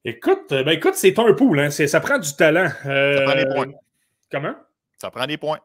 [0.05, 1.59] Écoute, euh, ben écoute, c'est un pool.
[1.59, 1.71] Hein.
[1.71, 2.69] Ça prend du talent.
[2.69, 3.71] ça prend des points.
[4.31, 4.55] Comment?
[4.99, 5.59] Ça prend des points.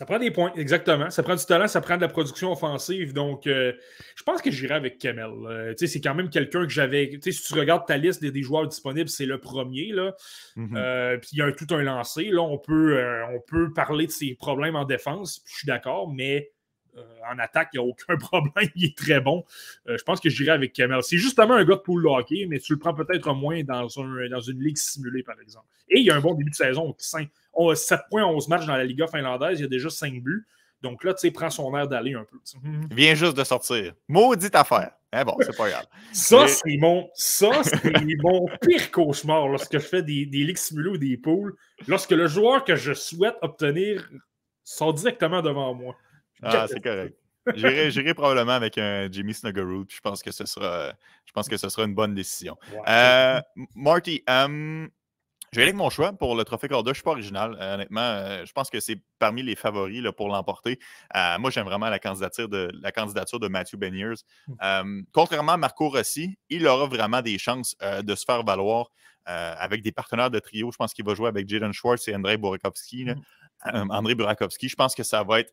[0.00, 1.10] Ça prend des points, exactement.
[1.10, 3.12] Ça prend du talent, ça prend de la production offensive.
[3.12, 3.74] Donc, euh,
[4.16, 5.26] je pense que j'irai avec Kemel.
[5.26, 7.10] Euh, c'est quand même quelqu'un que j'avais.
[7.22, 9.92] Si tu regardes ta liste des, joueurs disponibles, c'est le premier.
[9.92, 10.14] Là.
[10.56, 10.74] Mm-hmm.
[10.74, 12.30] Euh, puis il y a tout un lancé.
[12.30, 12.98] Là, on, peut,
[13.28, 16.50] on peut parler de ses problèmes en défense, je suis d'accord, mais
[17.30, 18.70] en attaque, il n'y a aucun problème.
[18.76, 19.44] Il est très bon.
[19.86, 21.02] je pense que j'irai avec Kemel.
[21.02, 24.30] C'est justement un gars de pool hockey, mais tu le prends peut-être moins dans, un,
[24.30, 25.66] dans une ligue simulée, par exemple.
[25.90, 26.96] Et il y a un bon début de saison.
[27.54, 29.58] 5, 7 points, 11 matchs dans la Liga finlandaise.
[29.58, 30.46] Il y a déjà 5 buts.
[30.82, 32.38] Donc là, tu sais, prend son air d'aller un peu.
[32.90, 33.92] Il vient juste de sortir.
[34.08, 34.92] Maudite affaire.
[35.12, 35.86] Eh bon, c'est pas grave.
[36.12, 37.82] ça, c'est mon, ça, c'est
[38.22, 41.56] mon pire cauchemar lorsque je fais des, des ligues simulées ou des poules.
[41.88, 44.08] Lorsque le joueur que je souhaite obtenir
[44.62, 45.96] sort directement devant moi.
[46.42, 47.16] Ah, c'est correct.
[47.54, 49.86] J'irai probablement avec un Jimmy Snuggerud.
[49.90, 50.92] Je pense que ce sera,
[51.24, 52.56] je pense que ce sera une bonne décision.
[52.86, 53.40] Euh,
[53.74, 54.88] Marty, um,
[55.52, 56.88] je vais aller avec mon choix pour le trophée Calder.
[56.88, 57.56] Je ne suis pas original.
[57.60, 60.78] Euh, honnêtement, euh, je pense que c'est parmi les favoris là, pour l'emporter.
[61.38, 64.14] moi, j'aime vraiment la candidature de, la candidature de Matthew Beniers.
[64.48, 65.02] Mmh.
[65.12, 68.90] contrairement à Marco Rossi, il aura vraiment des chances de se faire valoir
[69.26, 70.70] avec des partenaires de trio.
[70.70, 73.04] Je pense qu'il va jouer avec Jaden Schwartz et Andrei Burakovsky.
[73.04, 73.90] Mmh.
[73.90, 74.68] André Burakovsky.
[74.68, 75.52] Je pense que ça va être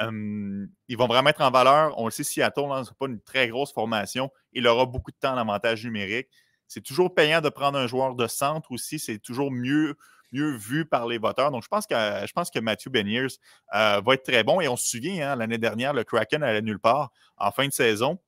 [0.00, 1.98] ils vont vraiment être en valeur.
[1.98, 4.30] On le sait, Seattle, ce n'est pas une très grosse formation.
[4.52, 6.28] Il aura beaucoup de temps d'avantage numérique.
[6.68, 8.98] C'est toujours payant de prendre un joueur de centre aussi.
[8.98, 9.96] C'est toujours mieux,
[10.32, 11.50] mieux vu par les voteurs.
[11.50, 13.26] Donc, je pense que, je pense que Matthew Beniers
[13.74, 14.60] euh, va être très bon.
[14.60, 17.72] Et on se souvient, hein, l'année dernière, le Kraken allait nulle part en fin de
[17.72, 18.18] saison.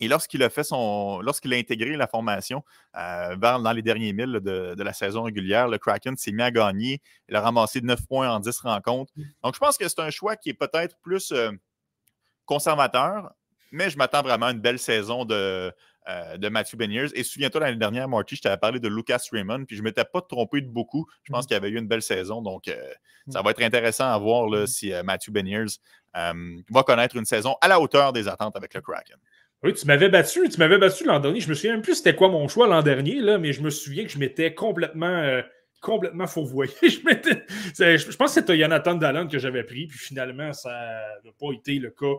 [0.00, 1.20] Et lorsqu'il a fait son.
[1.20, 2.64] Lorsqu'il a intégré la formation
[2.96, 7.00] euh, dans les derniers milles de, la saison régulière, le Kraken s'est mis à gagner.
[7.28, 9.12] Il a ramassé 9 points en 10 rencontres.
[9.16, 9.22] Mmh.
[9.44, 11.52] Donc, je pense que c'est un choix qui est peut-être plus euh,
[12.46, 13.32] conservateur,
[13.70, 15.72] mais je m'attends vraiment à une belle saison de,
[16.08, 17.08] euh, de Matthew Beniers.
[17.14, 20.04] Et souviens-toi, l'année dernière, Marty, je t'avais parlé de Lucas Raymond, puis je ne m'étais
[20.04, 21.06] pas trompé de beaucoup.
[21.22, 21.48] Je pense mmh.
[21.48, 22.42] qu'il avait eu une belle saison.
[22.42, 22.64] Donc,
[23.28, 23.44] ça mmh.
[23.44, 25.78] va être intéressant à voir là, si Matthew Beniers
[26.14, 29.16] va connaître une saison à la hauteur des attentes avec le Kraken.
[29.62, 31.40] Oui, tu m'avais battu, tu m'avais battu l'an dernier.
[31.40, 33.70] Je me souviens même plus c'était quoi mon choix l'an dernier, là, mais je me
[33.70, 35.40] souviens que je m'étais complètement, euh,
[35.80, 36.72] complètement fourvoyé.
[36.82, 40.70] je, je, pense que c'était Jonathan Dalland que j'avais pris, puis finalement, ça
[41.24, 42.14] n'a pas été le cas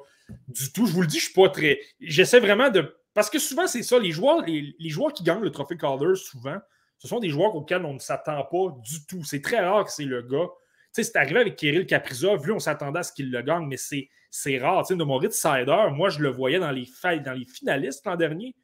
[0.47, 0.85] du tout.
[0.85, 1.81] Je vous le dis, je suis pas très.
[1.99, 2.95] J'essaie vraiment de.
[3.13, 6.57] Parce que souvent, c'est ça, les joueurs, les, joueurs qui gagnent le trophée Calder, souvent,
[6.97, 9.23] ce sont des joueurs auxquels on ne s'attend pas du tout.
[9.23, 10.47] C'est très rare que c'est le gars.
[10.93, 13.67] Tu sais, c'est arrivé avec Kirill Kaprizov, lui, on s'attendait à ce qu'il le gagne,
[13.67, 14.83] mais c'est c'est rare.
[14.85, 16.87] Tu sais, Moritz Sider, moi, je le voyais dans les,
[17.19, 18.55] dans les finalistes l'an dernier,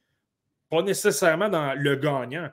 [0.68, 2.50] pas nécessairement dans le gagnant.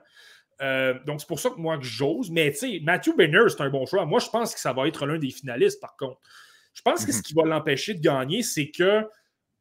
[0.61, 2.29] Euh, donc, c'est pour ça que moi, que j'ose.
[2.29, 4.05] Mais tu sais, Matthew Benner, c'est un bon choix.
[4.05, 6.19] Moi, je pense que ça va être l'un des finalistes, par contre.
[6.75, 7.23] Je pense que ce mhm.
[7.23, 9.07] qui va l'empêcher de gagner, c'est que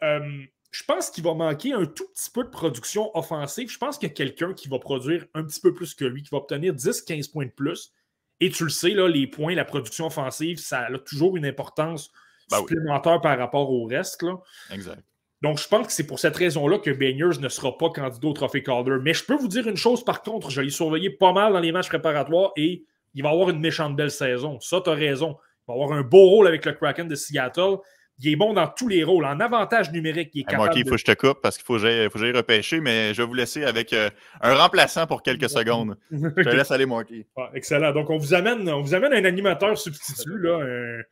[0.03, 0.45] euh,
[0.77, 3.71] je pense qu'il va manquer un tout petit peu de production offensive.
[3.71, 6.23] Je pense qu'il y a quelqu'un qui va produire un petit peu plus que lui,
[6.23, 7.95] qui va obtenir 10-15 points de plus.
[8.41, 12.11] Et tu le sais, là, les points, la production offensive, ça a toujours une importance
[12.51, 14.23] ben supplémentaire par rapport au reste.
[14.23, 14.37] Là.
[14.71, 15.03] Exact.
[15.41, 18.35] Donc, je pense que c'est pour cette raison-là que Baigners ne sera pas candidat au
[18.35, 18.99] Trophée Calder.
[19.03, 21.61] Mais je peux vous dire une chose, par contre, je l'ai surveillé pas mal dans
[21.61, 24.61] les matchs préparatoires et il va avoir une méchante belle saison.
[24.61, 25.39] Ça, tu as raison.
[25.63, 27.79] Il va avoir un beau rôle avec le Kraken de Seattle.
[28.19, 29.25] Il est bon dans tous les rôles.
[29.27, 30.73] En avantage numérique, il est capable.
[30.77, 33.29] il faut que je te coupe parce qu'il faut que j'aille repêcher, mais je vais
[33.29, 34.09] vous laisser avec euh,
[34.41, 35.97] un remplaçant pour quelques secondes.
[36.11, 37.27] Je te laisse aller, Marky.
[37.55, 37.93] excellent.
[37.93, 41.03] Donc, on vous amène, on vous amène un animateur substitut, là, un,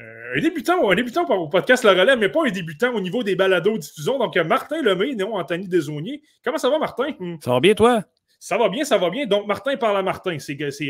[0.00, 3.24] euh, un débutant, un débutant au podcast Le Relais, mais pas un débutant au niveau
[3.24, 4.18] des balados diffusion.
[4.18, 6.22] Donc, Martin Lemay, non Anthony Desaunier.
[6.44, 7.14] Comment ça va, Martin?
[7.40, 8.04] Ça va bien, toi?
[8.40, 9.26] Ça va bien, ça va bien.
[9.26, 10.36] Donc, Martin parle à Martin.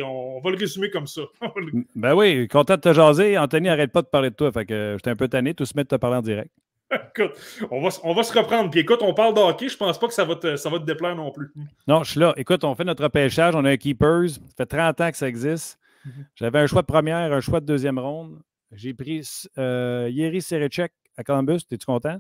[0.05, 1.23] On, va le résumer comme ça.
[1.95, 3.39] ben oui, content de te jaser.
[3.39, 4.53] Anthony, arrête pas de parler de toi.
[4.53, 5.55] Fait que j'étais un peu tanné.
[5.55, 6.51] Tout se mettre de te parler en direct.
[6.93, 7.33] écoute,
[7.71, 8.71] on va, on va se reprendre.
[8.71, 9.69] Puis écoute, on parle de hockey.
[9.69, 11.53] Je pense pas que ça va, te, ça va te déplaire non plus.
[11.87, 12.35] Non, je suis là.
[12.37, 13.55] Écoute, on fait notre pêchage.
[13.55, 14.31] On a un Keepers.
[14.31, 15.79] Ça fait 30 ans que ça existe.
[16.05, 16.27] Mhm.
[16.35, 18.41] J'avais un choix de première, un choix de deuxième ronde.
[18.73, 19.27] J'ai pris
[19.57, 21.61] euh, Yeri Serechek à Columbus.
[21.71, 22.19] Es-tu content?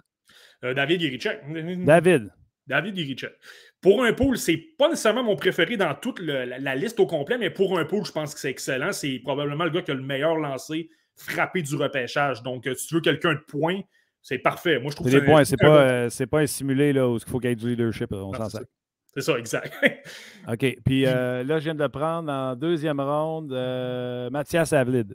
[0.65, 1.41] Euh, David Yerichek.
[1.85, 2.31] David.
[2.69, 3.33] David Yerichek.
[3.81, 7.51] Pour un pool, c'est pas nécessairement mon préféré dans toute la, liste au complet, mais
[7.51, 8.93] pour un pool, je pense que c'est excellent.
[8.93, 12.43] C'est probablement le gars qui a le meilleur lancé frappé du repêchage.
[12.43, 13.81] Donc, euh, si tu veux quelqu'un de points,
[14.23, 14.79] c'est parfait.
[14.79, 15.45] Moi, je trouve c'est points.
[15.45, 15.57] C'est
[16.27, 18.13] pas, pas un simulé là, où il faut qu'il y ait du leadership.
[18.13, 18.61] On s'en sert.
[19.15, 19.73] C'est ça, exact.
[20.49, 20.77] OK.
[20.85, 23.51] Puis là, je viens de le prendre en deuxième ronde,
[24.31, 25.15] Mathias Avlid.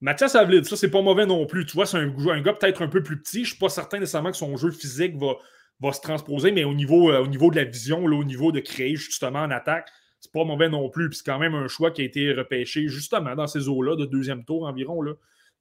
[0.00, 1.66] Mathias Avlid, ça, c'est pas mauvais non plus.
[1.66, 3.44] Tu vois, c'est un, gars peut-être un peu plus petit.
[3.44, 5.34] Je suis pas certain nécessairement que son jeu physique va,
[5.80, 8.60] va se transposer, mais au niveau, euh, au niveau de la vision, au niveau de
[8.60, 9.88] créer justement en attaque,
[10.20, 11.08] c'est pas mauvais non plus.
[11.08, 14.04] Puis c'est quand même un choix qui a été repêché justement dans ces eaux-là, de
[14.04, 15.00] deuxième tour environ.
[15.00, 15.12] Là.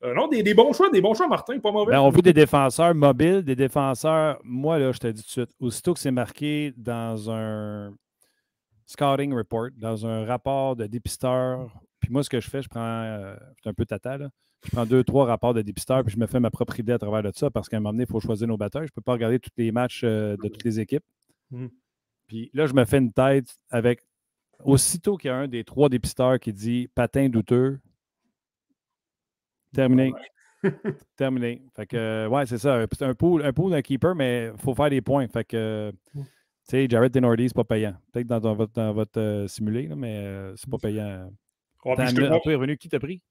[0.04, 1.92] Euh, non, des, bons choix, des bons choix, Martin, pas mauvais.
[1.92, 4.40] Ben, on veut des défenseurs mobiles, des défenseurs.
[4.44, 7.94] Moi, là, je te dis tout de suite, aussitôt que c'est marqué dans un
[8.86, 13.04] scouting report, dans un rapport de dépisteur puis moi, ce que je fais, je prends,
[13.04, 14.30] euh, un peu tata, là.
[14.64, 16.98] Je prends deux, trois rapports de dépisteur, puis je me fais ma propre idée à
[16.98, 18.82] travers de ça, parce qu'à un moment donné, il faut choisir nos batteurs.
[18.82, 21.04] Je ne peux pas regarder tous les matchs euh, de toutes les équipes.
[21.52, 21.68] Mmh.
[22.28, 24.02] Puis là, je me fais une tête avec,
[24.64, 27.80] aussitôt qu'il y a un des trois dépisteurs qui dit patin douteux,
[29.74, 30.14] terminé.
[31.16, 31.62] terminé.
[31.76, 32.86] Fait que, ouais, c'est ça.
[32.92, 35.28] C'est un pool, un pool d'un keeper, mais il faut faire des points.
[35.30, 36.22] Fait que, mmh.
[36.22, 36.26] tu
[36.64, 37.96] sais, Jared Denordi, c'est pas payant.
[38.12, 41.32] Peut-être dans, votre, dans votre euh, simulé, mais c'est pas payant.
[41.86, 43.22] Oh, revenu, qui t'a pris?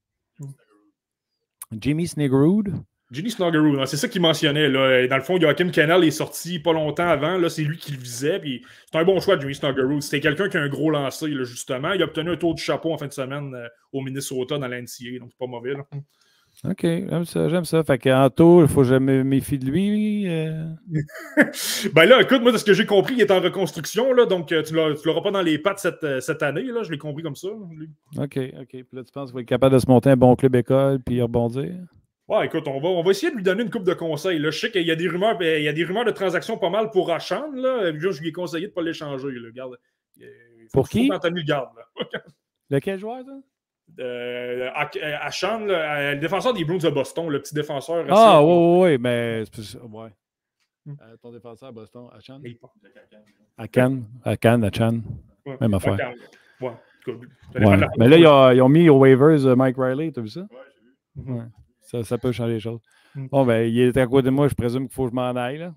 [1.73, 2.73] Jimmy Sniggerud.
[3.11, 4.69] Ginny Snuggeroo, c'est ça qu'il mentionnait.
[4.69, 5.07] Là.
[5.07, 7.39] Dans le fond, Joachim Kennel est sorti pas longtemps avant.
[7.39, 8.39] Là, c'est lui qui le visait.
[8.39, 10.03] Puis c'est un bon choix, Jimmy Snuggeroo.
[10.03, 11.93] C'était quelqu'un qui a un gros lancé, là, justement.
[11.93, 14.69] Il a obtenu un tour du chapeau en fin de semaine euh, au Minnesota dans
[14.69, 15.19] l'NCA.
[15.21, 15.73] Donc, c'est pas mauvais.
[15.73, 15.87] Là.
[16.65, 17.85] OK, j'aime ça, j'aime ça.
[17.85, 20.27] Fait qu'en tour, il faut que je me méfie de lui.
[20.29, 20.65] euh.
[21.95, 24.13] ben là, écoute, moi, de ce que j'ai compris, il est en reconstruction.
[24.13, 26.65] Là, donc, euh, tu l'auras tu l'auras pas dans les pattes cette, euh, cette année.
[26.65, 27.49] Là, je l'ai compris comme ça.
[27.71, 27.89] lui.
[28.17, 28.69] OK, OK.
[28.71, 30.99] Puis là, tu penses qu'il va être capable de se monter un bon club école
[30.99, 31.77] puis rebondir?
[32.27, 34.41] Ouais, écoute, on va, on va essayer de lui donner une coupe de conseils.
[34.41, 34.51] Là.
[34.51, 36.59] Je sais qu'il y a des rumeurs, ben, il y a des rumeurs de transactions
[36.59, 37.53] pas mal pour Achan.
[37.55, 37.93] Là.
[37.97, 39.29] Je lui ai conseillé de ne pas l'échanger.
[40.73, 41.09] Pour qui?
[41.09, 41.69] le garde.
[42.69, 43.33] Lequel joueur, ça?
[43.99, 48.05] Euh, euh, là, euh, le défenseur des Bruins de Boston, le petit défenseur.
[48.11, 49.45] Ah, oui, oui, oui, mais.
[49.45, 50.11] c'est plus- Ouais.
[50.89, 52.41] Euh, ton défenseur à Boston, Achan?
[52.45, 52.59] Il-
[53.59, 55.01] Akan, Akan, Achan.
[55.45, 55.57] Ouais.
[55.61, 55.95] Même affaire.
[55.95, 56.12] Achan.
[56.61, 56.72] Ouais.
[57.07, 57.76] écoute, ça dépend Ouais.
[57.76, 60.28] de la- Mais là, ils ont, ils ont mis aux waivers Mike Riley, t'as vu
[60.28, 60.47] ça?
[61.16, 61.36] Mhm.
[61.36, 61.45] Ouais.
[61.80, 62.80] Ça, ça peut changer les choses.
[63.33, 65.35] Bon, ben, il est à côté de moi, je présume qu'il faut que je m'en
[65.37, 65.59] aille.
[65.59, 65.75] Là?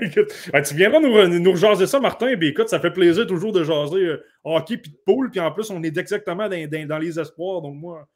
[0.00, 2.34] Écoute, ben, tu viendras nous, nous rejaser ça, Martin.
[2.36, 5.30] Ben, écoute, ça fait plaisir toujours de jaser euh, hockey puis de poule.
[5.30, 7.62] Puis en plus, on est exactement dans, dans- dans les espoirs.
[7.62, 8.08] Donc, moi,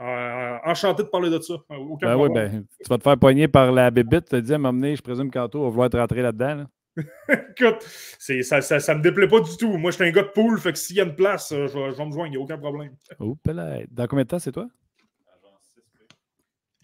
[0.00, 1.54] euh, enchanté de parler de ça.
[1.72, 4.58] Euh, Aucun Ben oui, ben, tu vas te faire pogner par la bébite, te dire,
[4.58, 6.54] m'amener, je présume qu'Anto va vouloir te rentrer là-dedans.
[6.54, 6.66] Là.
[7.56, 7.78] Écoute,
[8.18, 9.76] c'est- ça, ça, ça me déplaît pas du tout.
[9.76, 10.58] Moi, je suis un gars de poule.
[10.58, 12.26] Fait que s'il y a une place, euh, je, vais, je vais me joindre.
[12.28, 12.92] Il n'y a aucun problème.
[13.20, 13.78] Oups là.
[13.90, 14.66] Dans combien de temps c'est toi?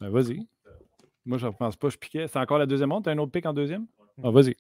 [0.01, 0.47] Ben vas-y.
[1.27, 2.27] Moi, je ne pense pas, je piquais.
[2.29, 3.05] C'est encore la deuxième ronde?
[3.05, 3.87] T'as un autre pic en deuxième?
[4.23, 4.57] Ah, vas-y.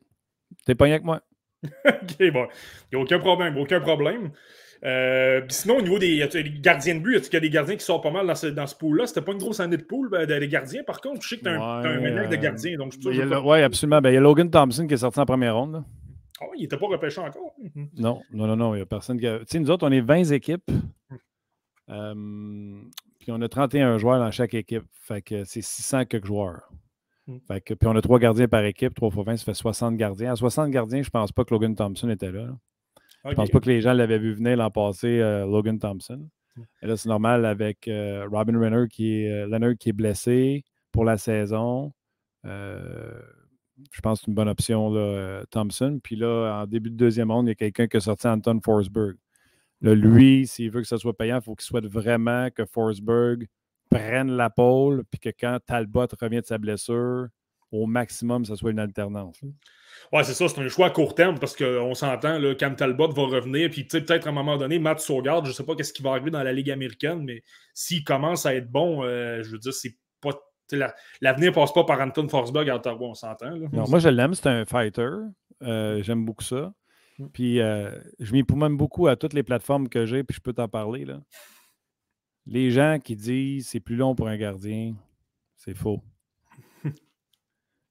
[0.65, 1.21] T'es pogné avec moi.
[1.63, 2.47] OK, bon.
[2.91, 3.57] Il n'y a aucun problème.
[3.59, 4.31] Aucun problème.
[4.85, 6.29] Euh, sinon, au niveau des,
[6.61, 8.49] gardiens de but, est-ce qu'il y a des gardiens qui sortent pas mal dans ce,
[8.49, 9.07] dans ce pool-là?
[9.07, 10.83] C'était pas une grosse année de pool, ben, des gardiens.
[10.85, 12.77] Par contre, je sais que tu as un, ménage de euh, gardiens.
[12.77, 14.01] Donc, je Ben, Oui, absolument.
[14.01, 15.73] Ben, il y a Logan Thompson qui est sorti en première ronde.
[15.73, 15.85] là.
[16.41, 17.55] Ouais, il n'était pas repêché encore.
[17.59, 17.89] Mhm.
[17.97, 18.75] Non, non, non, non.
[18.75, 19.39] Il n'y a personne qui a.
[19.41, 20.71] Tu sais, nous autres, on est 20 équipes.
[21.91, 22.15] Euh,
[23.25, 24.85] puis on a 31 joueurs dans chaque équipe.
[25.01, 26.71] Fait que c'est 600 quelques joueurs.
[27.27, 27.39] Mm.
[27.49, 28.95] Fait que, puis on a trois gardiens par équipe.
[28.95, 30.33] 3 fois 20, ça fait 60 gardiens.
[30.33, 32.45] À 60 gardiens, je pense pas que Logan Thompson était là.
[32.45, 32.57] là.
[33.25, 33.37] Je Ok.
[33.37, 36.29] pense pas que les gens l'avaient vu venir l'an passé, euh, Logan Thompson.
[36.55, 36.63] Mm.
[36.83, 40.65] Et là, c'est normal avec euh, Robin Renner qui est, euh, Leonard qui est blessé
[40.93, 41.95] pour la saison.
[42.45, 43.19] Euh,
[43.91, 45.99] je pense que c'est une bonne option, là, Thompson.
[46.05, 48.61] Puis là, en début de deuxième ronde, il y a quelqu'un qui a sorti Anton
[48.63, 49.17] Forsberg.
[49.85, 53.47] Là, lui, s'il veut que ça soit payant, il faut qu'il souhaite vraiment que Forsberg
[53.91, 57.27] prenne la pôle, puis que quand Talbot revient de sa blessure,
[57.71, 59.41] au maximum, ça soit une alternance.
[60.13, 63.23] Ouais, c'est ça, c'est un choix à court terme parce qu'on s'entend, Cam Talbot va
[63.25, 66.11] revenir, puis peut-être à un moment donné, Matt Saugaard, je sais pas qu'est-ce qui va
[66.11, 67.43] arriver dans la Ligue américaine, mais
[67.75, 70.31] s'il commence à être bon, euh, je veux dire, c'est pas.
[70.69, 73.53] sais, la- L'avenir passe pas par Anton Forsberg à Ottawa, on s'entend.
[73.73, 74.35] moi, je l'aime.
[74.35, 75.11] C'est un fighter.
[75.63, 76.73] Euh, J'aime beaucoup ça.
[77.19, 77.27] Mm.
[77.33, 77.91] Puis, euh,
[78.21, 81.05] je m'y même beaucoup à toutes les plateformes que j'ai, puis je peux t'en parler.
[81.05, 81.21] Là.
[82.47, 84.95] Les gens qui disent c'est plus long pour un gardien,
[85.57, 86.03] c'est faux.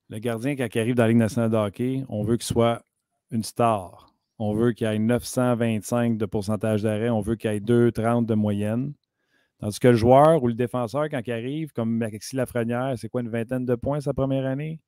[0.10, 2.84] Le gardien, quand il arrive dans la Ligue nationale de hockey, on veut qu'il soit
[3.32, 4.14] une star.
[4.38, 7.10] On veut qu'il ait 925 de pourcentage d'arrêt.
[7.10, 8.94] On veut qu'il ait 2,30 de moyenne.
[9.60, 13.22] Tandis que le joueur ou le défenseur, quand il arrive, comme Alexis Lafrenière, c'est quoi,
[13.22, 14.82] une vingtaine de points sa première année?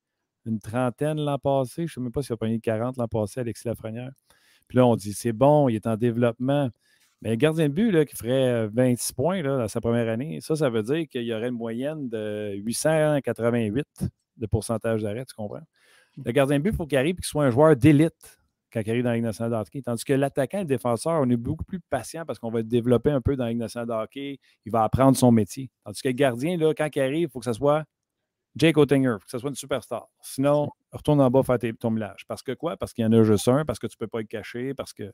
[0.46, 1.82] Une trentaine l'an passé.
[1.82, 4.12] Je ne sais même pas s'il a pogné 40 l'an passé, Alexis Lafrenière.
[4.68, 6.70] Puis là, on dit, c'est bon, il est en développement.
[7.22, 10.10] Mais un gardien de but là, qui ferait euh, 26 points là, dans sa première
[10.10, 13.86] année, ça, ça veut dire qu'il y aurait une moyenne de 888
[14.38, 15.64] de pourcentage d'arrêt, tu comprends?
[16.24, 18.40] Le gardien de but, il faut qu'il arrive et qu'il soit un joueur d'élite
[18.72, 19.84] quand il arrive dans la Ligue.
[19.84, 22.66] Tandis que l'attaquant et le défenseur, on est beaucoup plus patient parce qu'on va le
[22.66, 24.40] développer un peu dans la Ligue.
[24.66, 25.70] Il va apprendre son métier.
[25.84, 27.86] Tandis que le gardien, quand il arrive, il faut que ce soit
[28.56, 30.08] Jake Oettinger, que ce soit une superstar.
[30.22, 32.26] Sinon, retourne en bas faire tes- ton millage.
[32.28, 32.78] Parce que quoi?
[32.78, 34.74] Parce qu'il y en a juste un, parce que tu ne peux pas être caché,
[34.74, 35.12] parce que.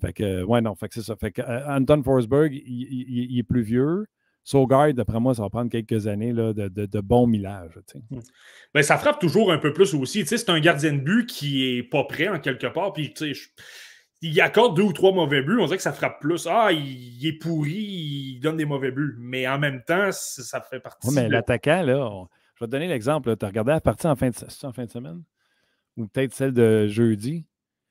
[0.00, 1.14] Fait que, ouais, non, fait que c'est ça.
[1.16, 4.06] Fait que euh, Anton Forsberg, il, il- il est plus vieux.
[4.42, 7.00] Sogard, d'après moi, ça va prendre quelques années là, de, de, de.
[8.72, 10.20] Ben, ça frappe toujours un peu plus aussi.
[10.20, 12.94] Tu sais, c'est un gardien de but qui est pas prêt en quelque part.
[12.94, 13.48] Puis, tu sais, je-
[14.22, 15.58] il accorde deux ou trois mauvais buts.
[15.60, 16.46] On dirait que ça frappe plus.
[16.50, 19.16] Ah, il, est pourri, il donne des mauvais buts.
[19.18, 21.08] Mais en même temps, ça fait partie.
[21.08, 23.34] Ouais, mais l'attaquant, là, on- je vais te donner l'exemple.
[23.36, 25.22] Tu as regardé la partie en fin de, c'est-tu en fin de semaine?
[25.96, 27.46] Ou peut-être celle de jeudi?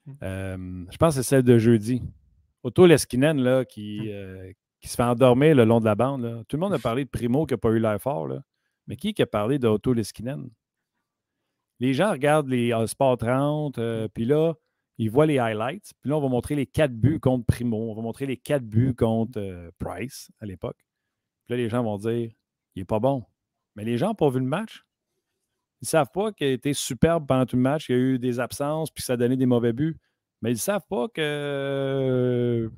[0.05, 0.13] Hmm.
[0.23, 2.03] Euh, je pense que c'est celle de jeudi.
[2.63, 3.65] Otto Leskinen, là, Hmm.
[3.65, 4.51] qui, euh,
[4.82, 6.21] qui se fait endormir le long de la bande.
[6.23, 6.43] là.
[6.47, 8.27] Tout le monde a parlé de Primo qui n'a pas eu l'air fort.
[8.27, 8.41] Là.
[8.88, 10.49] Mais qui qui a parlé d'Otto Leskinen?
[11.80, 14.53] Les gens regardent les euh, Sport 30, euh, puis là,
[14.99, 15.93] ils voient les highlights.
[16.01, 17.89] Puis là, on va montrer les quatre buts contre Primo.
[17.89, 20.77] On va montrer les quatre buts contre euh, Price à l'époque.
[21.45, 22.31] Puis là, les gens vont dire
[22.75, 23.23] il n'est pas bon.
[23.75, 24.83] Mais les gens n'ont pas vu le match.
[25.81, 28.01] Ils ne savent pas qu'il a été superbe pendant tout le match, qu'il y a
[28.01, 29.97] eu des absences, puis ça a donné des mauvais buts.
[30.41, 32.69] Mais ils ne savent pas que euh,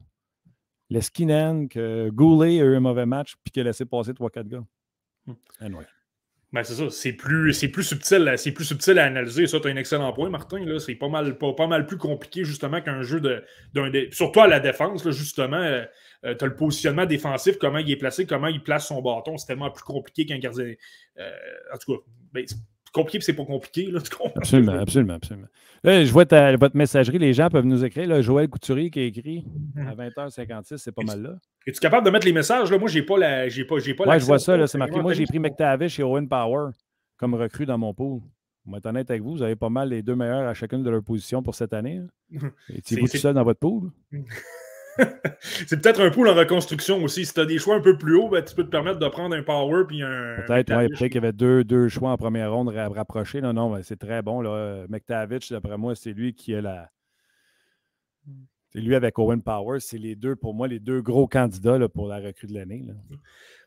[0.92, 4.66] Leskinen, que Goulet a eu un mauvais match, puis qu'il a laissé passer 3-4 gars.
[5.60, 5.86] Anyway.
[6.54, 9.48] Ben, c'est ça, c'est plus, c'est plus subtil, c'est plus subtil à analyser.
[9.48, 10.66] Ça, tu as un excellent point, Martin.
[10.66, 10.80] Là.
[10.80, 13.42] C'est pas mal, pas, pas mal plus compliqué, justement, qu'un jeu de.
[13.74, 15.58] D'un, surtout à la défense, là, justement.
[15.58, 15.86] Euh,
[16.24, 19.38] euh, tu as le positionnement défensif, comment il est placé, comment il place son bâton.
[19.38, 20.74] C'est tellement plus compliqué qu'un gardien.
[21.18, 21.32] Euh,
[21.74, 22.00] en tout cas,
[22.34, 22.46] ben,
[22.92, 23.90] compliqué, puis c'est pas compliqué.
[23.92, 24.00] Là,
[24.36, 25.48] absolument, absolument, absolument.
[25.84, 28.08] Là, je vois ta, votre messagerie, les gens peuvent nous écrire.
[28.08, 29.88] Là, Joël Couturier qui a écrit mhm.
[29.88, 31.36] à 20h56, c'est pas mal là.
[31.66, 32.72] Es-tu capable de mettre les messages?
[32.72, 32.78] Là?
[32.78, 33.50] Moi, j'ai pas la.
[33.50, 35.02] J'ai pas, j'ai pas ouais, je vois ça, là, c'est marqué.
[35.02, 36.72] Moi, j'ai pris McTavish et Owen Power
[37.18, 38.22] comme recrue dans mon pool.
[38.64, 40.90] Pour être honnête avec vous, vous avez pas mal les deux meilleurs à chacune de
[40.90, 42.02] leurs positions pour cette année.
[42.70, 43.92] Étiez-vous tout seul dans votre pool?
[45.42, 47.26] c'est peut-être un pool en reconstruction aussi.
[47.26, 49.08] Si tu as des choix un peu plus hauts, ben, tu peux te permettre de
[49.08, 50.44] prendre un power puis un.
[50.48, 53.42] Peut-être, ouais, peut-être qu'il y avait deux, deux, choix en première ronde rapprochés.
[53.42, 54.42] Non, non, c'est très bon.
[54.42, 54.86] Là.
[54.90, 56.90] McTavish, d'après moi, c'est lui qui a la.
[58.74, 59.80] C'est lui avec Owen Power.
[59.80, 62.86] C'est les deux, pour moi, les deux gros candidats là, pour la recrue de l'année.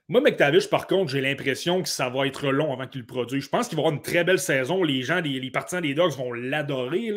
[0.09, 3.45] Moi, McTavish, par contre, j'ai l'impression que ça va être long avant qu'il le produise.
[3.45, 4.83] Je pense qu'il va avoir une très belle saison.
[4.83, 7.11] Les gens, les, partisans des Dogs vont l'adorer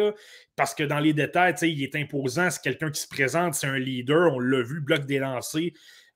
[0.55, 2.49] parce que dans les détails, il est imposant.
[2.49, 4.33] C'est quelqu'un qui se présente, c'est un leader.
[4.33, 5.63] On l'a vu, bloc des lancers.
[5.63, 5.69] Euh,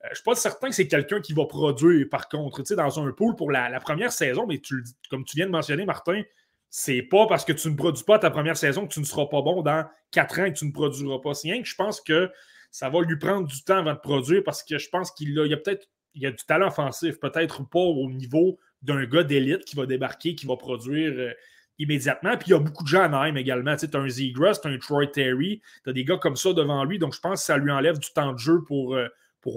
[0.03, 2.63] je ne suis pas certain que c'est quelqu'un qui va produire, par contre.
[2.74, 6.22] Dans un pool pour la, première saison, mais tu, comme tu viens de mentionner, Martin,
[6.69, 9.26] c'est pas parce que tu ne produis pas ta première saison que tu ne seras
[9.26, 11.34] pas bon dans quatre ans et que tu ne produiras pas.
[11.34, 12.32] C'est rien que je pense que
[12.72, 15.43] ça va lui prendre du temps avant de produire parce que je pense qu'il a,
[15.43, 19.76] a peut-être il a du talent offensif, peut-être pas au niveau d'un gars d'élite qui
[19.76, 21.32] va débarquer, qui va produire euh,
[21.80, 22.36] immédiatement.
[22.38, 23.76] Puis il y a beaucoup de gens en Anaheim également.
[23.76, 26.53] Tu as un Zegras, tu as un Troy Terry, tu as des gars comme ça
[26.53, 26.99] devant lui.
[26.99, 29.07] Donc je pense que ça lui enlève du temps de jeu pour, euh,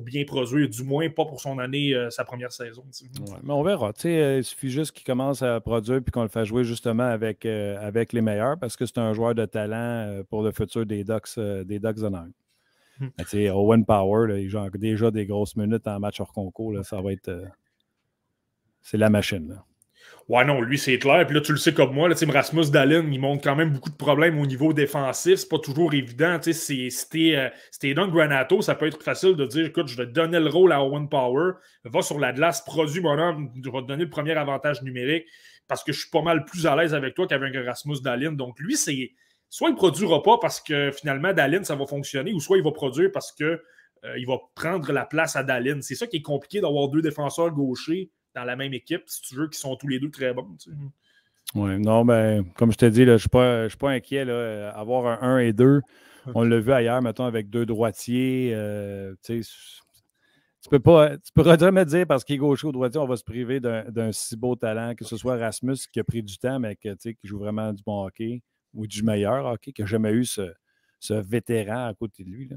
[0.03, 2.85] bien produire, du moins pas pour son année, euh, sa première saison.
[3.43, 3.93] mais on verra.
[4.05, 8.21] il suffit juste qu'il commence à produire puis qu'on le fasse jouer justement avec, les
[8.23, 12.03] meilleurs parce que c'est un joueur de talent pour le futur des Ducks, des Ducks
[13.01, 13.09] Hmm.
[13.53, 16.85] Owen Power, il joue déjà des grosses minutes en match hors concours.
[16.85, 17.29] ça va être.
[17.29, 17.45] Euh,
[18.83, 19.49] c'est la machine.
[19.49, 19.65] Là.
[20.29, 21.27] Ouais, non, lui, c'est clair.
[21.27, 23.91] Puis là, tu le sais comme moi, là, Rasmus Dallin, il montre quand même beaucoup
[23.91, 25.37] de problèmes au niveau défensif.
[25.37, 26.39] C'est pas toujours évident.
[26.41, 30.41] Si t'es euh, dans Granato, ça peut être facile de dire écoute, je vais donner
[30.41, 31.53] le rôle à Owen Power,
[31.85, 35.27] va sur la glace, produit mon homme, je vais te donner le premier avantage numérique
[35.69, 38.33] parce que je suis pas mal plus à l'aise avec toi qu'avec Rasmus Dallin.
[38.33, 39.13] Donc, lui, c'est
[39.55, 42.65] soit il ne produira pas parce que finalement, Dallin, ça va fonctionner, ou soit il
[42.65, 45.81] va produire parce qu'il euh, va prendre la place à Dallin.
[45.81, 49.37] C'est ça qui est compliqué d'avoir deux défenseurs gauchers dans la même équipe, si tu
[49.37, 50.49] veux, qui sont tous les deux très bons.
[51.55, 54.25] Oui, non, ben, comme je te dis, je ne suis, pas inquiet.
[54.25, 55.83] Là, avoir un 1 et 2,
[56.35, 58.51] on l'a vu ailleurs, mettons, avec deux droitiers.
[58.57, 59.41] Euh, tu
[60.69, 63.23] peux pas, tu pourras jamais dire parce qu'il est gaucher ou droitier, on va se
[63.23, 66.75] priver d'un si beau talent, que ce soit Rasmus qui a pris du temps, mais
[66.75, 68.43] qui joue vraiment du bon hockey
[68.75, 70.53] ou du meilleur hockey, qui n'a jamais eu ce,
[71.11, 72.51] vétéran à côté de lui.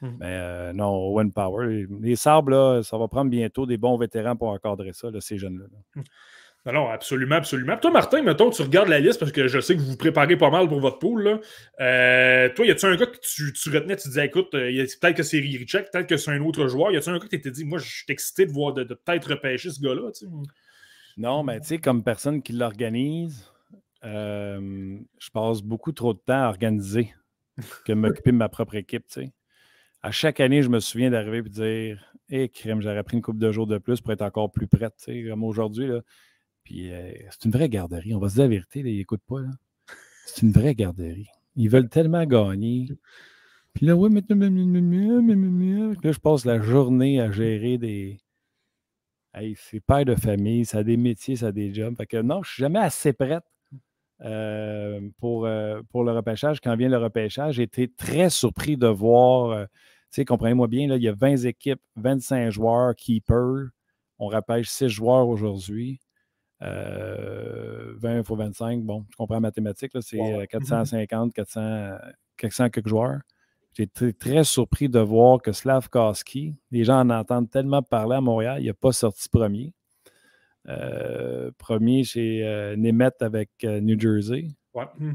[0.00, 0.08] Mmh.
[0.20, 4.48] Mais euh, non, Owen Power, les Sabres, ça va prendre bientôt des bons vétérans pour
[4.48, 5.66] encadrer ça, ces jeunes-là.
[5.96, 6.02] Mmh.
[6.66, 7.76] Non, non, absolument, absolument.
[7.76, 10.36] toi, Martin, mettons, tu regardes la liste parce que je sais que vous vous préparez
[10.36, 11.40] pas mal pour votre pool.
[11.80, 15.22] Euh, toi, y a-tu un gars que tu, retenais, tu disais, écoute, euh, peut-être que
[15.22, 16.90] c'est Richek, peut-être que c'est un autre joueur.
[16.90, 19.28] Y a-tu un gars qui t'était dit, moi, je suis excité de voir, de, peut-être
[19.28, 20.10] repêcher ce gars-là?
[21.18, 23.52] Non, mais tu sais, comme personne qui l'organise,
[24.04, 27.12] je passe beaucoup trop de temps à organiser
[27.84, 29.06] que m'occuper de ma propre équipe.
[30.02, 33.22] À chaque année, je me souviens d'arriver et de dire Hé, crème, j'aurais pris une
[33.22, 35.88] couple de jours de plus pour être encore plus prête, comme aujourd'hui.
[36.64, 38.14] Puis euh, c'est une vraie garderie.
[38.14, 39.40] On va se dire la vérité, ils n'écoutent pas.
[40.26, 41.28] C'est une vraie garderie.
[41.56, 42.88] Ils veulent tellement gagner.
[43.74, 48.18] Puis là, ouais, mais là, je passe la journée à gérer des.
[49.34, 51.96] Hey, c'est père de famille, ça a des métiers, ça a des jobs.
[51.96, 53.44] Fait que non, je ne suis jamais assez prête
[54.24, 56.60] euh, pour, euh, pour le repêchage.
[56.62, 59.70] Quand vient le repêchage, j'ai été très surpris de voir, euh, tu
[60.12, 63.68] sais, comprenez-moi bien, là, il y a 20 équipes, 25 joueurs, keepers.
[64.18, 66.00] On repêche 6 joueurs aujourd'hui.
[66.60, 71.98] 20 fois 25, bon, je comprends la mathématique, c'est 450, 400,
[72.38, 73.20] 400 quelques joueurs.
[73.74, 78.22] J'ai été très surpris de voir que Slavkowski, les gens en entendent tellement parler à
[78.22, 79.74] Montréal, il n'a pas sorti premier.
[80.68, 84.48] Euh, premier chez euh, Nemeth avec euh, New Jersey.
[84.98, 85.12] Hmm.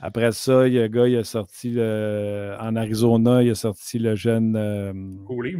[0.00, 3.98] Après ça, il y a un gars, il a sorti en Arizona, il a sorti
[3.98, 5.24] le jeune.
[5.26, 5.54] Cooley.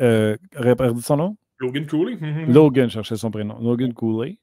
[0.00, 0.36] euh,
[1.02, 1.36] son nom?
[1.58, 2.18] Logan Cooley.
[2.46, 3.58] Logan cherchait son prénom.
[3.60, 4.38] Logan Cooley.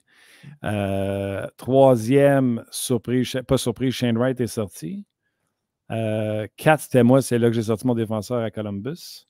[1.57, 5.05] troisième, surprise, pas surprise, Shane Wright est sorti.
[5.89, 9.26] quatre, c'était moi, c'est là que j'ai sorti mon défenseur à Columbus.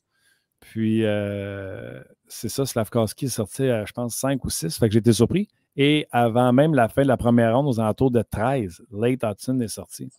[0.59, 4.77] Puis, euh, c'est ça, Slavkowski est sorti à, je pense, 5 ou 6.
[4.77, 5.47] Fait que j'étais surpris.
[5.75, 9.59] Et avant même la fin de la première ronde, aux alentours de 13, Late Hudson
[9.59, 10.09] est sorti.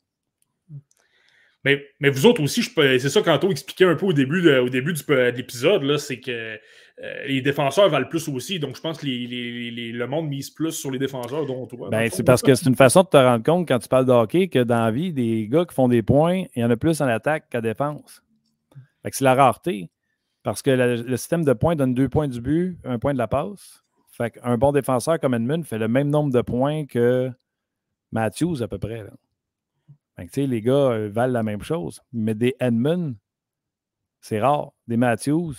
[1.65, 4.69] Mais, mais vous autres aussi, c'est ça qu'Anto expliquait un peu au début de, au
[4.69, 8.61] début de l'épisode, c'est que euh, les défenseurs valent plus aussi.
[8.61, 11.91] Donc, je pense que le monde mise plus sur les défenseurs, dont toi.
[11.91, 14.13] Ben, c'est parce que c'est une façon de te rendre compte quand tu parles de
[14.13, 16.77] hockey que dans la vie, des gars qui font des points, il y en a
[16.77, 18.23] plus en attaque qu'à défense.
[19.05, 19.91] c'est la rareté.
[20.49, 23.29] Parce que le, système de points donne deux points du but, un point de la
[23.29, 23.85] passe.
[24.11, 27.31] Fait qu'un bon défenseur comme Edmund fait le même nombre de points que
[28.13, 29.05] Matthews à peu près.
[30.17, 32.01] les gars euh, valent la même chose.
[32.15, 33.17] Mais des Edmund,
[34.23, 34.73] c'est rare.
[34.87, 35.53] Des Matthews,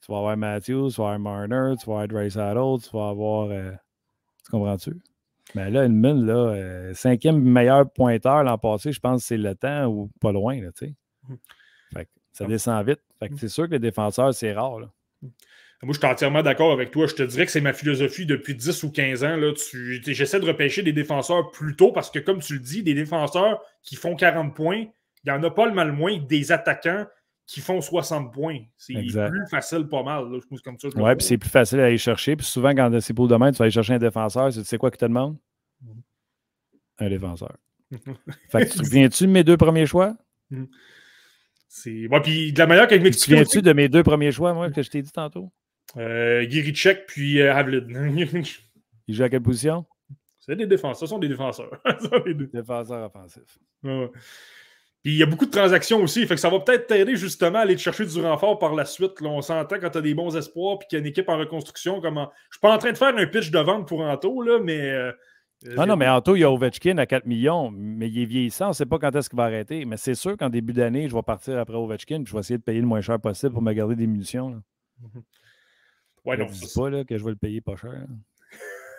[0.00, 3.08] tu vas avoir Matthews, tu vas avoir Marner, tu vas avoir Dry Saddle, tu vas
[3.08, 3.50] avoir.
[3.50, 3.72] Euh,
[4.44, 5.00] tu comprends-tu?
[5.56, 9.56] Mais là, Edmund, là, euh, cinquième meilleur pointeur l'an passé, je pense que c'est le
[9.56, 10.94] temps ou pas loin, là, tu sais.
[11.28, 11.34] Mmh.
[11.92, 12.48] Fait ça ah.
[12.48, 13.00] descend vite.
[13.22, 13.36] Mmh.
[13.38, 14.78] c'est sûr que les défenseurs, c'est rare.
[14.78, 14.90] Là.
[15.82, 17.06] Moi, je suis entièrement d'accord avec toi.
[17.06, 19.38] Je te dirais que c'est ma philosophie depuis 10 ou 15 ans.
[20.04, 23.62] J'essaie de repêcher des défenseurs plus tôt parce que, comme tu le dis, des défenseurs
[23.82, 24.84] qui font 40 points,
[25.24, 27.06] il n'y en a pas le mal moins que des attaquants
[27.46, 28.58] qui font 60 points.
[28.76, 30.26] C'est plus facile, pas mal.
[30.32, 30.88] je pense comme ça.
[30.94, 32.36] Oui, puis c'est plus facile à aller chercher.
[32.36, 34.52] Puis souvent, quand c'est pour demain, tu vas aller chercher un défenseur.
[34.52, 35.36] Tu sais quoi qu'il te demande?
[35.84, 36.00] Mm-hmm.
[36.98, 37.56] Un défenseur.
[38.50, 40.16] fait que tu te souviens-tu de mes deux premiers choix?
[41.76, 42.08] C'est.
[42.22, 43.36] puis de la manière qu'elle m'explique.
[43.36, 45.52] Tu te souviens-tu de mes deux premiers choix, moi, que je t'ai dit tantôt?
[45.98, 46.46] Euh,
[47.06, 47.86] puis euh, Havlin.
[49.06, 49.84] Il joue à quelle position?
[50.38, 50.96] C'est des défenseurs.
[50.96, 51.78] Ce sont des défenseurs.
[52.24, 53.58] des défenseurs offensifs.
[53.82, 56.26] Puis il y a beaucoup de transactions aussi.
[56.26, 58.86] Fait que ça va peut-être t'aider justement à aller te chercher du renfort par la
[58.86, 59.20] suite.
[59.20, 61.28] Là, on s'entend quand tu as des bons espoirs puis qu'il y a une équipe
[61.28, 62.00] en reconstruction.
[62.00, 62.32] Comment...
[62.48, 64.80] Je suis pas en train de faire un pitch de vente pour Anto, là, mais.
[64.80, 65.12] Euh,
[65.76, 68.66] ah non, mais Anto, il y a Ovechkin à 4 millions, mais il est vieillissant.
[68.66, 69.84] On ne sait pas quand est-ce qu'il va arrêter.
[69.84, 72.58] Mais c'est sûr qu'en début d'année, je vais partir après Ovechkin puis je vais essayer
[72.58, 74.50] de payer le moins cher possible pour me garder des munitions.
[74.50, 74.60] Là.
[76.24, 76.48] Ouais, non.
[76.48, 78.04] Je dis pas là, que je vais le payer pas cher.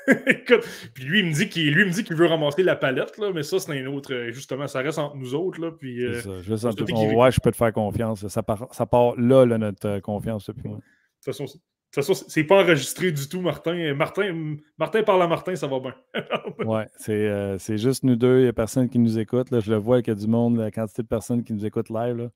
[0.28, 3.18] Écoute, puis lui, il me dit qu'il lui me dit qu'il veut ramasser la palette,
[3.18, 4.14] là, mais ça, c'est un autre.
[4.14, 5.60] Euh, justement, ça reste entre nous autres.
[5.60, 6.42] Là, puis, euh, ça.
[6.42, 6.86] Je sens tout.
[6.86, 8.26] ouais, je peux te faire confiance.
[8.28, 10.78] Ça part, ça part là, là, notre euh, confiance depuis moi.
[10.78, 11.60] De toute façon,
[11.92, 13.94] c'est pas enregistré du tout, Martin.
[13.94, 15.96] Martin, Martin parle à Martin, ça va bien.
[16.66, 18.40] ouais, c'est juste nous deux.
[18.40, 19.52] Il n'y a personne qui nous écoute.
[19.52, 19.60] Là.
[19.60, 21.90] Je le vois qu'il y a du monde, la quantité de personnes qui nous écoutent
[21.90, 22.18] live.
[22.18, 22.30] Là.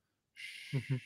[0.74, 0.99] Mhm.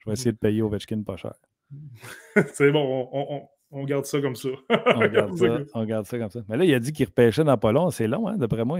[0.00, 1.34] Je vais essayer de payer Ovechkin pas cher.
[2.54, 4.50] c'est bon, on, on, garde ça comme ça.
[4.68, 6.40] on, garde ça on, garde ça, comme ça.
[6.48, 7.90] Mais là, il a dit qu'il repêchait dans pas long.
[7.90, 8.78] C'est long, hein, d'après moi.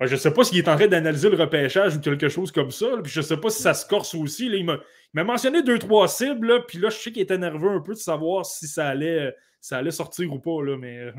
[0.00, 2.70] Je ne sais pas s'il est en train d'analyser le repêchage ou quelque chose comme
[2.70, 2.86] ça.
[3.02, 4.46] puis je ne sais pas si ça se corse aussi.
[4.46, 6.64] il m'a mentionné deux, trois cibles.
[6.66, 9.78] puis là, je sais qu'il était nerveux un peu de savoir si ça allait, ça
[9.78, 10.62] allait sortir ou pas.
[10.64, 10.98] Là, mais...
[10.98, 11.12] Euh,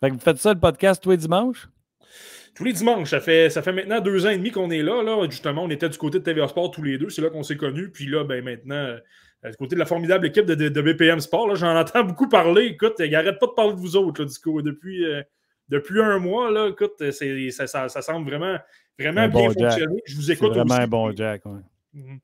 [0.00, 1.68] fait que vous faites ça le podcast tous les dimanches?
[2.54, 3.10] tous les dimanches.
[3.10, 5.24] Ça fait, ça fait maintenant deux ans et demi qu'on est là, là.
[5.30, 7.08] Justement, on était du côté de TVA Sport tous les deux.
[7.10, 7.90] C'est là qu'on s'est connus.
[7.90, 11.54] Puis là, ben maintenant, euh, du côté de la formidable équipe de, de, BPM Sport,
[11.56, 12.66] j'en entends beaucoup parler.
[12.66, 15.22] Écoute, il n'arrête pas de parler de vous autres, là, depuis, euh,
[15.68, 16.50] depuis un mois.
[16.50, 18.58] Là, écoute, ça, ça, ça, semble vraiment,
[18.98, 20.02] vraiment bien fonctionner.
[20.06, 21.60] Je vous écoute vraiment un bon Jack, ouais.
[21.94, 22.20] Mhm.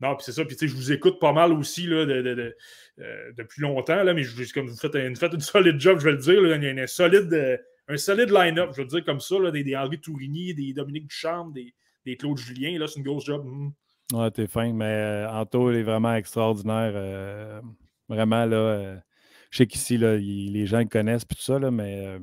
[0.00, 0.44] Non, puis c'est ça.
[0.44, 2.52] Puis tu sais, je vous écoute pas mal aussi là, euh,
[3.36, 6.12] depuis longtemps, là, mais je, comme vous faites, une, faites une solide job, je vais
[6.12, 6.40] le dire.
[6.42, 9.50] Là, il y a une solide un solide line-up, je veux dire comme ça, là,
[9.50, 11.74] des, des, Henri Tourigny, des Dominique Duchamp, des,
[12.06, 12.78] des Claude Julien.
[12.78, 13.44] Là, c'est une grosse job.
[13.44, 13.70] Hmm.
[14.12, 16.92] Ouais, t'es fin, mais euh, Anto, il est vraiment extraordinaire.
[16.94, 17.60] Euh,
[18.08, 18.96] vraiment, là, euh,
[19.54, 22.18] je sais qu'ici, les gens le connaissent, puis tout ça, là, mais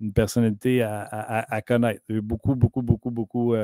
[0.00, 2.00] une personnalité à, à, à, connaître.
[2.08, 3.54] Beaucoup, beaucoup, beaucoup, beaucoup,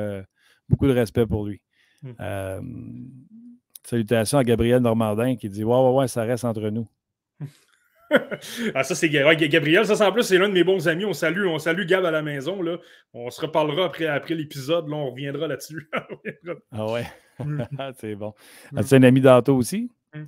[0.69, 1.61] beaucoup de respect pour lui.
[2.03, 2.61] Hmm.
[3.83, 6.87] salutations à Gabriel Normandin qui dit Ouais, ouais, ouais, ça reste entre nous.
[8.75, 9.83] ah, ça, c'est Gabriel.
[9.83, 11.05] Ça, en plus, c'est l'un de mes bons amis.
[11.05, 12.61] On salue, on salue Gab à la maison.
[12.61, 12.77] Là.
[13.15, 14.87] On se reparlera après, après l'épisode.
[14.87, 15.89] Là, on reviendra là-dessus.
[16.71, 17.07] ah ouais.
[17.39, 17.63] Mm.
[17.97, 18.35] c'est bon.
[18.71, 18.77] Mm.
[18.77, 19.89] As-tu un ami d'Anto aussi?
[20.13, 20.23] Mm.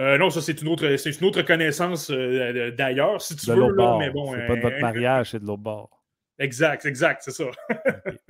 [0.00, 3.74] Euh, non, ça, c'est une autre, c'est une autre connaissance euh, d'ailleurs, si tu veux.
[3.74, 6.04] Là, mais bon, c'est pas de votre euh, mariage, c'est de l'autre bord.
[6.38, 7.44] Exact, exact, c'est ça.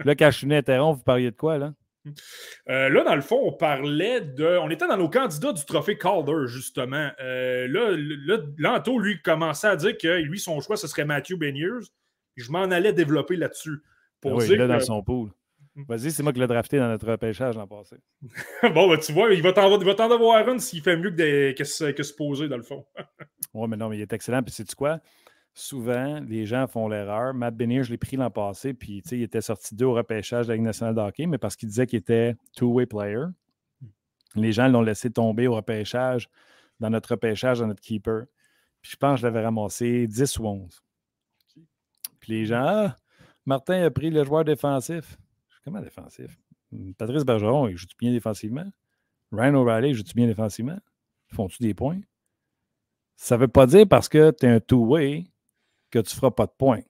[0.04, 1.72] Là, quand je suis interrompre, vous parliez de quoi, là?
[2.68, 4.58] Euh, là, dans le fond, on parlait de.
[4.58, 7.10] On était dans nos candidats du trophée Calder, justement.
[7.20, 11.86] Euh, là, Lanto, lui, commençait à dire que lui, son choix, ce serait Matthew Beniers.
[12.36, 13.78] Je m'en allais développer là-dessus.
[14.20, 15.30] Pour ah oui, là, dans son pool.
[15.88, 17.96] Vas-y, c'est moi qui l'ai drafté dans notre repêchage l'an passé.
[18.62, 19.72] bon, ben, tu vois, il va t'en
[20.10, 22.84] avoir une s'il fait mieux que, que, que, se poser, dans le fond.
[23.54, 24.42] oui, mais non, mais il est excellent.
[24.42, 25.00] Puis, sais-tu quoi?
[25.54, 27.32] souvent, les gens font l'erreur.
[27.32, 30.52] Matt Benier, je l'ai pris l'an passé, puis il était sorti deux au repêchage de
[30.52, 33.26] la Ligue nationale de hockey, mais parce qu'il disait qu'il était two-way player.
[34.34, 36.28] Les gens l'ont laissé tomber au repêchage,
[36.80, 38.24] dans notre repêchage, dans notre keeper.
[38.82, 40.82] Puis je pense que je l'avais ramassé 10 ou 11.
[42.18, 42.96] Puis les gens, ah,
[43.46, 45.16] Martin a pris le joueur défensif.
[45.64, 46.38] Comment défensif?
[46.98, 48.70] Patrice Bergeron, il joue-tu bien défensivement?
[49.32, 50.78] Ryan O'Reilly, joue-tu bien défensivement?
[51.32, 52.00] Font-tu des points?
[53.16, 55.24] Ça ne veut pas dire parce que tu es un two-way
[55.90, 56.82] que tu ne feras pas de points.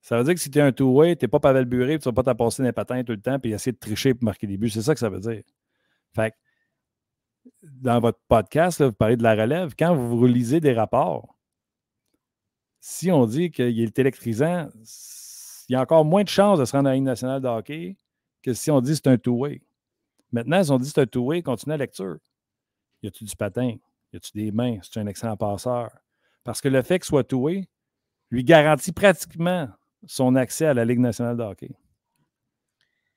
[0.00, 2.08] Ça veut dire que si tu es un two-way, tu n'es pas Pavel Buré, tu
[2.08, 4.46] ne vas pas t'apasser des patins tout le temps et essayer de tricher pour marquer
[4.46, 4.70] des buts.
[4.70, 5.42] C'est ça que ça veut dire.
[6.14, 6.34] Fait
[7.62, 9.74] dans votre podcast, vous parlez de la relève.
[9.78, 11.36] Quand vous lisez des rapports,
[12.80, 14.68] si on dit qu'il est électrisant,
[15.68, 17.48] il y a encore moins de chances de se rendre à la Ligue nationale de
[17.48, 17.96] hockey
[18.42, 19.62] que si on dit c'est un two-way.
[20.32, 22.18] Maintenant, si on dit c'est un two-way, continue la lecture.
[23.02, 23.76] Y a-tu du patin?
[24.12, 24.78] Y a-tu des mains?
[24.82, 25.90] C'est un excellent passeur?
[26.44, 27.68] Parce que le fait qu'il soit two-way
[28.30, 29.68] lui garantit pratiquement
[30.06, 31.70] son accès à la Ligue nationale de hockey.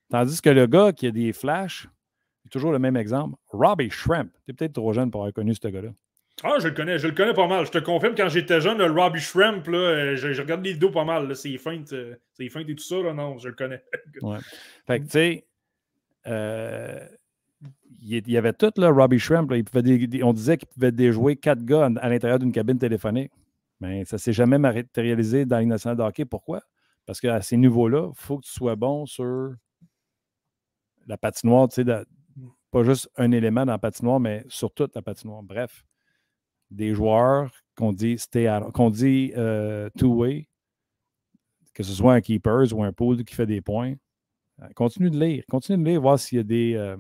[0.10, 1.88] Tandis que le gars qui a des flashs,
[2.50, 4.32] toujours le même exemple, Robbie Shrimp.
[4.46, 5.92] Tu es peut-être trop jeune pour avoir connu ce gars-là.
[6.44, 7.66] Ah, je le connais, je le connais pas mal.
[7.66, 10.90] Je te confirme, quand j'étais jeune, le Robbie Shrimp, là, euh, je, regarde les vidéos
[10.90, 11.36] pas mal.
[11.36, 13.84] C'est feintes, euh, c'est et tout ça, là, non, je le connais.
[14.22, 14.38] ouais.
[14.88, 15.48] Fait que, tu sais,
[16.28, 17.06] euh,
[18.02, 19.52] il y avait tout, là, Robbie Shrimp.
[19.54, 23.32] il pouvait on disait qu'il pouvait déjouer quatre gars à l'intérieur d'une cabine téléphonique.
[23.80, 26.24] Mais ça ne s'est jamais matérialisé dans les nationale de.
[26.24, 26.62] Pourquoi?
[27.06, 29.54] Parce qu'à ces niveaux-là, il faut que tu sois bon sur
[31.08, 32.06] la patinoire, tu sais,
[32.72, 35.44] pas juste un élément dans la patinoire, mais sur toute la patinoire.
[35.44, 35.84] Bref,
[36.72, 40.48] des joueurs qu'on dit, dit euh, two-way,
[41.74, 43.94] que ce soit un keepers ou un pool qui fait des points.
[44.62, 45.44] Euh, continue de lire.
[45.50, 46.98] Continue de lire, voir s'il y a des, euh,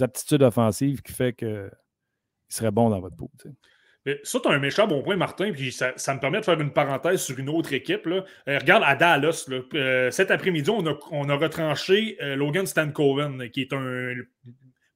[0.00, 1.70] aptitudes offensives qui fait qu'il
[2.48, 3.28] serait bon dans votre pool.
[4.22, 7.20] Ça, tu un méchant bon point, Martin, puis ça, me permet de faire une parenthèse
[7.20, 8.06] sur une autre équipe.
[8.06, 8.24] Là.
[8.46, 9.50] regarde à Dallas,
[10.10, 14.14] cet après-midi, on a, on a retranché Logan Stankoven, qui est un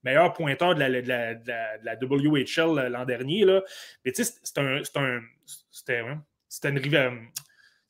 [0.02, 3.44] meilleur pointeur de la, WHL euh, l'an dernier.
[3.44, 3.62] Là.
[4.04, 4.82] Mais tu sais, c'était un,
[5.70, 6.20] c'était une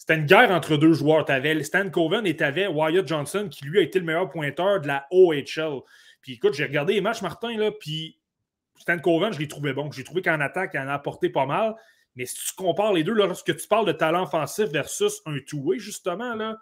[0.02, 1.24] c'était une guerre entre deux joueurs.
[1.24, 4.28] Tu avais Stan Coven et tu avais Wyatt Johnson, qui lui a été le meilleur
[4.30, 5.82] pointeur de la OHL.
[6.20, 8.18] Puis écoute, j'ai regardé les matchs, Martin, là, puis
[8.78, 9.92] Stan Coven, je l'ai trouvé bon.
[9.92, 11.76] J'ai trouvé qu'en attaque, il en a apporté pas mal.
[12.16, 15.78] Mais si tu compares les deux, lorsque tu parles de talent offensif versus un two-way,
[15.78, 16.58] justement, là,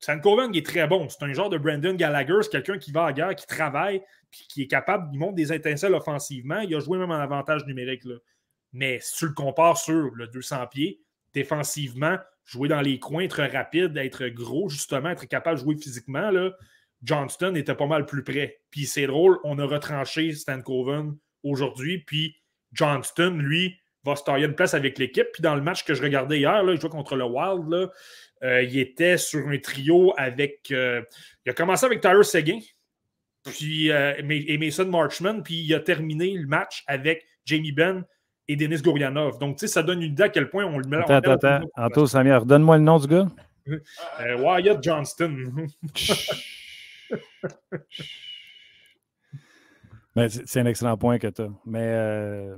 [0.00, 1.08] Stan Coven est très bon.
[1.08, 2.38] C'est un genre de Brandon Gallagher.
[2.42, 5.52] C'est quelqu'un qui va à guerre, qui travaille, puis qui est capable, il montre des
[5.52, 6.60] étincelles offensivement.
[6.60, 8.04] Il a joué même en avantage numérique.
[8.72, 11.02] Mais si tu le compares sur le 200 pieds,
[11.34, 16.30] défensivement, jouer dans les coins, être rapide, être gros, justement, être capable de jouer physiquement,
[16.30, 16.52] là,
[17.02, 18.60] Johnston était pas mal plus près.
[18.70, 22.36] Puis c'est drôle, on a retranché Stan Coven aujourd'hui, puis
[22.72, 25.26] Johnston, lui, va se tailler une place avec l'équipe.
[25.32, 27.90] Puis dans le match que je regardais hier, il jouait contre le Wild, là,
[28.42, 30.70] euh, il était sur un trio avec.
[30.70, 31.02] Euh,
[31.44, 32.60] il a commencé avec Tyler Seguin,
[33.44, 38.04] puis euh, et Mason Marchman, puis il a terminé le match avec Jamie Benn
[38.48, 39.38] et Denis Gourianov.
[39.38, 40.98] Donc, tu sais, ça donne une idée à quel point on le met.
[40.98, 41.60] Attends, attends, attends.
[41.76, 43.28] Anto, Samir, donne-moi le nom du gars.
[44.38, 45.66] Wyatt Johnston.
[50.28, 51.50] c'est un excellent point que tu as.
[51.66, 52.48] Mais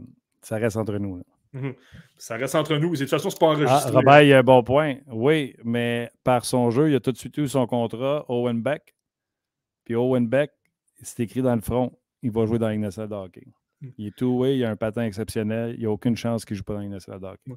[0.40, 1.18] ça reste entre nous.
[1.18, 1.24] Là.
[1.52, 1.74] Mhm.
[2.16, 2.92] Ça reste entre nous.
[2.92, 3.80] De toute façon, c'est pas ah, enregistré.
[3.84, 4.96] Ah, Robert, il y a un bon point.
[5.08, 8.94] Oui, mais par son jeu, il a tout de suite eu son contrat, Owen Beck.
[9.84, 10.50] Puis Owen Beck,
[11.02, 11.92] c'est écrit dans le front,
[12.22, 13.46] il va jouer dans de hockey.
[13.80, 13.88] Hmm.
[13.98, 15.74] Il est tout oui, il a un patin exceptionnel.
[15.74, 17.52] Il n'y a aucune chance qu'il ne joue pas dans de hockey.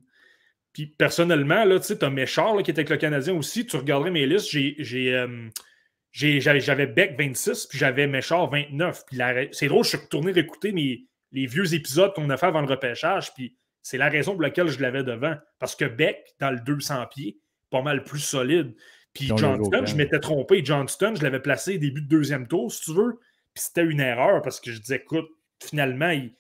[0.74, 3.66] Puis personnellement, tu sais, as Méchard qui était avec le Canadien aussi.
[3.66, 4.54] Tu regarderais mes listes.
[4.54, 5.50] Euh,
[6.12, 9.04] j'avais Beck 26, puis j'avais Méchard 29.
[9.08, 9.20] Puis
[9.54, 12.68] c'est drôle, je suis retourné réécouter mes, les vieux épisodes qu'on a fait avant le
[12.68, 13.34] repêchage.
[13.34, 13.56] Puis
[13.86, 15.36] c'est la raison pour laquelle je l'avais devant.
[15.60, 17.38] Parce que Beck, dans le 200 pieds,
[17.70, 18.74] pas mal plus solide.
[19.14, 20.66] Puis Johnston, je m'étais trompé.
[20.66, 23.20] Johnston, je l'avais placé début de deuxième tour, si tu veux.
[23.54, 25.28] Puis c'était une erreur parce que je disais, écoute,
[25.64, 26.34] finalement, il,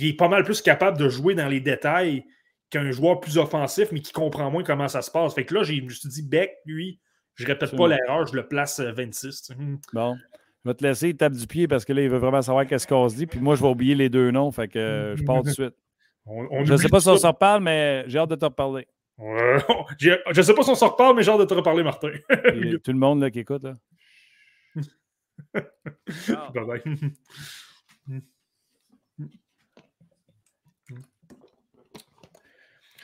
[0.00, 2.24] est pas mal plus capable de jouer dans les détails
[2.70, 5.34] qu'un joueur plus offensif, mais qui comprend moins comment ça se passe.
[5.34, 7.00] Fait que là, je me suis dit, Beck, lui,
[7.34, 9.50] je répète pas l'erreur, je le place 26.
[9.50, 9.54] Euh,
[9.92, 10.16] bon.
[10.64, 12.64] Je vais te laisser, il tape du pied parce que là, il veut vraiment savoir
[12.64, 13.26] qu'est-ce qu'on se dit.
[13.26, 14.52] Puis moi, je vais oublier les deux noms.
[14.52, 15.74] Fait que euh, je pars tout de suite
[16.26, 18.86] je ne sais pas si on s'en reparle, mais j'ai hâte de te reparler.
[19.18, 22.10] je ne sais pas si on s'en reparle, mais j'ai hâte de te reparler, Martin.
[22.84, 23.62] tout le monde là, qui écoute.
[23.62, 23.76] Là.
[26.54, 28.22] bye bye.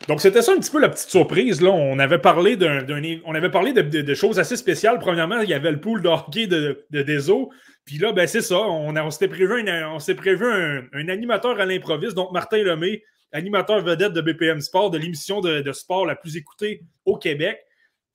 [0.08, 1.60] Donc, c'était ça un petit peu la petite surprise.
[1.60, 1.70] Là.
[1.70, 2.86] On avait parlé, d'un,
[3.26, 4.98] on avait parlé de, choses assez spéciales.
[4.98, 7.50] Premièrement, il y avait le pool de hockey de, de Deso.
[7.84, 8.58] Puis là, ben, c'est ça.
[8.58, 13.02] On, on s'était prévu, un, on prévu un, animateur à l'improviste, donc Martin Lemay,
[13.32, 17.60] animateur vedette de BPM Sport, de l'émission de, sport la plus écoutée au Québec.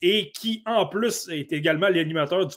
[0.01, 2.55] Et qui, en plus, est également l'animateur du,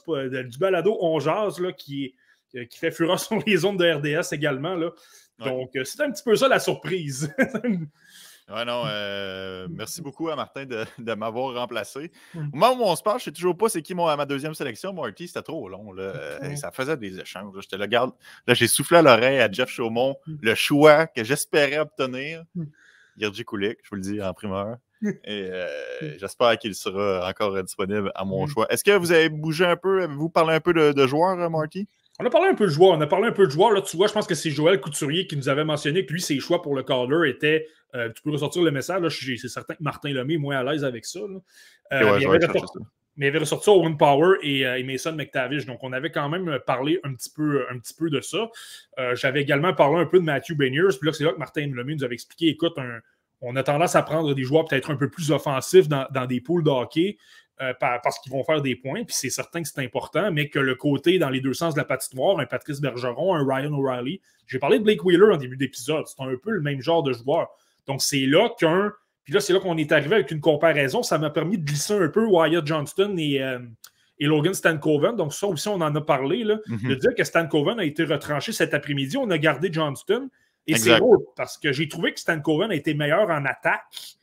[0.49, 2.15] du, balado On Jazz, là, qui,
[2.51, 4.75] qui fait fureur sur les ondes de RDS également.
[4.75, 4.93] Là.
[5.39, 7.31] Donc, euh, c'est un petit peu ça la surprise.
[8.49, 12.13] Ouais, non, euh, merci beaucoup à Martin de, m'avoir remplacé.
[12.35, 14.25] Au moment où on se parle, je ne sais toujours pas c'est qui mon, ma
[14.25, 14.93] deuxième sélection.
[14.93, 15.93] Marty, c'était trop long.
[15.93, 16.57] Là.
[16.57, 17.55] Ça faisait des échanges.
[17.61, 18.13] Je te le garde.
[18.47, 20.35] Là, j'ai soufflé à l'oreille à Jeff Chaumont mmh.
[20.43, 22.45] le choix que j'espérais obtenir.
[23.17, 23.45] Yerji mmh.
[23.45, 24.77] Kulik, je vous le dis en primeur.
[25.03, 25.67] Et euh,
[26.19, 28.67] j'espère qu'il sera encore disponible à mon choix.
[28.71, 30.03] Est-ce que vous avez bougé un peu?
[30.03, 31.89] Avez-vous parlé un peu de, joueurs, Marty?
[32.19, 32.97] On a parlé un peu de joueurs.
[32.97, 33.73] On a parlé un peu de joueurs.
[33.73, 36.21] Là, tu vois, je pense que c'est Joël Couturier qui nous avait mentionné que lui,
[36.21, 37.67] ses choix pour le Calder étaient.
[37.95, 39.19] Euh, tu peux ressortir le message.
[39.21, 41.21] C'est certain que Martin Lemay est moins à l'aise avec ça.
[41.21, 41.35] Euh,
[41.91, 42.21] mais,
[43.19, 45.67] il avait ressorti, Owen Power et, Mason McTavish.
[45.67, 48.51] Donc, on avait quand même parlé un petit peu, un petit peu de ça.
[49.15, 50.97] J'avais également parlé un peu de Matthew Beniers.
[50.99, 52.77] Puis là, c'est là que Martin Lemay nous avait expliqué écoute,
[53.43, 56.41] on a tendance à prendre des joueurs peut-être un peu plus offensifs dans, dans des
[56.41, 57.19] poules de hockey.
[57.63, 60.59] Euh, parce qu'ils vont faire des points, puis c'est certain que c'est important, mais que
[60.59, 64.21] le côté dans les deux sens de la patinoire, un Patrice Bergeron, un Ryan O'Reilly,
[64.47, 67.15] j'ai parlé de Blake Wheeler en début d'épisode, c'est un peu le même genre de
[67.15, 67.49] joueur.
[67.87, 68.93] Donc c'est là qu'un,
[69.25, 71.95] puis là c'est là qu'on est arrivé avec une comparaison, ça m'a permis de glisser
[71.95, 73.59] un peu Wyatt Johnston et, euh,
[74.19, 76.89] et Logan Stankoven, donc ça aussi on en a parlé, là, mm-hmm.
[76.89, 80.29] de dire que Stankoven a été retranché cet après-midi, on a gardé Johnston,
[80.67, 84.19] et c'est drôle, parce que j'ai trouvé que Stankoven a été meilleur en attaque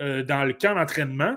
[0.00, 1.36] euh, dans le camp d'entraînement,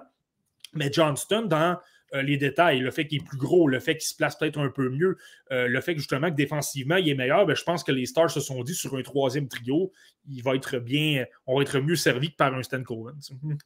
[0.75, 1.77] mais Johnston, dans
[2.13, 4.59] euh, les détails, le fait qu'il est plus gros, le fait qu'il se place peut-être
[4.59, 5.17] un peu mieux,
[5.51, 8.29] euh, le fait justement que défensivement il est meilleur, ben, je pense que les Stars
[8.29, 9.91] se sont dit sur un troisième trio,
[10.29, 13.15] il va être bien, on va être mieux servi que par un Stan Cohen.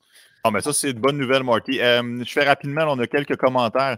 [0.46, 1.82] Ah, mais ça, c'est une bonne nouvelle, Marty.
[1.82, 3.98] Euh, je fais rapidement, on a quelques commentaires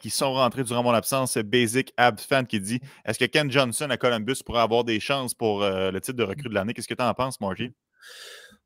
[0.00, 1.36] qui sont rentrés durant mon absence.
[1.36, 5.34] Basic Ab Fan qui dit Est-ce que Ken Johnson à Columbus pourrait avoir des chances
[5.34, 7.70] pour le titre de recrue de l'année Qu'est-ce que tu en penses, Marty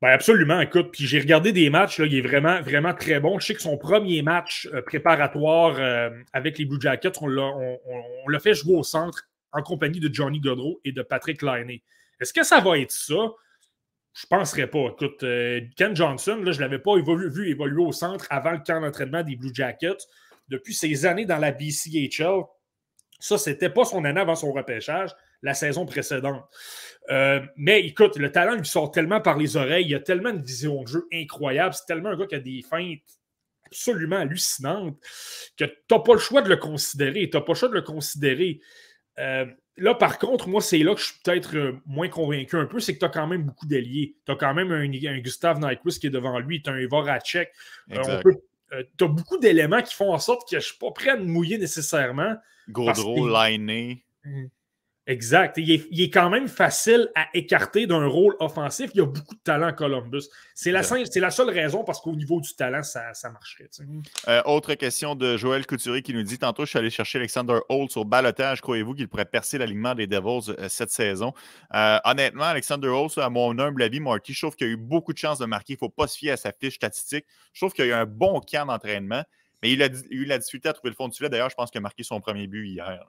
[0.03, 0.91] ben absolument, écoute.
[0.91, 3.39] Puis j'ai regardé des matchs, là, il est vraiment, vraiment très bon.
[3.39, 8.39] Je sais que son premier match euh, préparatoire euh, avec les Blue Jackets, on l'a
[8.41, 11.83] fait jouer au centre en compagnie de Johnny Godreau et de Patrick Liney.
[12.19, 13.13] Est-ce que ça va être ça?
[14.13, 14.89] Je ne penserais pas.
[14.91, 18.59] Écoute, euh, Ken Johnson, là, je ne l'avais pas vu évoluer au centre avant le
[18.59, 20.03] camp d'entraînement des Blue Jackets.
[20.49, 22.41] Depuis ses années dans la BCHL,
[23.21, 25.11] ça, c'était pas son année avant son repêchage
[25.43, 26.43] la saison précédente.
[27.09, 30.41] Euh, mais écoute, le talent lui sort tellement par les oreilles, il a tellement une
[30.41, 33.01] vision de jeu incroyable, c'est tellement un gars qui a des feintes
[33.65, 34.97] absolument hallucinantes
[35.57, 37.29] que tu n'as pas le choix de le considérer.
[37.29, 38.61] Tu n'as pas le choix de le considérer.
[39.19, 39.45] Euh,
[39.77, 42.79] là, par contre, moi, c'est là que je suis peut-être euh, moins convaincu un peu,
[42.79, 44.15] c'est que tu as quand même beaucoup d'alliés.
[44.25, 46.87] Tu as quand même un, un Gustav Nyquist qui est devant lui, tu as un
[46.87, 47.51] Voracek.
[47.89, 51.17] tu as beaucoup d'éléments qui font en sorte que je ne suis pas prêt à
[51.17, 52.35] me mouiller nécessairement.
[52.69, 54.03] Gaudreau, Lainé.
[55.05, 55.57] Exact.
[55.57, 58.89] Il est, quand même facile à écarter d'un rôle offensif.
[58.93, 60.23] Il y a beaucoup de talent à Columbus.
[60.55, 63.69] C'est la, la, seule raison parce qu'au niveau du talent, ça, marcherait.
[64.29, 67.59] Euh, autre question de Joël Couturier qui nous dit Tantôt, je suis allé chercher Alexander
[67.67, 68.61] Holtz au balotage.
[68.61, 71.33] Croyez-vous qu'il pourrait percer l'alignement des Devils euh, cette saison?
[71.73, 75.11] Euh, Honnêtement, Alexander Holtz, à mon humble avis, Marty, je trouve qu'il a eu beaucoup
[75.11, 75.73] de chances de marquer.
[75.73, 77.25] Il ne faut pas se fier à sa fiche statistique.
[77.51, 79.23] Je trouve qu'il a eu un bon camp d'entraînement.
[79.63, 81.29] Mais il a, eu la difficulté à trouver le fond du filet.
[81.29, 83.05] D'ailleurs, je pense qu'il a marqué son premier but hier.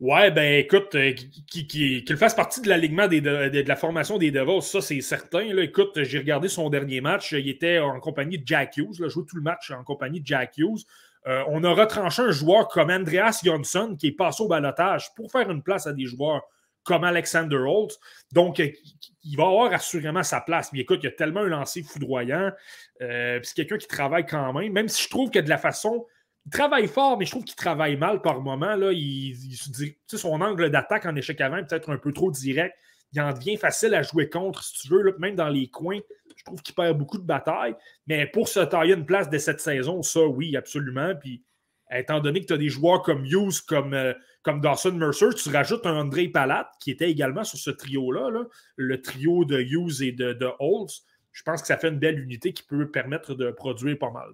[0.00, 1.14] Ouais, ben écoute, euh,
[1.46, 5.54] qu'il fasse partie de l'alignement de, la formation des Devils, ça c'est certain.
[5.54, 5.62] Là.
[5.62, 9.24] Écoute, j'ai regardé son dernier match, il était en compagnie de Jack Hughes, là, joué
[9.26, 10.84] tout le match en compagnie de Jack Hughes.
[11.26, 15.32] Euh, on a retranché un joueur comme Andreas Jonsson qui est passé au balotage pour
[15.32, 16.42] faire une place à des joueurs
[16.86, 17.98] comme Alexander Holt.
[18.32, 18.70] Donc, euh,
[19.24, 20.72] il va avoir assurément sa place.
[20.72, 22.52] Mais écoute, il y a tellement un lancer foudroyant.
[23.00, 26.06] c'est quelqu'un qui travaille quand même, même si je trouve que de la façon
[26.46, 28.76] il travaille fort, mais je trouve qu'il travaille mal par moment.
[28.76, 28.92] Là.
[28.92, 29.34] Il,
[30.06, 32.74] son angle d'attaque en échec avant est peut-être un peu trop direct.
[33.12, 35.98] Il en devient facile à jouer contre, si tu veux, même dans les coins.
[36.36, 37.74] Je trouve qu'il perd beaucoup de batailles.
[38.06, 41.14] Mais pour se tailler une place de cette saison, ça, oui, absolument.
[41.18, 41.42] Puis,
[41.90, 44.12] étant donné que tu as des joueurs comme Hughes, comme, euh,
[44.46, 48.30] comme Dawson Mercer, tu rajoutes un André Palat qui était également sur ce trio-là,
[48.76, 51.02] le trio de Hughes et de, de Holtz
[51.32, 54.30] je pense que ça fait une belle unité qui peut permettre de produire pas mal.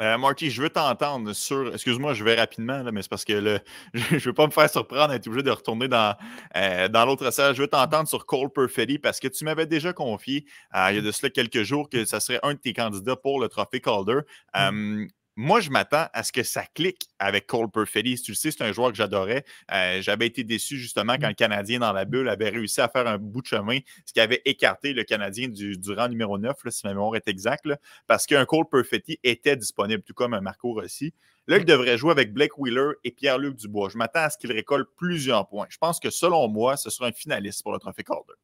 [0.00, 1.74] Euh, Marty, je veux t'entendre sur.
[1.74, 3.58] Excuse-moi, je vais rapidement, mais c'est parce que le...
[3.94, 6.14] je ne veux pas me faire surprendre être obligé de retourner dans,
[6.54, 7.56] euh, dans l'autre salle.
[7.56, 10.46] Je veux t'entendre sur Cole Perfetti parce que tu m'avais déjà confié
[10.76, 13.16] euh, il y a de cela quelques jours que ça serait un de tes candidats
[13.16, 14.20] pour le trophée Calder.
[14.54, 15.06] Mm
[15.38, 18.20] moi, je m'attends à ce que ça clique avec Cole Perfetti.
[18.22, 19.44] Tu le sais, c'est un joueur que j'adorais.
[19.70, 23.06] Euh, j'avais été déçu justement quand le Canadien dans la bulle avait réussi à faire
[23.06, 26.86] un bout de chemin, ce qui avait écarté le Canadien du, rang numéro 9, si
[26.86, 27.68] ma mémoire est exacte,
[28.06, 31.12] parce qu'un Cole Perfetti était disponible, tout comme un Marco Rossi.
[31.48, 33.90] Là, il devrait jouer avec Blake Wheeler et Pierre-Luc Dubois.
[33.90, 35.66] Je m'attends à ce qu'il récolte plusieurs points.
[35.68, 38.34] Je pense que selon moi, ce sera un finaliste pour le Trophée Calder.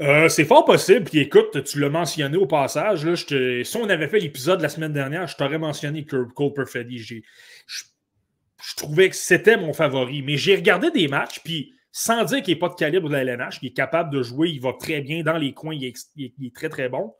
[0.00, 1.04] Euh, c'est fort possible.
[1.04, 3.04] Puis écoute, tu l'as mentionné au passage.
[3.04, 6.98] Là, Si on avait fait l'épisode la semaine dernière, je t'aurais mentionné Cole Perfetti.
[6.98, 7.16] Je,
[8.66, 10.22] je trouvais que c'était mon favori.
[10.22, 13.22] Mais j'ai regardé des matchs, puis sans dire qu'il n'est pas de calibre de la
[13.22, 16.54] LNH, qu'il est capable de jouer, il va très bien dans les coins, il est,
[16.54, 17.14] très très bon.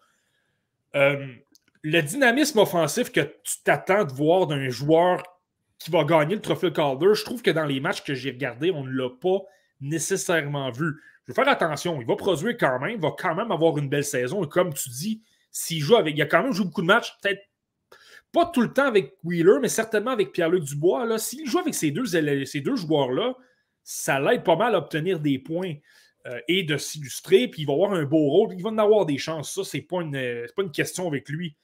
[0.95, 1.27] Euh,
[1.83, 5.23] le dynamisme offensif que tu t'attends de voir d'un joueur
[5.79, 8.71] qui va gagner le trophée Calder, je trouve que dans les matchs que j'ai regardés,
[8.71, 9.39] on ne l'a pas
[9.81, 11.01] nécessairement vu.
[11.27, 12.01] Je veux faire attention.
[12.01, 14.45] Il va produire quand même, il va quand même avoir une belle saison.
[14.45, 15.23] Et comme tu dis,
[15.57, 16.17] s'il joue avec.
[16.17, 17.41] Il a quand même joué beaucoup de matchs, peut-être
[18.31, 21.19] Pas tout le temps avec Wheeler, mais certainement avec Pierre-Luc Dubois.
[21.19, 23.35] S'il joue avec ces deux, ces deux joueurs-là,
[23.83, 25.75] ça l'aide pas mal à obtenir des points
[26.27, 29.07] euh, et de s'illustrer, puis il va avoir un beau rôle, il va en avoir
[29.07, 29.55] des chances.
[29.55, 31.57] Ça, c'est pas pas une question avec lui.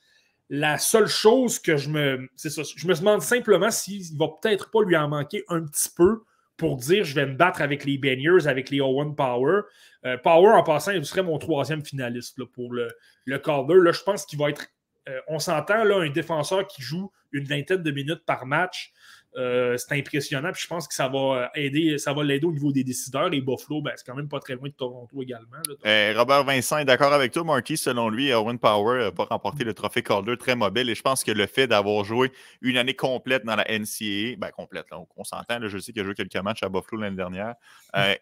[0.49, 2.29] La seule chose que je me.
[2.37, 2.63] C'est ça.
[2.65, 6.23] Je me demande simplement s'il va peut-être pas lui en manquer un petit peu
[6.63, 9.63] pour dire je vais me battre avec les Banyers, avec les Owen Power.
[10.07, 12.89] Euh, Power, en passant, il serait mon troisième finaliste pour le,
[13.25, 13.75] le Calder.
[13.83, 14.69] Là, je pense qu'il va être.
[15.09, 18.93] Euh, on s'entend, là, un défenseur qui joue une vingtaine de minutes par match.
[19.37, 20.53] Euh, c'est impressionnant.
[20.53, 23.33] Puis je pense que ça va euh, aider, ça va l'aider au niveau des décideurs.
[23.33, 25.57] Et Buffalo, ben, c'est quand même pas très loin de Toronto également.
[25.87, 27.79] Euh, Robert Vincent est d'accord avec toi, Marquis.
[27.79, 30.91] Selon lui, Owen Power n'a pas remporté le trophée Calder très mobile.
[30.91, 32.31] Et je pense que le fait d'avoir joué
[32.61, 34.87] une année complète dans la NCAA, ben complète,
[35.17, 37.55] on, s'entend, je sais qu'il a joué quelques matchs à Buffalo l'année dernière,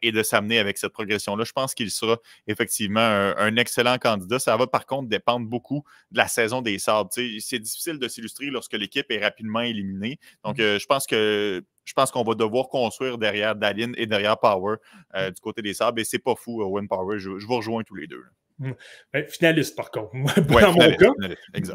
[0.03, 4.39] et de s'amener avec cette progression-là, je pense qu'il sera effectivement un, excellent candidat.
[4.39, 7.11] Ça va par contre dépendre beaucoup de la saison des Sabres.
[7.13, 10.19] C'est difficile de s'illustrer lorsque l'équipe est rapidement éliminée.
[10.45, 10.79] Donc, mm.
[10.79, 14.77] je pense que je pense qu'on va devoir construire derrière Dalin et derrière Power
[15.15, 16.01] euh, du côté des Sabres.
[16.01, 17.19] Et c'est pas fou, Owen Power.
[17.19, 18.23] Je, vous rejoins tous les deux.
[18.59, 18.73] Mmh.
[19.13, 20.13] Ben, finaliste, par contre,
[20.61, 21.13] dans mon cas.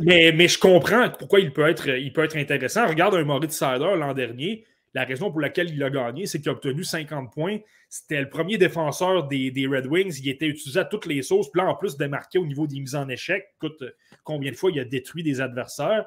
[0.02, 2.88] Mais, je comprends pourquoi il peut, être, il peut être intéressant.
[2.88, 4.65] Regarde un Moritz Sider l'an dernier.
[4.93, 7.57] La raison pour laquelle il a gagné, c'est qu'il a obtenu 50 points.
[7.89, 10.19] C'était le premier défenseur des, Red Wings.
[10.22, 11.52] Il était utilisé à toutes les sauces.
[11.52, 13.45] Puis là, en plus, démarqué au niveau des mises en échec.
[13.57, 13.84] Écoute,
[14.23, 16.06] combien de fois il a détruit des adversaires.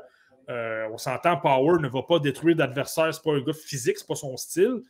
[0.48, 4.06] Euh, on s'entend, Power ne va pas détruire d'adversaire, c'est pas un gars physique, c'est
[4.06, 4.82] pas son style.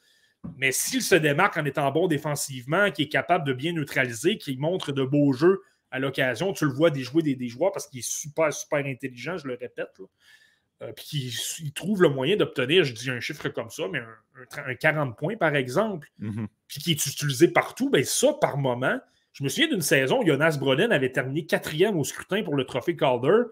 [0.56, 4.56] Mais s'il se démarque en étant bon défensivement, qui est capable de bien neutraliser, qui
[4.56, 8.00] montre de beaux jeux à l'occasion, tu le vois déjouer des, des joueurs parce qu'il
[8.00, 10.00] est super, super intelligent, je le répète.
[10.82, 14.00] Euh, puis il, trouve le moyen d'obtenir, je dis un chiffre comme ça, mais
[14.64, 16.46] un, 40 points par exemple, mm-hmm.
[16.68, 18.98] puis qui est utilisé partout, bien ça, par moment.
[19.32, 22.96] Je me souviens d'une saison, Jonas Broden avait terminé quatrième au scrutin pour le trophée
[22.96, 23.42] Calder.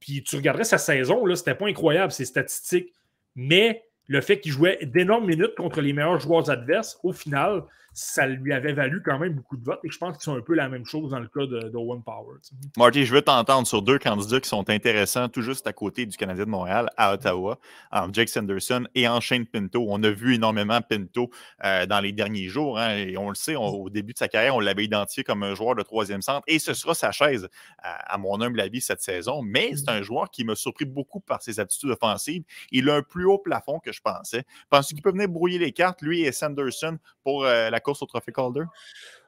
[0.00, 2.92] Puis tu regarderais sa saison, là, c'était pas incroyable, ses statistiques.
[3.34, 7.64] Mais le fait qu'il jouait d'énormes minutes contre les meilleurs joueurs adverses, au final,
[7.98, 9.80] ça lui avait valu quand même beaucoup de votes.
[9.82, 12.04] Et je pense qu'ils sont un peu la même chose dans le cas de, One
[12.04, 12.36] Power.
[12.76, 16.16] Marty, je veux t'entendre sur deux candidats qui sont intéressants, tout juste à côté du
[16.16, 17.58] Canadien de Montréal, à Ottawa,
[17.90, 19.84] en Jake Sanderson et en Shane Pinto.
[19.88, 21.30] On a vu énormément Pinto
[21.64, 22.78] euh, dans les derniers jours.
[22.78, 25.56] Hein, et on le sait, au début de sa carrière, on l'avait identifié comme un
[25.56, 26.44] joueur de troisième centre.
[26.46, 27.48] Et ce sera sa chaise,
[27.78, 29.42] à, mon humble avis, cette saison.
[29.42, 32.44] Mais c'est un joueur qui m'a surpris beaucoup par ses attitudes offensives.
[32.70, 34.44] Il a un plus haut plafond que je pensais.
[34.70, 38.06] Penses-tu qu'il peut venir brouiller les cartes, lui et Sanderson, pour euh, la course au
[38.06, 38.32] trophée?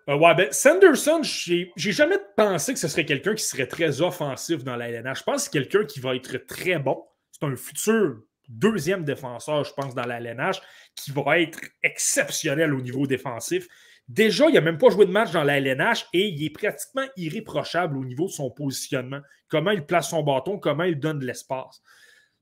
[0.08, 4.64] Euh, ouais, ben, Sanderson, j'ai jamais pensé que ce serait quelqu'un qui serait très offensif
[4.64, 5.20] dans la LNH.
[5.20, 7.02] Je pense que c'est quelqu'un qui va être très bon.
[7.32, 10.60] C'est un futur deuxième défenseur, je pense, dans la LNH,
[10.96, 13.68] qui va être exceptionnel au niveau défensif.
[14.08, 17.06] Déjà, il n'a même pas joué de match dans la LNH et il est pratiquement
[17.16, 19.20] irréprochable au niveau de son positionnement.
[19.48, 21.80] Comment il place son bâton, comment il donne de l'espace.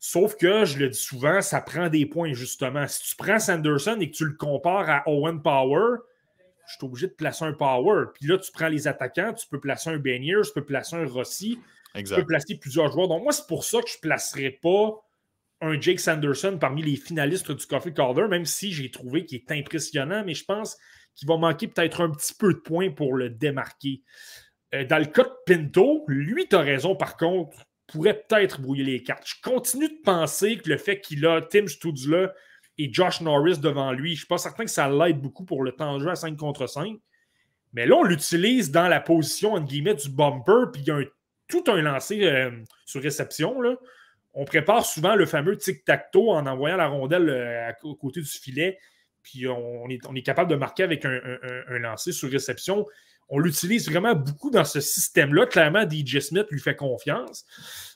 [0.00, 2.86] Sauf que, je le dis souvent, ça prend des points, justement.
[2.86, 5.98] Si tu prends Sanderson et que tu le compares à Owen Power,
[6.68, 8.06] je suis obligé de placer un Power.
[8.14, 11.06] Puis là, tu prends les attaquants, tu peux placer un Benier, tu peux placer un
[11.06, 11.58] Rossi,
[11.94, 13.08] tu peux placer plusieurs joueurs.
[13.08, 14.94] Donc, moi, c'est pour ça que je ne placerai pas
[15.60, 19.50] un Jake Sanderson parmi les finalistes du Coffee Calder, même si j'ai trouvé qu'il est
[19.50, 20.76] impressionnant, mais je pense
[21.16, 24.02] qu'il va manquer peut-être un petit peu de points pour le démarquer.
[24.74, 28.84] Euh, dans le cas de Pinto, lui, tu as raison, par contre, pourrait peut-être brouiller
[28.84, 29.26] les cartes.
[29.26, 32.32] Je continue de penser que le fait qu'il a Tim Studzla
[32.76, 35.64] et Josh Norris devant lui, je ne suis pas certain que ça l'aide beaucoup pour
[35.64, 36.96] le temps de jeu à 5 contre 5.
[37.72, 41.02] Mais là, on l'utilise dans la position, entre guillemets, du bumper, puis il y a
[41.48, 42.50] tout un lancé euh,
[42.84, 43.58] sur réception.
[44.34, 48.78] On prépare souvent le fameux tic-tac-toe en envoyant la rondelle euh, à, côté du filet,
[49.22, 51.20] puis on est, capable de marquer avec un,
[51.68, 52.86] un lancer sur réception
[53.28, 55.46] on l'utilise vraiment beaucoup dans ce système-là.
[55.46, 57.44] Clairement, DJ Smith lui fait confiance.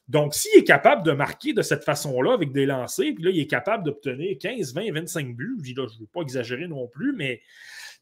[0.09, 3.41] Donc, s'il est capable de marquer de cette façon-là avec des lancers, puis là, il
[3.41, 7.41] est capable d'obtenir 15, 20, 25 buts, je ne veux pas exagérer non plus, mais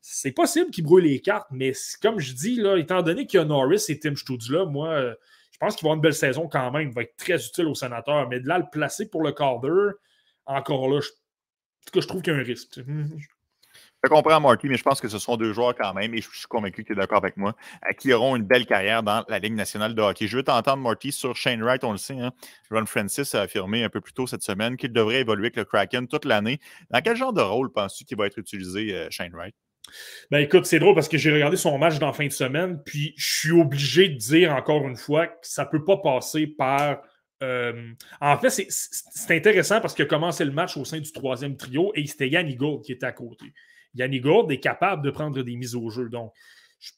[0.01, 1.49] c'est possible qu'il brouille les cartes.
[1.51, 4.15] Mais comme je dis, là, étant donné qu'il y a Norris et Tim
[4.51, 5.15] là, moi,
[5.53, 6.89] je pense qu'il va avoir une belle saison quand même.
[6.89, 8.29] Il va être très utile au sénateur.
[8.29, 9.91] Mais de là, le placer pour le Calder,
[10.47, 12.81] encore là, je, je trouve qu'il y a un risque.
[14.03, 16.29] Je comprends, Marty, mais je pense que ce sont deux joueurs quand même, et je
[16.31, 17.55] suis convaincu que tu es d'accord avec moi,
[17.85, 20.27] euh, qui auront une belle carrière dans la Ligue nationale de hockey.
[20.27, 22.19] Je veux t'entendre, Marty, sur Shane Wright, on le sait.
[22.19, 22.33] Hein?
[22.71, 25.65] Ron Francis a affirmé un peu plus tôt cette semaine qu'il devrait évoluer avec le
[25.65, 26.61] Kraken toute l'année.
[26.91, 29.55] Dans quel genre de rôle penses-tu qu'il va être utilisé, euh, Shane Wright?
[30.31, 33.13] Ben écoute, c'est drôle parce que j'ai regardé son match dans fin de semaine, puis
[33.17, 37.03] je suis obligé de dire encore une fois que ça ne peut pas passer par
[37.43, 41.57] euh, en fait, c'est intéressant parce qu'il a commencé le match au sein du troisième
[41.57, 43.47] trio et c'était Yann Gould qui était à côté.
[43.95, 46.09] Yannick Gourde est capable de prendre des mises au jeu.
[46.09, 46.33] Donc,
[46.81, 46.91] Je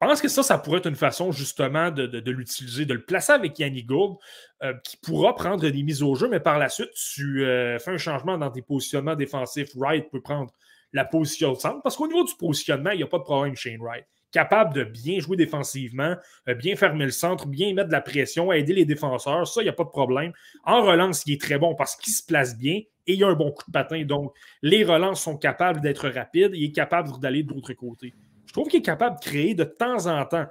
[0.00, 3.58] pense que ça, ça pourrait être une façon justement de, l'utiliser, de le placer avec
[3.58, 4.16] Yannick Gould,
[4.62, 7.92] euh, qui pourra prendre des mises au jeu, mais par la suite, tu euh, fais
[7.92, 9.70] un changement dans tes positionnements défensifs.
[9.74, 10.52] Wright peut prendre
[10.92, 13.56] la position de centre, parce qu'au niveau du positionnement, il n'y a pas de problème
[13.56, 14.06] Shane Wright.
[14.32, 16.14] Capable de bien jouer défensivement,
[16.48, 19.64] euh, bien fermer le centre, bien mettre de la pression, aider les défenseurs, ça, il
[19.64, 20.32] n'y a pas de problème.
[20.64, 23.34] En relance, il est très bon parce qu'il se place bien et il a un
[23.34, 24.04] bon coup de patin.
[24.04, 28.14] Donc, les relances sont capables d'être rapides, il est capable d'aller de l'autre côté
[28.56, 30.46] trouve qu'il est capable de créer de temps en temps,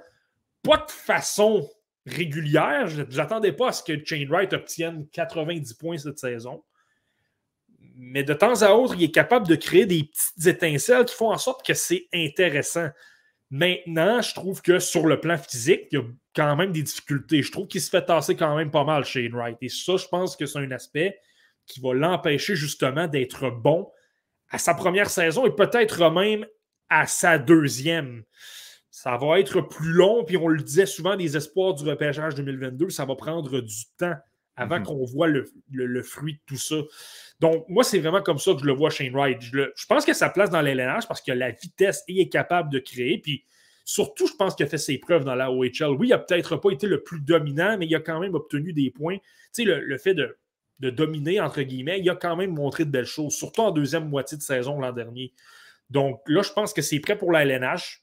[0.62, 1.68] pas de façon
[2.06, 2.86] régulière.
[2.86, 6.62] Je n'attendais pas à ce que Chain Wright obtienne 90 points cette saison.
[7.96, 11.32] Mais de temps à autre, il est capable de créer des petites étincelles qui font
[11.32, 12.90] en sorte que c'est intéressant.
[13.50, 16.04] Maintenant, je trouve que sur le plan physique, il y a
[16.34, 17.42] quand même des difficultés.
[17.42, 19.58] Je trouve qu'il se fait tasser quand même pas mal, Shane Wright.
[19.62, 21.18] Et ça, je pense que c'est un aspect
[21.66, 23.90] qui va l'empêcher justement d'être bon
[24.50, 26.46] à sa première saison et peut-être même
[26.88, 28.22] à sa deuxième.
[28.90, 32.90] Ça va être plus long, puis on le disait souvent, des espoirs du repêchage 2022,
[32.90, 34.14] ça va prendre du temps
[34.56, 34.84] avant mhm.
[34.84, 36.76] qu'on voit le, fruit de tout ça.
[37.40, 39.40] Donc, moi, c'est vraiment comme ça que je le vois, Shane Wright.
[39.42, 43.18] Je, pense que sa place dans l'LNH parce que la vitesse est capable de créer.
[43.18, 43.44] Puis
[43.84, 45.90] surtout, je pense qu'il a fait ses preuves dans la OHL.
[45.98, 48.72] Oui, il n'a peut-être pas été le plus dominant, mais il a quand même obtenu
[48.72, 49.18] des points.
[49.54, 50.36] Tu sais, le, fait de,
[50.80, 54.08] de, dominer, entre guillemets, il a quand même montré de belles choses, surtout en deuxième
[54.08, 55.32] moitié de saison l'an dernier.
[55.90, 58.02] Donc là, je pense que c'est prêt pour la LNH.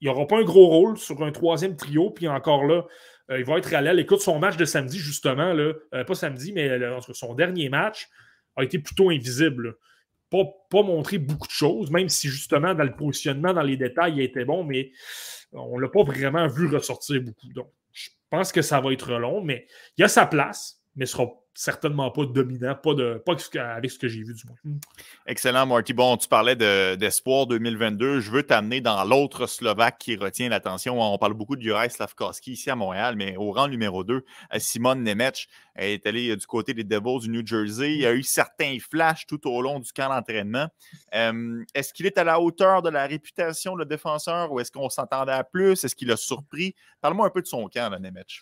[0.00, 2.86] Il n'y aura pas un gros rôle sur un troisième trio, puis encore là,
[3.30, 3.98] euh, il va être à l'aile.
[3.98, 6.78] Écoute, son match de samedi, justement, là, euh, pas samedi, mais
[7.12, 8.08] son dernier match
[8.56, 9.76] a été plutôt invisible.
[10.30, 14.14] Pas, pas montré beaucoup de choses, même si justement, dans le positionnement, dans les détails,
[14.16, 14.92] il était bon, mais
[15.52, 17.52] on ne l'a pas vraiment vu ressortir beaucoup.
[17.52, 19.66] Donc, je pense que ça va être long, mais
[19.96, 21.28] il a sa place, mais ce sera
[21.60, 24.78] certainement pas dominant, pas, de, pas avec ce que j'ai vu du moins.
[25.26, 25.92] Excellent, Marty.
[25.92, 28.20] Bon, tu parlais d'espoir 2022.
[28.20, 30.98] Je veux t'amener dans l'autre Slovaque qui retient l'attention.
[30.98, 34.24] On parle beaucoup de Juraj Slavkovski ici à Montréal, mais au rang numéro 2,
[34.56, 37.92] Simon Nemec est allé du côté des Devils du New Jersey.
[37.92, 40.66] Il y a eu certains flashs tout au long du camp d'entraînement.
[41.14, 44.88] Euh, est-ce qu'il est à la hauteur de la réputation, le défenseur, ou est-ce qu'on
[44.88, 45.84] s'entendait à plus?
[45.84, 46.74] Est-ce qu'il a surpris?
[47.02, 48.40] Parle-moi un peu de son camp, Nemec.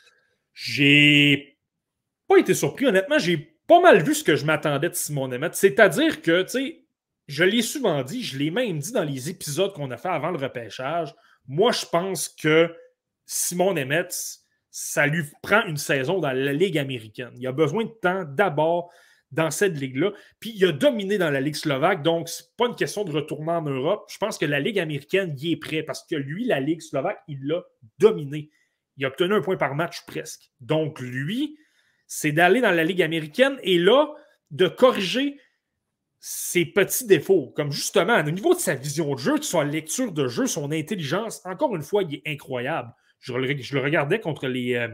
[0.54, 1.57] J'ai
[2.28, 2.86] pas été surpris.
[2.86, 5.54] Honnêtement, j'ai pas mal vu ce que je m'attendais de Simon Nemeth.
[5.54, 6.84] C'est-à-dire que, tu sais,
[7.26, 10.30] je l'ai souvent dit, je l'ai même dit dans les épisodes qu'on a fait avant
[10.30, 11.14] le repêchage.
[11.46, 12.74] Moi, je pense que
[13.26, 14.40] Simon Nemeth,
[14.70, 17.32] ça lui prend une saison dans la Ligue américaine.
[17.36, 18.90] Il a besoin de temps d'abord
[19.30, 20.12] dans cette ligue-là.
[20.40, 23.52] Puis il a dominé dans la Ligue slovaque, donc c'est pas une question de retourner
[23.52, 24.08] en Europe.
[24.10, 27.20] Je pense que la Ligue américaine y est prêt parce que lui, la Ligue slovaque,
[27.28, 27.62] il l'a
[27.98, 28.50] dominé.
[28.96, 30.50] Il a obtenu un point par match presque.
[30.60, 31.58] Donc lui,
[32.08, 34.08] c'est d'aller dans la Ligue américaine et là,
[34.50, 35.38] de corriger
[36.18, 37.52] ses petits défauts.
[37.54, 40.72] Comme justement, au niveau de sa vision de jeu, de sa lecture de jeu, son
[40.72, 42.92] intelligence, encore une fois, il est incroyable.
[43.20, 44.88] Je, le regardais contre les, euh,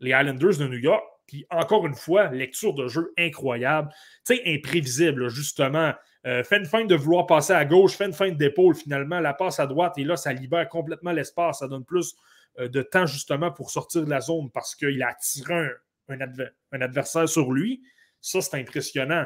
[0.00, 3.90] les Islanders de New York, puis encore une fois, lecture de jeu incroyable.
[4.24, 5.92] Tu sais, imprévisible, justement.
[6.26, 9.34] Euh, fait une feinte de vouloir passer à gauche, fait une feinte d'épaule, finalement, la
[9.34, 11.58] passe à droite, et là, ça libère complètement l'espace.
[11.58, 12.14] Ça donne plus
[12.58, 15.70] euh, de temps, justement, pour sortir de la zone parce qu'il a attiré un,
[16.08, 17.82] un, adversaire sur lui.
[18.20, 19.24] Ça, c'est impressionnant.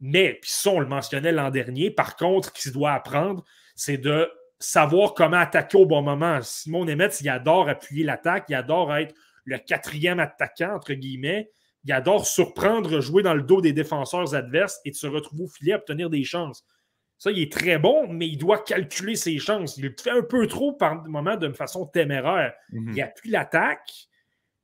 [0.00, 3.98] Mais, puis ça, on le mentionnait l'an dernier, par contre, ce qu'il doit apprendre, c'est
[3.98, 6.40] de savoir comment attaquer au bon moment.
[6.42, 9.14] Simon Nemeth, il adore appuyer l'attaque, il adore être
[9.44, 11.50] le quatrième attaquant, entre guillemets.
[11.84, 15.48] Il adore surprendre, jouer dans le dos des défenseurs adverses et de se retrouver au
[15.48, 16.64] filet, obtenir des chances.
[17.18, 19.76] Ça, il est très bon, mais il doit calculer ses chances.
[19.76, 22.54] Il le fait un peu trop par moment de façon téméraire.
[22.72, 22.92] Mhm.
[22.94, 24.08] Il appuie l'attaque,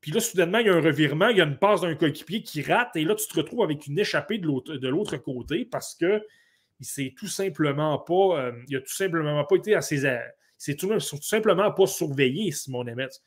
[0.01, 2.43] puis là, soudainement, il y a un revirement, il y a une passe d'un coéquipier
[2.43, 6.23] qui rate, et là, tu te retrouves avec une échappée de l'autre côté parce que
[6.81, 8.41] il s'est tout simplement pas.
[8.41, 10.11] Euh, il a tout simplement pas été à ses.
[10.57, 13.23] C'est tout, tout, simplement pas surveillé, Simon Nemeth.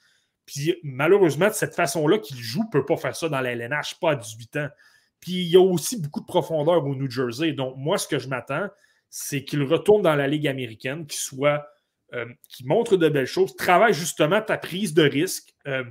[0.45, 3.99] Puis malheureusement, de cette façon-là qu'il joue, ne peut pas faire ça dans la LNH,
[3.99, 4.69] pas à 18 ans.
[5.19, 7.53] Puis il y a aussi beaucoup de profondeur au New Jersey.
[7.53, 8.67] Donc, moi, ce que je m'attends,
[9.09, 11.65] c'est qu'il retourne dans la Ligue américaine, qu'il soit.
[12.13, 15.51] Euh, qui montre de belles choses, travaille justement ta prise de risque.
[15.65, 15.83] Euh,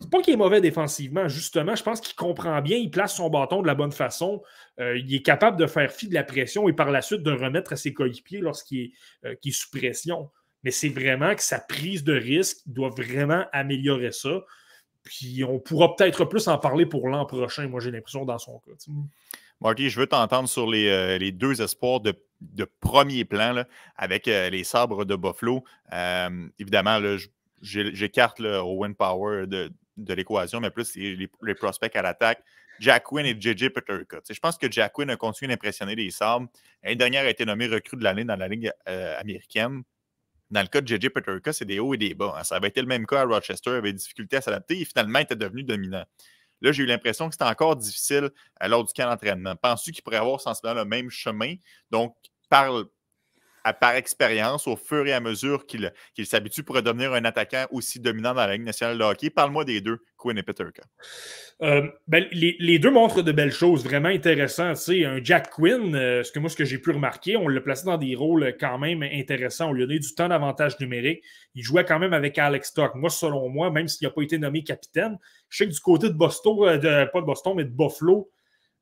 [0.00, 1.76] c'est pas qu'il est mauvais défensivement, justement.
[1.76, 4.42] Je pense qu'il comprend bien, il place son bâton de la bonne façon.
[4.80, 7.30] Euh, il est capable de faire fi de la pression et par la suite de
[7.30, 8.92] remettre à ses coéquipiers lorsqu'il
[9.24, 10.30] est, euh, est, sous pression.
[10.64, 14.42] Mais c'est vraiment que sa prise de risque doit vraiment améliorer ça.
[15.02, 18.58] Puis on pourra peut-être plus en parler pour l'an prochain, moi j'ai l'impression, dans son
[18.60, 18.72] cas.
[19.60, 23.64] Marty, je veux t'entendre sur les, euh, les, deux espoirs de, de premier plan
[23.96, 25.62] avec les sabres de Buffalo.
[26.58, 26.98] évidemment,
[27.60, 29.70] j'écarte Owen Power de,
[30.04, 32.42] de l'équation, mais plus les, prospects à l'attaque.
[32.78, 34.20] Jack Quinn et JJ Peterka.
[34.28, 36.48] Je pense que Jack Quinn a continué d'impressionner les Sabres.
[36.82, 39.82] L'année dernière, a été nommé recrue de l'année dans la Ligue euh, américaine.
[40.50, 42.34] dans le cas de JJ Peterka, c'est des hauts et des bas.
[42.38, 42.44] Hein.
[42.44, 44.84] Ça avait été le même cas à Rochester, il avait des difficultés à s'adapter et
[44.84, 46.04] finalement, il était devenu dominant.
[46.62, 49.56] Là, j'ai eu l'impression que c'était encore difficile à lors du camp d'entraînement.
[49.56, 51.54] Penses-tu qu'il pourrait avoir sensiblement le même chemin?
[51.90, 52.16] Donc,
[52.48, 52.84] par,
[53.80, 55.92] par expérience, au fur et à mesure qu'il
[56.26, 59.30] s'habitue, pourrait devenir un attaquant aussi dominant dans la Ligue nationale de hockey.
[59.30, 60.82] Parle-moi des deux, Quinn et Peterka.
[61.62, 64.78] Euh, ben, les, deux montrent de belles choses, vraiment intéressantes.
[64.88, 67.84] un Jack Quinn, euh, ce que moi, ce que j'ai pu remarquer, on l'a placé
[67.84, 69.68] dans des rôles quand même intéressants.
[69.68, 71.22] On lui a donné du temps d'avantage numérique.
[71.54, 72.94] Il jouait quand même avec Alex Stock.
[72.94, 75.18] Moi, selon moi, même s'il n'a pas été nommé capitaine,
[75.50, 78.30] je sais que du côté de Boston, euh, pas de Boston, mais de Buffalo,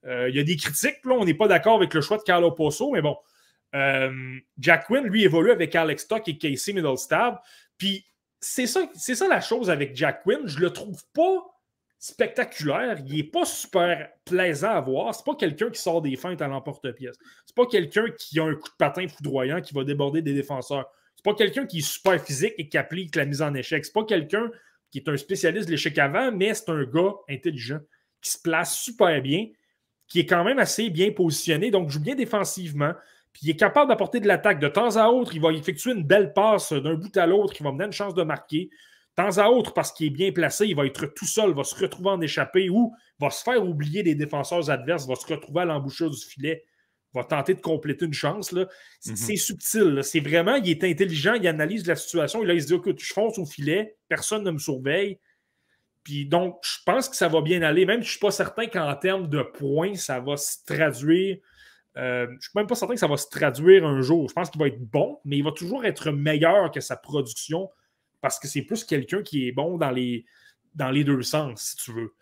[0.06, 1.04] il y a des critiques.
[1.04, 3.16] Là, on n'est pas d'accord avec le choix de Carlo Posso, mais bon,
[3.72, 7.38] Jack Quinn, lui, évolue avec Alex Stock et Casey Middlestab.
[7.76, 8.04] Puis
[8.40, 10.46] c'est ça, ça la chose avec Jack Quinn.
[10.46, 11.44] Je le trouve pas
[11.98, 12.98] spectaculaire.
[13.06, 15.14] Il n'est pas super plaisant à voir.
[15.14, 17.16] C'est pas quelqu'un qui sort des feintes à l'emporte-pièce.
[17.44, 20.86] C'est pas quelqu'un qui a un coup de patin foudroyant qui va déborder des défenseurs.
[21.16, 23.84] C'est pas quelqu'un qui est super physique et qui applique la mise en échec.
[23.84, 24.50] C'est pas quelqu'un
[24.90, 27.80] qui est un spécialiste de l'échec avant, mais c'est un gars intelligent
[28.20, 29.46] qui se place super bien,
[30.06, 32.92] qui est quand même assez bien positionné, donc joue bien défensivement.
[33.38, 34.58] Puis il est capable d'apporter de l'attaque.
[34.58, 37.62] De temps à autre, il va effectuer une belle passe d'un bout à l'autre qui
[37.62, 38.68] va me donner une chance de marquer
[39.18, 41.74] temps à autre, parce qu'il est bien placé, il va être tout seul, va se
[41.74, 45.64] retrouver en échappée ou va se faire oublier des défenseurs adverses, va se retrouver à
[45.64, 46.64] l'embouchure du filet,
[47.12, 48.52] va tenter de compléter une chance.
[48.52, 48.66] Mhm.
[49.02, 50.00] C'est subtil.
[50.04, 52.44] C'est vraiment, il est intelligent, il analyse la situation.
[52.44, 55.18] il se dit écoute, je fonce au filet, personne ne me surveille.
[56.04, 58.30] Puis donc, je pense que ça va bien aller, même si je ne suis pas
[58.30, 61.38] certain qu'en termes de points, ça va se traduire.
[61.98, 64.28] Euh, je ne suis même pas certain que ça va se traduire un jour.
[64.28, 67.70] Je pense qu'il va être bon, mais il va toujours être meilleur que sa production
[68.20, 70.24] parce que c'est plus quelqu'un qui est bon dans les,
[70.74, 72.14] dans les deux sens, si tu veux.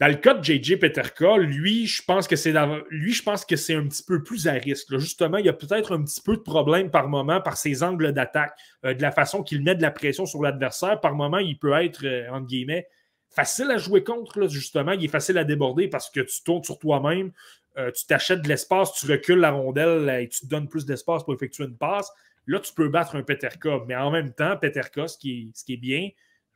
[0.00, 2.52] Dans le cas de JJ Peterka, lui, je pense que c'est
[2.90, 4.98] lui, je pense que c'est un petit peu plus à risque.
[4.98, 8.12] Justement, il y a peut-être un petit peu de problème par moment par ses angles
[8.12, 11.00] d'attaque, euh, de la façon qu'il met de la pression sur l'adversaire.
[11.00, 12.88] Par moment, il peut être, euh, entre guillemets,
[13.30, 14.92] facile à jouer contre, justement.
[14.92, 17.30] Il est facile à déborder parce que tu tournes sur toi-même,
[17.78, 21.24] euh, tu t'achètes de l'espace, tu recules la rondelle et tu te donnes plus d'espace
[21.24, 22.10] pour effectuer une passe.
[22.46, 23.80] Là, tu peux battre un Peterka.
[23.86, 26.10] Mais en même temps, Peterka, ce qui est, ce qui est bien,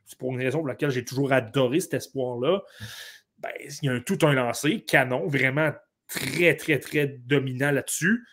[0.05, 2.61] c'est pour une raison pour laquelle j'ai toujours adoré cet espoir-là,
[3.37, 5.71] ben, il y a un, tout un lancé, canon, vraiment
[6.07, 8.25] très, très, très dominant là-dessus.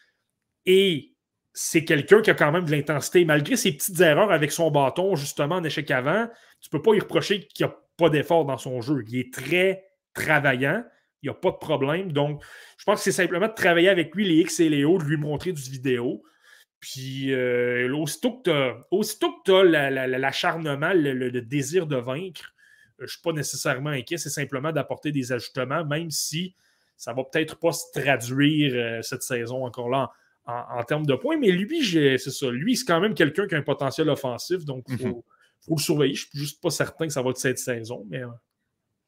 [0.65, 1.15] Et
[1.53, 3.25] c'est quelqu'un qui a quand même de l'intensité.
[3.25, 6.29] Malgré ses petites erreurs avec son bâton, justement, en échec avant,
[6.61, 9.05] tu ne peux pas lui reprocher qu'il n'y a pas d'effort dans son jeu.
[9.09, 10.85] Il est très travaillant.
[11.27, 12.13] Il n'y a pas de problème.
[12.13, 12.41] Donc,
[12.79, 15.03] je pense que c'est simplement de travailler avec lui les X et les O, de
[15.03, 16.23] lui montrer du vidéo.
[16.79, 23.23] Puis, euh, aussitôt que tu as, l'acharnement, le, désir de vaincre, euh, je ne suis
[23.23, 26.55] pas nécessairement inquiet, c'est simplement d'apporter des ajustements, même si
[26.97, 30.13] ça ne va peut-être pas se traduire euh, cette saison encore là
[30.47, 31.39] en, termes de points.
[31.39, 32.51] Mais lui, c'est ça.
[32.51, 35.23] Lui, c'est quand même quelqu'un qui a un potentiel offensif, donc il faut, mm-hmm.
[35.63, 36.15] faut, le surveiller.
[36.15, 38.23] Je ne suis juste pas certain que ça va être cette saison, mais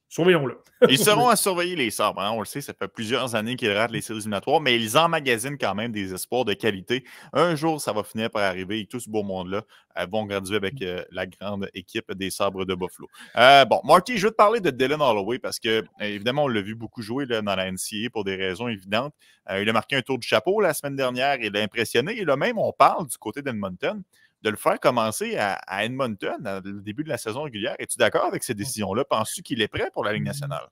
[0.08, 0.58] Surveillons-le.
[0.88, 2.20] ils seront à surveiller les sabres.
[2.20, 2.30] Hein.
[2.32, 5.58] On le sait, ça fait plusieurs années qu'ils ratent les séries éliminatoires, mais ils emmagasinent
[5.58, 7.04] quand même des espoirs de qualité.
[7.32, 9.62] Un jour, ça va finir par arriver et tout ce beau monde-là
[9.98, 13.08] euh, vont graduer avec euh, la grande équipe des sabres de Buffalo.
[13.36, 16.62] Euh, bon, Marty, je veux te parler de Dylan Holloway parce que, évidemment, on l'a
[16.62, 19.14] vu beaucoup jouer là, dans la NCA pour des raisons évidentes.
[19.50, 21.36] il a marqué un tour du chapeau la semaine dernière.
[21.40, 22.18] Il a impressionné.
[22.18, 24.02] Et là même, on parle du côté d'Edmonton de
[24.44, 27.74] le faire commencer à, Edmonton au début de la saison régulière.
[27.78, 29.04] Es-tu d'accord avec ces décisions-là?
[29.04, 30.68] Penses-tu qu'il est prêt pour la Ligue nationale?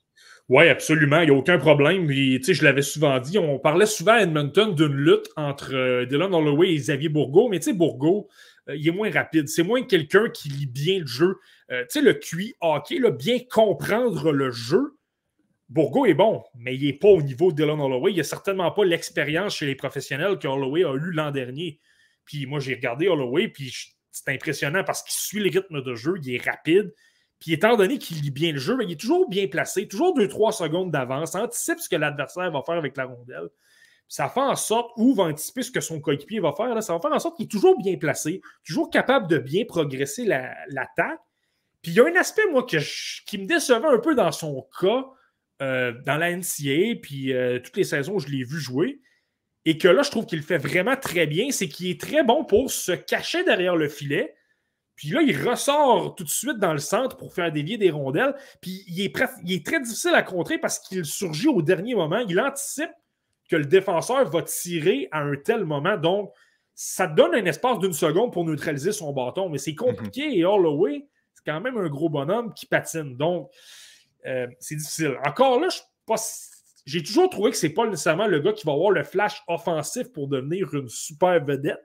[0.49, 1.21] Oui, absolument.
[1.21, 2.09] Il n'y a aucun problème.
[2.09, 6.71] je l'avais souvent dit, on parlait souvent à Edmonton d'une lutte entre euh, Dylan Holloway
[6.71, 8.29] et Xavier Bourgault, mais tu sais, Bourgault,
[8.69, 9.49] euh, il est moins rapide.
[9.49, 11.39] C'est moins quelqu'un qui lit bien le jeu.
[11.73, 14.97] Euh, tu sais, le QI hockey, bien comprendre le jeu.
[15.69, 18.13] Bourgault est bon, mais il n'est pas au niveau de Dylan Holloway.
[18.13, 21.81] Il n'a certainement pas l'expérience chez les professionnels que Holloway a eu l'an dernier.
[22.27, 23.73] Puis moi, j'ai regardé Holloway, puis
[24.11, 26.93] c'est impressionnant parce qu'il suit le rythme de jeu, il est rapide.
[27.39, 30.53] Puis étant donné qu'il lit bien le jeu, il est toujours bien placé, toujours 2-3
[30.53, 33.49] secondes d'avance, anticipe ce que l'adversaire va faire avec la rondelle.
[34.09, 37.01] Ça fait en sorte, ou va anticiper ce que son coéquipier va faire, ça va
[37.01, 41.21] faire en sorte qu'il est toujours bien placé, toujours capable de bien progresser l'attaque.
[41.83, 45.05] puis il y a un aspect, moi, qui me décevait un peu dans son cas,
[45.61, 49.01] euh, dans la NCA, puis euh, toutes les saisons où je l'ai vu jouer,
[49.67, 52.45] et que là, je trouve qu'il fait vraiment très bien, c'est qu'il est très bon
[52.45, 54.37] pour se cacher derrière le filet.
[54.95, 58.37] Puis là, il ressort tout de suite dans le centre pour faire dévier des rondelles.
[58.63, 59.13] Puis il est,
[59.45, 62.21] il est très difficile à contrer parce qu'il surgit au dernier moment.
[62.29, 62.93] Il anticipe
[63.51, 65.97] que le défenseur va tirer à un tel moment.
[65.97, 66.33] Donc,
[66.77, 69.49] ça donne un espace d'une seconde pour neutraliser son bâton.
[69.49, 70.39] Mais c'est compliqué.
[70.39, 73.17] Et Holloway, c'est quand même un gros bonhomme qui patine.
[73.17, 73.51] Donc,
[74.27, 75.19] euh, c'est difficile.
[75.27, 76.17] Encore là, je ne suis pas
[76.87, 80.13] j'ai toujours trouvé que c'est pas nécessairement le gars qui va avoir le flash offensif
[80.13, 81.81] pour devenir une super vedette.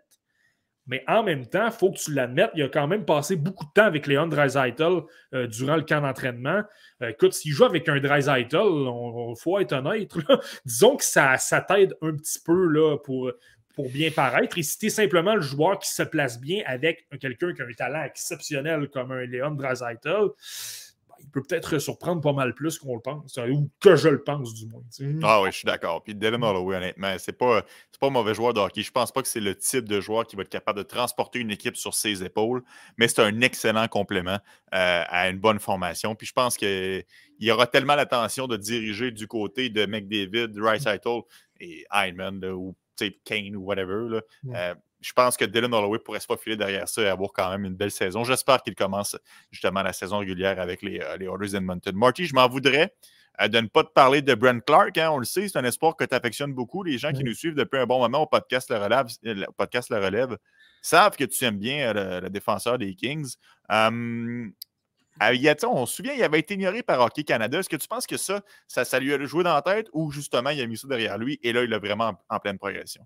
[0.87, 3.65] Mais en même temps, il faut que tu l'admettes, il a quand même passé beaucoup
[3.65, 5.01] de temps avec Léon Dreisaitl
[5.33, 6.63] euh, durant le camp d'entraînement.
[7.01, 10.11] Euh, écoute, s'il joue avec un Dreisaitl, il faut être honnête.
[10.65, 11.37] Disons que ça,
[11.67, 13.31] t'aide un petit peu là, pour,
[13.75, 14.57] pour bien paraître.
[14.57, 17.65] Et si tu es simplement le joueur qui se place bien avec quelqu'un qui a
[17.65, 20.29] un talent exceptionnel comme un Léon Dreisaitl,
[21.23, 24.53] il peut peut-être surprendre pas mal plus qu'on le pense, ou que je le pense
[24.53, 24.83] du moins.
[25.23, 26.03] Ah oui, je suis d'accord.
[26.03, 27.63] Puis Devin Holloway, honnêtement, c'est pas,
[28.01, 28.81] pas un mauvais joueur de hockey.
[28.81, 31.39] Je pense pas que c'est le type de joueur qui va être capable de transporter
[31.39, 32.63] une équipe sur ses épaules,
[32.97, 34.39] mais c'est un excellent complément
[34.73, 36.15] euh, à une bonne formation.
[36.15, 37.05] Puis je pense qu'il
[37.39, 40.85] y aura tellement l'attention de diriger du côté de McDavid, Rice
[41.59, 42.75] et Heinemann, ou
[43.23, 44.09] Kane ou whatever.
[44.09, 44.21] Là.
[44.55, 47.65] Euh, je pense que Dylan Holloway pourrait se faufiler derrière ça et avoir quand même
[47.65, 48.23] une belle saison.
[48.23, 49.17] J'espère qu'il commence
[49.51, 51.95] justement la saison régulière avec les, euh, les Oilers Edmonton.
[51.95, 52.93] Marty, je m'en voudrais
[53.41, 54.97] euh, de ne pas te parler de Brent Clark.
[54.97, 55.09] Hein.
[55.11, 56.83] on le sait, c'est un espoir que tu affectionnes beaucoup.
[56.83, 59.89] Les gens qui nous suivent depuis un bon moment au podcast Le Relève, euh, podcast
[59.89, 60.37] le Relève
[60.83, 63.35] savent que tu aimes bien le, défenseur des Kings.
[65.23, 65.33] Ah,
[65.67, 67.59] on se souvient, il avait été ignoré par Hockey Canada.
[67.59, 70.49] Est-ce que tu penses que ça, ça, lui a joué dans la tête ou justement
[70.49, 73.05] il a mis ça derrière lui et là, il est vraiment en, pleine progression?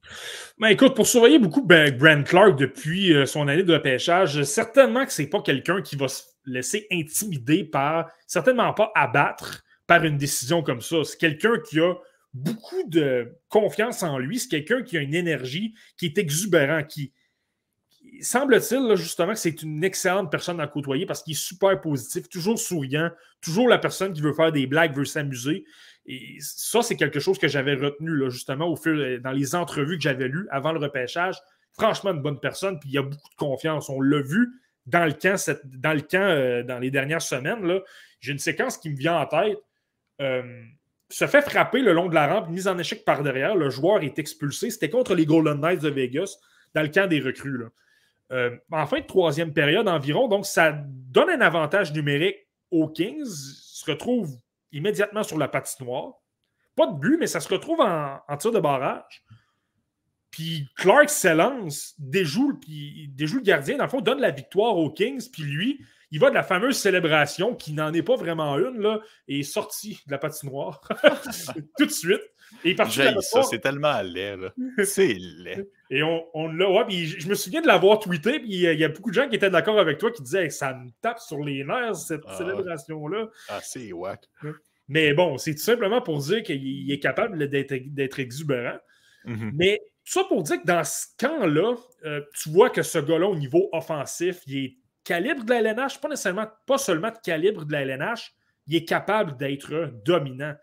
[0.57, 5.05] Ben, écoute, pour surveiller beaucoup ben, Grant Clark depuis euh, son année de repêchage, certainement
[5.05, 10.17] que c'est pas quelqu'un qui va se laisser intimider par, certainement pas abattre par une
[10.17, 11.03] décision comme ça.
[11.03, 11.95] C'est quelqu'un qui a
[12.33, 14.39] beaucoup de confiance en lui.
[14.39, 17.11] C'est quelqu'un qui a une énergie qui est exubérant, qui,
[18.21, 22.59] semble-t-il, justement, que c'est une excellente personne à côtoyer parce qu'il est super positif, toujours
[22.59, 23.09] souriant,
[23.41, 25.65] toujours la personne qui veut faire des blagues, veut s'amuser.
[26.05, 30.03] Et ça, c'est quelque chose que j'avais retenu, justement, au fur, dans les entrevues que
[30.03, 31.35] j'avais lues avant le repêchage.
[31.73, 33.89] Franchement, une bonne personne, puis il y a beaucoup de confiance.
[33.89, 34.49] On l'a vu
[34.85, 35.35] dans le camp,
[35.65, 37.79] dans, le camp euh, dans les dernières semaines.
[38.19, 39.57] J'ai une séquence qui me vient en tête.
[40.21, 40.63] Euh,
[41.09, 43.55] se fait frapper le long de la rampe, mise en échec par derrière.
[43.55, 44.69] Le joueur est expulsé.
[44.69, 46.37] C'était contre les Golden Knights de Vegas,
[46.73, 47.65] dans le camp des recrues.
[48.31, 50.27] Euh, en fin de troisième période environ.
[50.27, 52.37] Donc, ça donne un avantage numérique
[52.71, 53.25] aux Kings.
[53.25, 54.35] se retrouve
[54.71, 56.13] immédiatement sur la patinoire.
[56.75, 59.23] Pas de but, mais ça se retrouve en, tir de barrage.
[60.31, 62.59] Puis Clark s'élance, déjoue,
[63.09, 66.29] déjoue le gardien, dans le fond, donne la victoire aux Kings, puis lui, il va
[66.29, 68.99] de la fameuse célébration qui n'en est pas vraiment une, là,
[69.29, 70.81] et est sorti de la patinoire
[71.77, 72.21] tout de suite.
[72.63, 72.75] Et
[73.21, 74.51] ça, c'est tellement laid.
[74.83, 75.67] C'est laid.
[75.89, 76.69] Et on, on l'a.
[76.69, 79.29] Ouais, puis je, me souviens de l'avoir tweeté, puis il y, a beaucoup de gens
[79.29, 82.37] qui étaient d'accord avec toi qui disaient ça me tape sur les nerfs, cette ah
[82.37, 83.27] célébration-là.
[83.49, 84.27] Ah, c'est wack.
[84.87, 88.77] Mais bon, c'est tout simplement pour dire qu'il est capable d'être exubérant.
[89.25, 89.51] Mm-hmm.
[89.53, 93.27] Mais tout ça pour dire que dans ce camp-là, euh, tu vois que ce gars-là,
[93.27, 97.65] au niveau offensif, il est calibre de la LNH, pas nécessairement, pas seulement de calibre
[97.65, 98.33] de la LNH,
[98.67, 100.55] il est capable d'être dominant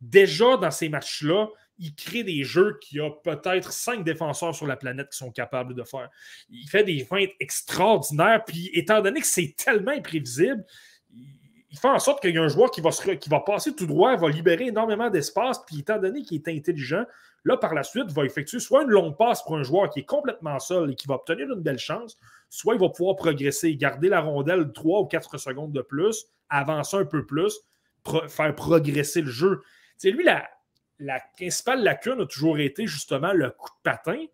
[0.00, 1.48] déjà dans ces matchs-là,
[1.78, 5.30] il crée des jeux qu'il y a peut-être cinq défenseurs sur la planète qui sont
[5.30, 6.10] capables de faire.
[6.50, 10.64] Il fait des feintes extraordinaires, puis étant donné que c'est tellement imprévisible,
[11.70, 14.28] il fait en sorte qu'il y a un joueur qui va, passer tout droit, va
[14.28, 17.04] libérer énormément d'espace, puis étant donné qu'il est intelligent,
[17.44, 20.04] là, par la suite, va effectuer soit une longue passe pour un joueur qui est
[20.04, 22.18] complètement seul et qui va obtenir une belle chance,
[22.48, 26.96] soit il va pouvoir progresser, garder la rondelle 3 ou 4 secondes de plus, avancer
[26.96, 27.60] un peu plus,
[28.28, 29.62] faire progresser le jeu.
[30.00, 30.48] C'est lui, la,
[30.98, 34.24] la principale lacune a toujours été justement le coup de patin.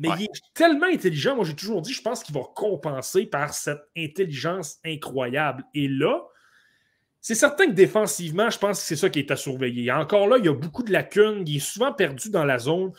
[0.00, 1.36] Mais il est tellement intelligent.
[1.36, 5.62] Moi, j'ai toujours dit, je pense qu'il va compenser par cette intelligence incroyable.
[5.74, 6.22] Et là,
[7.20, 9.92] c'est certain que défensivement, je pense que c'est ça qui est à surveiller.
[9.92, 11.44] Encore là, il y a beaucoup de lacunes.
[11.46, 12.90] Il est souvent perdu dans la zone.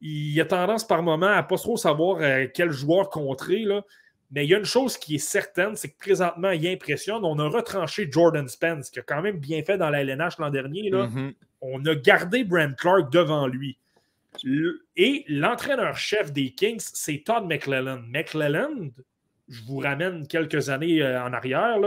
[0.00, 3.64] Il a tendance par moment à ne pas trop savoir euh, quel joueur contrer.
[3.64, 3.82] Là.
[4.30, 7.24] Mais il y a une chose qui est certaine, c'est que présentement, il impressionne.
[7.24, 10.50] On a retranché Jordan Spence, qui a quand même bien fait dans la LNH l'an
[10.50, 10.90] dernier.
[10.90, 11.34] Mm-hmm.
[11.60, 13.78] On a gardé Brent Clark devant lui.
[14.96, 18.02] Et l'entraîneur-chef des Kings, c'est Todd McClellan.
[18.06, 18.90] McClellan,
[19.48, 21.78] je vous ramène quelques années euh, en arrière,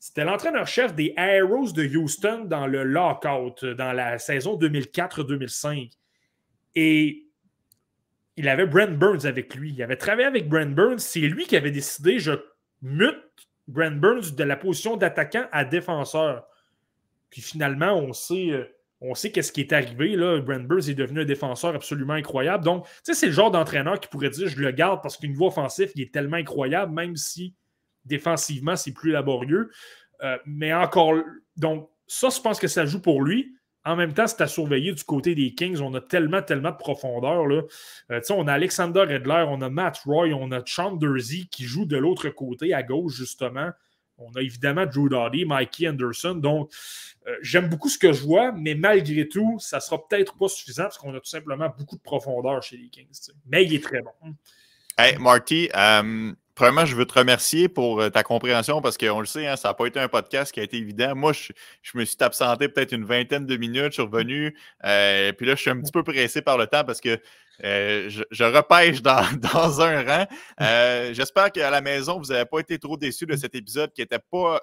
[0.00, 5.90] c'était l'entraîneur-chef des Arrows de Houston dans le lockout, dans la saison 2004-2005.
[6.74, 7.26] Et
[8.36, 9.74] il avait Brent Burns avec lui.
[9.74, 11.00] Il avait travaillé avec Brent Burns.
[11.00, 12.32] C'est lui qui avait décidé je
[12.80, 13.18] mute
[13.68, 16.46] Brent Burns de la position d'attaquant à défenseur.
[17.28, 18.64] Puis finalement, on sait, euh,
[19.00, 20.16] on sait qu'est-ce qui est arrivé.
[20.16, 20.40] Là.
[20.40, 22.64] Brent Burns est devenu un défenseur absolument incroyable.
[22.64, 25.26] Donc, tu sais, c'est le genre d'entraîneur qui pourrait dire je le garde parce qu'au
[25.26, 27.54] niveau offensif, il est tellement incroyable, même si
[28.04, 29.70] défensivement, c'est plus laborieux.
[30.22, 31.14] Euh, mais encore,
[31.56, 33.54] donc, ça, je pense que ça joue pour lui.
[33.84, 35.80] En même temps, c'est à surveiller du côté des Kings.
[35.80, 37.46] On a tellement, tellement de profondeur.
[38.10, 41.96] Euh, on a Alexander Edler, on a Matt Roy, on a Chandersy qui joue de
[41.96, 43.70] l'autre côté, à gauche, justement.
[44.20, 46.34] On a évidemment Drew Doughty, Mikey Anderson.
[46.34, 46.70] Donc,
[47.26, 50.48] euh, j'aime beaucoup ce que je vois, mais malgré tout, ça ne sera peut-être pas
[50.48, 53.30] suffisant parce qu'on a tout simplement beaucoup de profondeur chez les Kings.
[53.46, 54.34] Mais il est très bon.
[54.98, 59.24] Hey, Marty, euh, premièrement, je veux te remercier pour euh, ta compréhension parce qu'on le
[59.24, 61.14] sait, hein, ça n'a pas été un podcast qui a été évident.
[61.14, 61.52] Moi, je,
[61.94, 64.54] me suis absenté peut-être une vingtaine de minutes, je suis revenu.
[64.84, 67.18] Euh, puis là, je suis un petit peu pressé par le temps parce que
[67.62, 69.20] je, repêche dans
[69.80, 70.26] un rang.
[71.14, 74.18] J'espère qu'à la maison, vous n'avez pas été trop déçus de cet épisode qui n'était
[74.18, 74.60] pas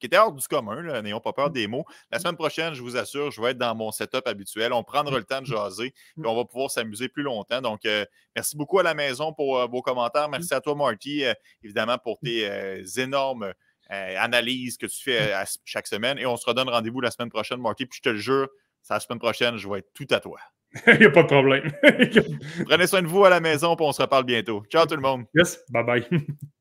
[0.00, 1.84] qui était hors du commun, n'ayons pas peur des mots.
[2.10, 4.72] La semaine prochaine, je vous assure, je vais être dans mon setup habituel.
[4.72, 7.60] On prendra le temps de jaser et on va pouvoir s'amuser plus longtemps.
[7.60, 8.04] Donc, euh,
[8.34, 10.28] merci beaucoup à la maison pour euh, vos commentaires.
[10.28, 13.52] Merci à toi, Marty, euh, évidemment, pour tes énormes
[13.88, 16.18] analyses que tu fais chaque semaine.
[16.18, 17.86] Et on se redonne rendez-vous la semaine prochaine, Marty.
[17.86, 18.48] Puis je te le jure,
[18.88, 20.38] la semaine prochaine, je vais être tout à toi.
[20.86, 21.72] Il n'y a pas de problème.
[22.66, 24.62] Prenez soin de vous à la maison, et on se reparle bientôt.
[24.70, 25.24] Ciao tout le monde.
[25.34, 26.06] Yes, bye bye.